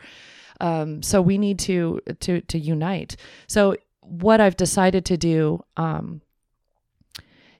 Um, 0.60 1.02
so 1.02 1.22
we 1.22 1.38
need 1.38 1.58
to 1.60 2.00
to 2.20 2.40
to 2.40 2.58
unite. 2.58 3.16
So 3.46 3.76
what 4.00 4.40
I've 4.40 4.56
decided 4.56 5.04
to 5.06 5.16
do 5.16 5.64
um, 5.76 6.22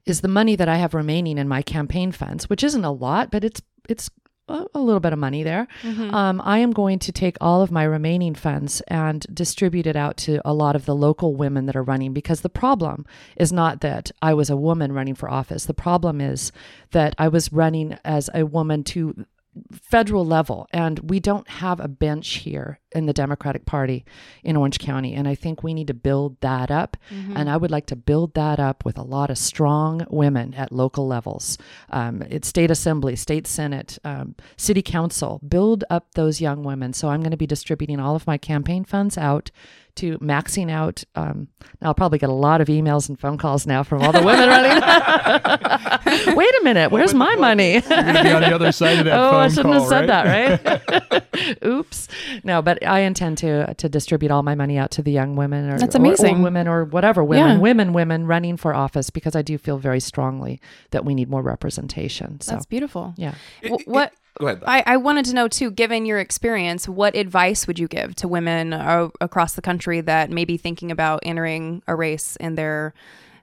is 0.06 0.20
the 0.20 0.28
money 0.28 0.56
that 0.56 0.68
I 0.68 0.76
have 0.76 0.94
remaining 0.94 1.38
in 1.38 1.48
my 1.48 1.62
campaign 1.62 2.12
funds, 2.12 2.48
which 2.48 2.64
isn't 2.64 2.84
a 2.84 2.92
lot, 2.92 3.30
but 3.30 3.44
it's 3.44 3.62
it's 3.88 4.10
a, 4.48 4.78
little 4.78 5.00
bit 5.00 5.12
of 5.12 5.18
money 5.18 5.42
there. 5.42 5.68
Um, 6.14 6.40
I 6.44 6.58
am 6.58 6.72
going 6.72 6.98
to 7.00 7.12
take 7.12 7.36
all 7.40 7.62
of 7.62 7.70
my 7.70 7.84
remaining 7.84 8.34
funds 8.34 8.80
and 8.88 9.26
distribute 9.32 9.86
it 9.86 9.96
out 9.96 10.16
to 10.18 10.40
a 10.44 10.54
lot 10.54 10.76
of 10.76 10.86
the 10.86 10.94
local 10.94 11.34
women 11.34 11.66
that 11.66 11.76
are 11.76 11.82
running 11.82 12.12
because 12.12 12.40
the 12.40 12.48
problem 12.48 13.06
is 13.36 13.52
not 13.52 13.80
that 13.82 14.10
I 14.22 14.34
was 14.34 14.50
a 14.50 14.56
woman 14.56 14.92
running 14.92 15.14
for 15.14 15.30
office. 15.30 15.66
The 15.66 15.74
problem 15.74 16.20
is 16.20 16.52
that 16.92 17.14
I 17.18 17.28
was 17.28 17.52
running 17.52 17.98
as 18.04 18.30
a 18.34 18.44
woman 18.46 18.84
to 18.84 19.26
federal 19.72 20.24
level 20.24 20.66
and 20.72 21.10
we 21.10 21.20
don't 21.20 21.48
have 21.48 21.80
a 21.80 21.88
bench 21.88 22.28
here 22.36 22.80
in 22.92 23.06
the 23.06 23.12
democratic 23.12 23.66
party 23.66 24.04
in 24.42 24.56
orange 24.56 24.78
county 24.78 25.14
and 25.14 25.28
i 25.28 25.34
think 25.34 25.62
we 25.62 25.74
need 25.74 25.86
to 25.86 25.94
build 25.94 26.40
that 26.40 26.70
up. 26.70 26.96
And 27.36 27.50
i 27.50 27.56
would 27.56 27.70
like 27.70 27.86
to 27.86 27.96
build 27.96 28.34
that 28.34 28.58
up 28.58 28.84
with 28.84 28.98
a 28.98 29.02
lot 29.02 29.30
of 29.30 29.38
strong 29.38 30.06
women 30.10 30.54
at 30.54 30.72
local 30.72 31.06
levels. 31.06 31.58
Um, 31.90 32.22
it's 32.22 32.48
state 32.48 32.70
assembly 32.70 33.16
state 33.16 33.46
senate 33.46 33.98
um, 34.04 34.34
city 34.56 34.82
council. 34.82 35.40
Build 35.46 35.84
up 35.90 36.14
those 36.14 36.40
young 36.40 36.62
women. 36.62 36.92
So 36.92 37.08
i'm 37.08 37.20
going 37.20 37.30
to 37.30 37.36
be 37.36 37.46
distributing 37.46 38.00
all 38.00 38.14
of 38.16 38.26
my 38.26 38.38
campaign 38.38 38.84
funds 38.84 39.18
out 39.18 39.50
to 39.98 40.18
maxing 40.18 40.70
out 40.70 41.04
um, 41.14 41.48
i'll 41.82 41.94
probably 41.94 42.18
get 42.18 42.28
a 42.28 42.32
lot 42.32 42.60
of 42.60 42.68
emails 42.68 43.08
and 43.08 43.18
phone 43.18 43.36
calls 43.36 43.66
now 43.66 43.82
from 43.82 44.00
all 44.02 44.12
the 44.12 44.22
women 44.22 44.48
running 44.48 44.70
wait 46.36 46.54
a 46.60 46.64
minute 46.64 46.90
where's 46.90 47.14
my 47.14 47.34
money 47.36 47.74
You're 47.74 47.80
going 47.82 48.14
to 48.14 48.22
be 48.22 48.32
on 48.32 48.42
the 48.42 48.54
other 48.54 48.72
side 48.72 48.98
of 48.98 49.04
that 49.06 49.18
oh, 49.18 49.30
phone 49.30 49.40
I 49.40 49.48
shouldn't 49.48 49.74
call, 49.74 49.80
have 49.80 49.88
said 49.88 50.08
right? 50.08 50.62
that, 50.64 50.88
right? 50.88 51.02
Oops. 51.64 52.08
No, 52.44 52.62
but 52.62 52.84
I 52.86 53.00
intend 53.00 53.38
to 53.38 53.74
to 53.74 53.88
distribute 53.88 54.30
all 54.30 54.42
my 54.42 54.54
money 54.54 54.78
out 54.78 54.90
to 54.92 55.02
the 55.02 55.10
young 55.12 55.36
women 55.36 55.68
or 55.70 55.78
That's 55.78 55.94
amazing. 55.94 56.38
or 56.40 56.42
women 56.42 56.68
or 56.68 56.84
whatever 56.84 57.22
women, 57.24 57.56
Yeah. 57.56 57.58
women, 57.58 57.92
women 57.92 58.26
running 58.26 58.56
for 58.56 58.74
office 58.74 59.10
because 59.10 59.34
I 59.36 59.42
do 59.42 59.58
feel 59.58 59.78
very 59.78 60.00
strongly 60.00 60.60
that 60.90 61.04
we 61.04 61.14
need 61.14 61.28
more 61.30 61.42
representation. 61.42 62.40
So 62.40 62.52
That's 62.52 62.66
beautiful. 62.66 63.14
yeah. 63.16 63.34
Wh- 63.66 63.86
what 63.88 64.12
Go 64.40 64.46
ahead. 64.46 64.62
I, 64.66 64.84
I 64.86 64.96
wanted 64.98 65.24
to 65.26 65.34
know 65.34 65.48
too, 65.48 65.70
given 65.70 66.06
your 66.06 66.18
experience, 66.20 66.88
what 66.88 67.16
advice 67.16 67.66
would 67.66 67.78
you 67.78 67.88
give 67.88 68.14
to 68.16 68.28
women 68.28 68.72
uh, 68.72 69.08
across 69.20 69.54
the 69.54 69.62
country 69.62 70.00
that 70.02 70.30
may 70.30 70.44
be 70.44 70.56
thinking 70.56 70.90
about 70.92 71.20
entering 71.24 71.82
a 71.88 71.96
race 71.96 72.36
in 72.36 72.54
their 72.54 72.94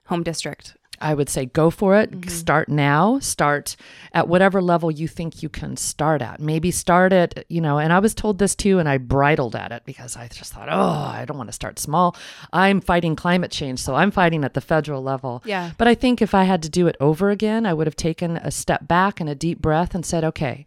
home 0.06 0.22
district? 0.22 0.74
I 1.00 1.14
would 1.14 1.28
say 1.28 1.46
go 1.46 1.70
for 1.70 1.96
it. 1.96 2.10
Mm-hmm. 2.10 2.28
Start 2.28 2.68
now. 2.68 3.18
Start 3.18 3.76
at 4.12 4.28
whatever 4.28 4.62
level 4.62 4.90
you 4.90 5.08
think 5.08 5.42
you 5.42 5.48
can 5.48 5.76
start 5.76 6.22
at. 6.22 6.40
Maybe 6.40 6.70
start 6.70 7.12
at, 7.12 7.44
you 7.48 7.60
know, 7.60 7.78
and 7.78 7.92
I 7.92 7.98
was 7.98 8.14
told 8.14 8.38
this 8.38 8.54
too, 8.54 8.78
and 8.78 8.88
I 8.88 8.98
bridled 8.98 9.56
at 9.56 9.72
it 9.72 9.82
because 9.84 10.16
I 10.16 10.28
just 10.28 10.52
thought, 10.52 10.68
oh, 10.70 11.10
I 11.12 11.24
don't 11.26 11.36
want 11.36 11.48
to 11.48 11.54
start 11.54 11.78
small. 11.78 12.16
I'm 12.52 12.80
fighting 12.80 13.16
climate 13.16 13.50
change, 13.50 13.80
so 13.80 13.94
I'm 13.94 14.10
fighting 14.10 14.44
at 14.44 14.54
the 14.54 14.60
federal 14.60 15.02
level. 15.02 15.42
Yeah. 15.44 15.72
But 15.78 15.88
I 15.88 15.94
think 15.94 16.22
if 16.22 16.34
I 16.34 16.44
had 16.44 16.62
to 16.62 16.68
do 16.68 16.86
it 16.86 16.96
over 17.00 17.30
again, 17.30 17.66
I 17.66 17.74
would 17.74 17.86
have 17.86 17.96
taken 17.96 18.36
a 18.36 18.50
step 18.50 18.88
back 18.88 19.20
and 19.20 19.28
a 19.28 19.34
deep 19.34 19.60
breath 19.60 19.94
and 19.94 20.04
said, 20.04 20.24
okay, 20.24 20.66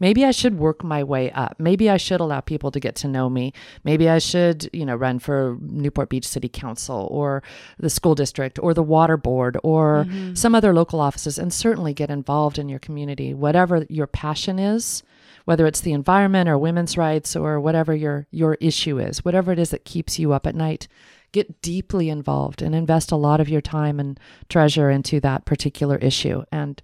maybe 0.00 0.24
I 0.24 0.30
should 0.30 0.58
work 0.58 0.84
my 0.84 1.02
way 1.02 1.30
up. 1.30 1.56
Maybe 1.58 1.88
I 1.88 1.96
should 1.96 2.20
allow 2.20 2.40
people 2.40 2.70
to 2.70 2.80
get 2.80 2.94
to 2.96 3.08
know 3.08 3.28
me. 3.28 3.52
Maybe 3.84 4.08
I 4.08 4.18
should, 4.18 4.68
you 4.72 4.84
know, 4.84 4.96
run 4.96 5.18
for 5.18 5.56
Newport 5.60 6.08
Beach 6.10 6.26
City 6.26 6.48
Council 6.48 7.08
or 7.10 7.42
the 7.78 7.90
school 7.90 8.14
district 8.14 8.58
or 8.62 8.74
the 8.74 8.82
water 8.82 9.16
board 9.16 9.56
or 9.62 10.04
mm-hmm. 10.04 10.34
some 10.34 10.54
other 10.54 10.74
local 10.74 11.00
offices 11.00 11.38
and 11.38 11.52
certainly 11.52 11.94
get 11.94 12.10
involved 12.10 12.58
in 12.58 12.68
your 12.68 12.78
community, 12.78 13.34
whatever 13.34 13.86
your 13.88 14.06
passion 14.06 14.58
is. 14.58 15.02
Whether 15.44 15.66
it's 15.66 15.80
the 15.80 15.92
environment 15.92 16.48
or 16.48 16.58
women's 16.58 16.98
rights 16.98 17.36
or 17.36 17.60
whatever 17.60 17.94
your 17.94 18.26
your 18.32 18.54
issue 18.54 18.98
is, 18.98 19.24
whatever 19.24 19.52
it 19.52 19.60
is 19.60 19.70
that 19.70 19.84
keeps 19.84 20.18
you 20.18 20.32
up 20.32 20.44
at 20.44 20.56
night, 20.56 20.88
get 21.30 21.62
deeply 21.62 22.08
involved 22.08 22.62
and 22.62 22.74
invest 22.74 23.12
a 23.12 23.16
lot 23.16 23.40
of 23.40 23.48
your 23.48 23.60
time 23.60 24.00
and 24.00 24.18
treasure 24.48 24.90
into 24.90 25.20
that 25.20 25.44
particular 25.44 25.98
issue 25.98 26.42
and 26.50 26.82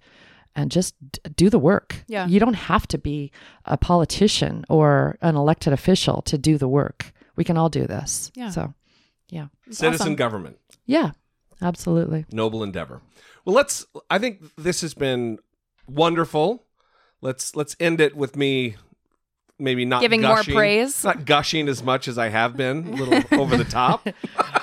and 0.55 0.71
just 0.71 0.95
do 1.35 1.49
the 1.49 1.59
work. 1.59 2.03
Yeah. 2.07 2.27
You 2.27 2.39
don't 2.39 2.53
have 2.53 2.87
to 2.89 2.97
be 2.97 3.31
a 3.65 3.77
politician 3.77 4.65
or 4.69 5.17
an 5.21 5.35
elected 5.35 5.73
official 5.73 6.21
to 6.23 6.37
do 6.37 6.57
the 6.57 6.67
work. 6.67 7.11
We 7.35 7.43
can 7.43 7.57
all 7.57 7.69
do 7.69 7.87
this. 7.87 8.31
Yeah. 8.35 8.49
So, 8.49 8.73
yeah. 9.29 9.47
Citizen 9.69 9.93
awesome. 9.93 10.15
government. 10.15 10.57
Yeah. 10.85 11.11
Absolutely. 11.61 12.25
noble 12.31 12.61
endeavor. 12.61 13.01
Well, 13.45 13.55
let's. 13.55 13.85
I 14.09 14.19
think 14.19 14.41
this 14.57 14.81
has 14.81 14.93
been 14.93 15.39
wonderful. 15.87 16.65
Let's 17.21 17.55
let's 17.55 17.75
end 17.79 18.01
it 18.01 18.15
with 18.15 18.35
me, 18.35 18.75
maybe 19.57 19.85
not 19.85 20.01
Giving 20.01 20.21
more 20.21 20.43
praise? 20.43 21.03
not 21.03 21.25
gushing 21.25 21.69
as 21.69 21.81
much 21.81 22.07
as 22.07 22.17
I 22.17 22.29
have 22.29 22.57
been, 22.57 22.87
a 22.87 22.95
little 22.95 23.23
over 23.39 23.55
the 23.55 23.63
top. 23.63 24.07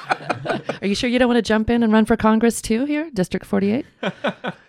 Are 0.83 0.87
you 0.87 0.95
sure 0.95 1.09
you 1.11 1.19
don't 1.19 1.29
want 1.29 1.39
to 1.39 1.43
jump 1.43 1.71
in 1.71 1.83
and 1.83 1.93
run 1.93 2.05
for 2.05 2.17
Congress 2.17 2.61
too 2.63 2.85
here, 2.85 3.11
District 3.13 3.45
48? 3.47 3.85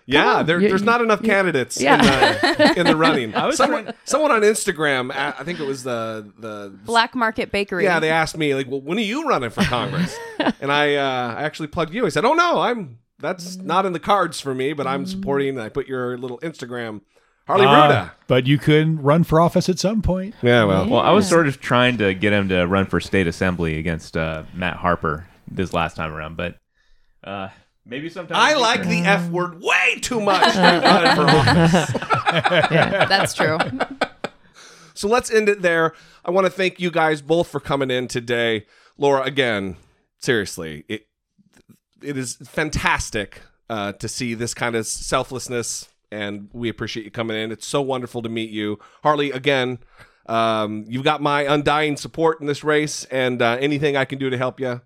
Yeah, 0.06 0.44
there, 0.44 0.60
You- 0.60 0.68
there's 0.70 0.84
not 0.84 1.02
enough 1.02 1.22
candidates 1.24 1.80
Yeah. 1.80 1.96
in, 1.96 2.58
the, 2.58 2.80
in 2.82 2.86
the 2.88 2.96
running. 2.96 3.32
was 3.34 3.58
someone, 3.58 3.84
trying- 3.84 3.96
someone 4.04 4.32
on 4.32 4.42
Instagram, 4.42 5.12
I 5.12 5.34
I 5.40 5.44
think 5.44 5.60
it 5.60 5.66
was 5.68 5.84
the 5.84 6.32
the 6.40 6.74
Black 6.86 7.16
Market 7.16 7.52
Bakery. 7.52 7.84
Yeah, 7.86 8.00
they 8.00 8.10
asked 8.10 8.38
me 8.38 8.54
like, 8.56 8.70
"Well, 8.70 8.82
when 8.82 8.98
are 8.98 9.02
you 9.02 9.28
running 9.28 9.50
for 9.52 9.64
Congress?" 9.64 10.16
and 10.62 10.72
I, 10.72 10.96
uh, 10.96 11.36
I 11.38 11.44
actually 11.44 11.68
plugged 11.68 11.94
you. 11.94 12.06
I 12.06 12.10
said, 12.10 12.26
"Oh 12.26 12.34
no, 12.34 12.60
I'm 12.60 12.98
that's 13.20 13.56
not 13.58 13.86
in 13.86 13.94
the 13.94 14.00
cards 14.00 14.40
for 14.42 14.54
me, 14.54 14.74
but 14.74 14.88
I'm 14.88 15.06
supporting." 15.06 15.50
And 15.50 15.62
I 15.62 15.70
put 15.70 15.88
your 15.88 16.18
little 16.18 16.40
Instagram, 16.40 17.02
Harley 17.48 17.66
Ah, 17.68 17.88
Rouda. 17.88 18.12
but 18.28 18.48
you 18.48 18.58
could 18.58 19.04
run 19.04 19.24
for 19.24 19.40
office 19.40 19.70
at 19.70 19.80
some 19.80 20.02
point. 20.02 20.36
Yeah, 20.42 20.66
well, 20.66 20.90
Well, 20.90 21.00
I 21.02 21.12
was 21.12 21.28
sort 21.28 21.48
of 21.48 21.62
trying 21.62 21.98
to 22.00 22.14
get 22.14 22.34
him 22.34 22.50
to 22.50 22.66
run 22.66 22.86
for 22.88 23.00
state 23.00 23.28
assembly 23.28 23.78
against 23.80 24.18
uh, 24.18 24.44
Matt 24.54 24.78
Harper 24.78 25.28
this 25.52 25.74
last 25.74 25.96
time 25.96 26.12
around, 26.14 26.38
but 26.38 26.56
uh, 27.24 27.50
maybe 27.86 28.10
sometime. 28.10 28.38
I 28.38 28.52
in 28.52 28.56
the 28.56 28.62
like 28.62 28.84
the 28.84 29.00
F 29.02 29.30
word 29.30 29.62
way 29.62 30.00
too 30.02 30.22
much 30.22 30.54
to 30.54 30.60
be 30.60 30.88
running 30.88 31.16
for 31.16 31.26
office. 31.30 33.10
That's 33.10 33.34
true. 33.34 33.58
So 34.94 35.08
let's 35.08 35.32
end 35.32 35.50
it 35.50 35.64
there. 35.64 35.94
I 36.24 36.30
want 36.30 36.46
to 36.46 36.52
thank 36.52 36.80
you 36.80 36.92
guys 36.92 37.24
both 37.24 37.48
for 37.48 37.60
coming 37.60 37.90
in 37.90 38.08
today. 38.08 38.68
Laura, 38.98 39.24
again, 39.24 39.78
seriously, 40.20 40.86
it 40.88 41.08
it 42.04 42.18
is 42.18 42.36
fantastic 42.36 43.42
uh, 43.70 43.94
to 43.94 44.08
see 44.08 44.34
this 44.34 44.54
kind 44.54 44.76
of 44.76 44.86
selflessness, 44.86 45.90
and 46.12 46.50
we 46.54 46.70
appreciate 46.70 47.04
you 47.04 47.10
coming 47.10 47.38
in. 47.38 47.52
It's 47.52 47.66
so 47.66 47.82
wonderful 47.82 48.22
to 48.22 48.30
meet 48.30 48.52
you, 48.52 48.80
Harley. 49.02 49.32
Again, 49.32 49.80
um, 50.28 50.86
you've 50.88 51.04
got 51.04 51.22
my 51.22 51.52
undying 51.52 51.98
support 51.98 52.40
in 52.42 52.48
this 52.48 52.64
race, 52.64 53.06
and 53.06 53.42
uh, 53.42 53.58
anything 53.60 53.98
I 53.98 54.06
can 54.06 54.20
do 54.20 54.30
to 54.30 54.38
help 54.38 54.60
you, 54.60 54.82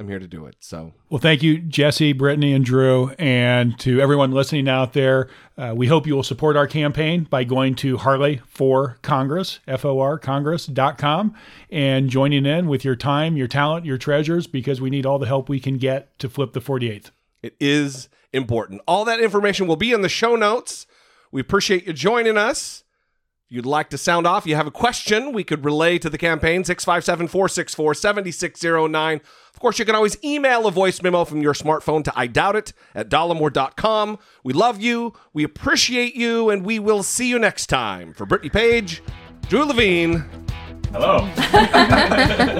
I'm 0.00 0.08
here 0.08 0.18
to 0.18 0.26
do 0.26 0.46
it. 0.46 0.56
So 0.60 0.94
Well, 1.10 1.18
thank 1.18 1.42
you, 1.42 1.58
Jesse, 1.58 2.14
Brittany, 2.14 2.54
and 2.54 2.64
Drew, 2.64 3.10
and 3.18 3.78
to 3.80 4.00
everyone 4.00 4.32
listening 4.32 4.66
out 4.66 4.94
there. 4.94 5.28
Uh, 5.58 5.74
we 5.76 5.88
hope 5.88 6.06
you 6.06 6.16
will 6.16 6.22
support 6.22 6.56
our 6.56 6.66
campaign 6.66 7.24
by 7.24 7.44
going 7.44 7.74
to 7.76 7.98
Harley 7.98 8.40
for 8.48 8.96
Congress, 9.02 9.60
F 9.68 9.84
O 9.84 10.00
R 10.00 10.18
Congress.com, 10.18 11.34
and 11.70 12.08
joining 12.08 12.46
in 12.46 12.66
with 12.66 12.82
your 12.82 12.96
time, 12.96 13.36
your 13.36 13.46
talent, 13.46 13.84
your 13.84 13.98
treasures, 13.98 14.46
because 14.46 14.80
we 14.80 14.88
need 14.88 15.04
all 15.04 15.18
the 15.18 15.26
help 15.26 15.50
we 15.50 15.60
can 15.60 15.76
get 15.76 16.18
to 16.18 16.30
flip 16.30 16.54
the 16.54 16.60
48th. 16.60 17.10
It 17.42 17.54
is 17.60 18.08
important. 18.32 18.80
All 18.88 19.04
that 19.04 19.20
information 19.20 19.66
will 19.66 19.76
be 19.76 19.92
in 19.92 20.00
the 20.00 20.08
show 20.08 20.34
notes. 20.34 20.86
We 21.30 21.42
appreciate 21.42 21.86
you 21.86 21.92
joining 21.92 22.38
us. 22.38 22.84
You'd 23.52 23.66
like 23.66 23.90
to 23.90 23.98
sound 23.98 24.28
off, 24.28 24.46
you 24.46 24.54
have 24.54 24.68
a 24.68 24.70
question 24.70 25.32
we 25.32 25.42
could 25.42 25.64
relay 25.64 25.98
to 25.98 26.08
the 26.08 26.16
campaign, 26.16 26.62
657 26.62 27.26
464 27.26 27.94
7609. 27.94 29.20
Of 29.52 29.58
course, 29.58 29.80
you 29.80 29.84
can 29.84 29.96
always 29.96 30.16
email 30.22 30.68
a 30.68 30.70
voice 30.70 31.02
memo 31.02 31.24
from 31.24 31.42
your 31.42 31.52
smartphone 31.52 32.04
to 32.04 32.12
I 32.14 32.28
doubt 32.28 32.54
it 32.54 32.72
at 32.94 33.10
dollemore.com. 33.10 34.20
We 34.44 34.52
love 34.52 34.80
you, 34.80 35.14
we 35.32 35.42
appreciate 35.42 36.14
you, 36.14 36.48
and 36.48 36.64
we 36.64 36.78
will 36.78 37.02
see 37.02 37.28
you 37.28 37.40
next 37.40 37.66
time. 37.66 38.14
For 38.14 38.24
Brittany 38.24 38.50
Page, 38.50 39.02
Drew 39.48 39.64
Levine, 39.64 40.24
Hello. 40.92 41.18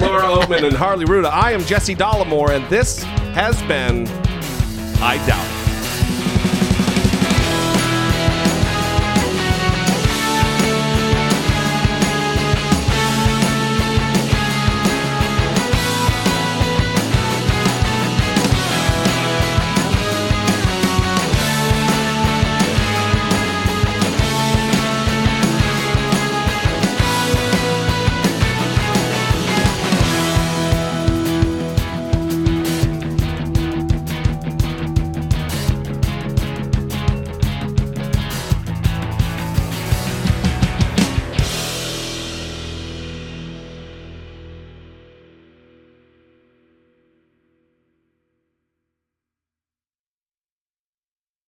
Laura 0.01 0.25
Oatman, 0.25 0.65
and 0.65 0.77
Harley 0.77 1.05
Rouda, 1.05 1.31
I 1.33 1.53
am 1.53 1.65
Jesse 1.65 1.95
Dollemore, 1.95 2.51
and 2.51 2.69
this 2.69 3.05
has 3.35 3.63
been 3.63 4.09
I 5.01 5.25
Doubt 5.25 5.47
It. 5.55 5.60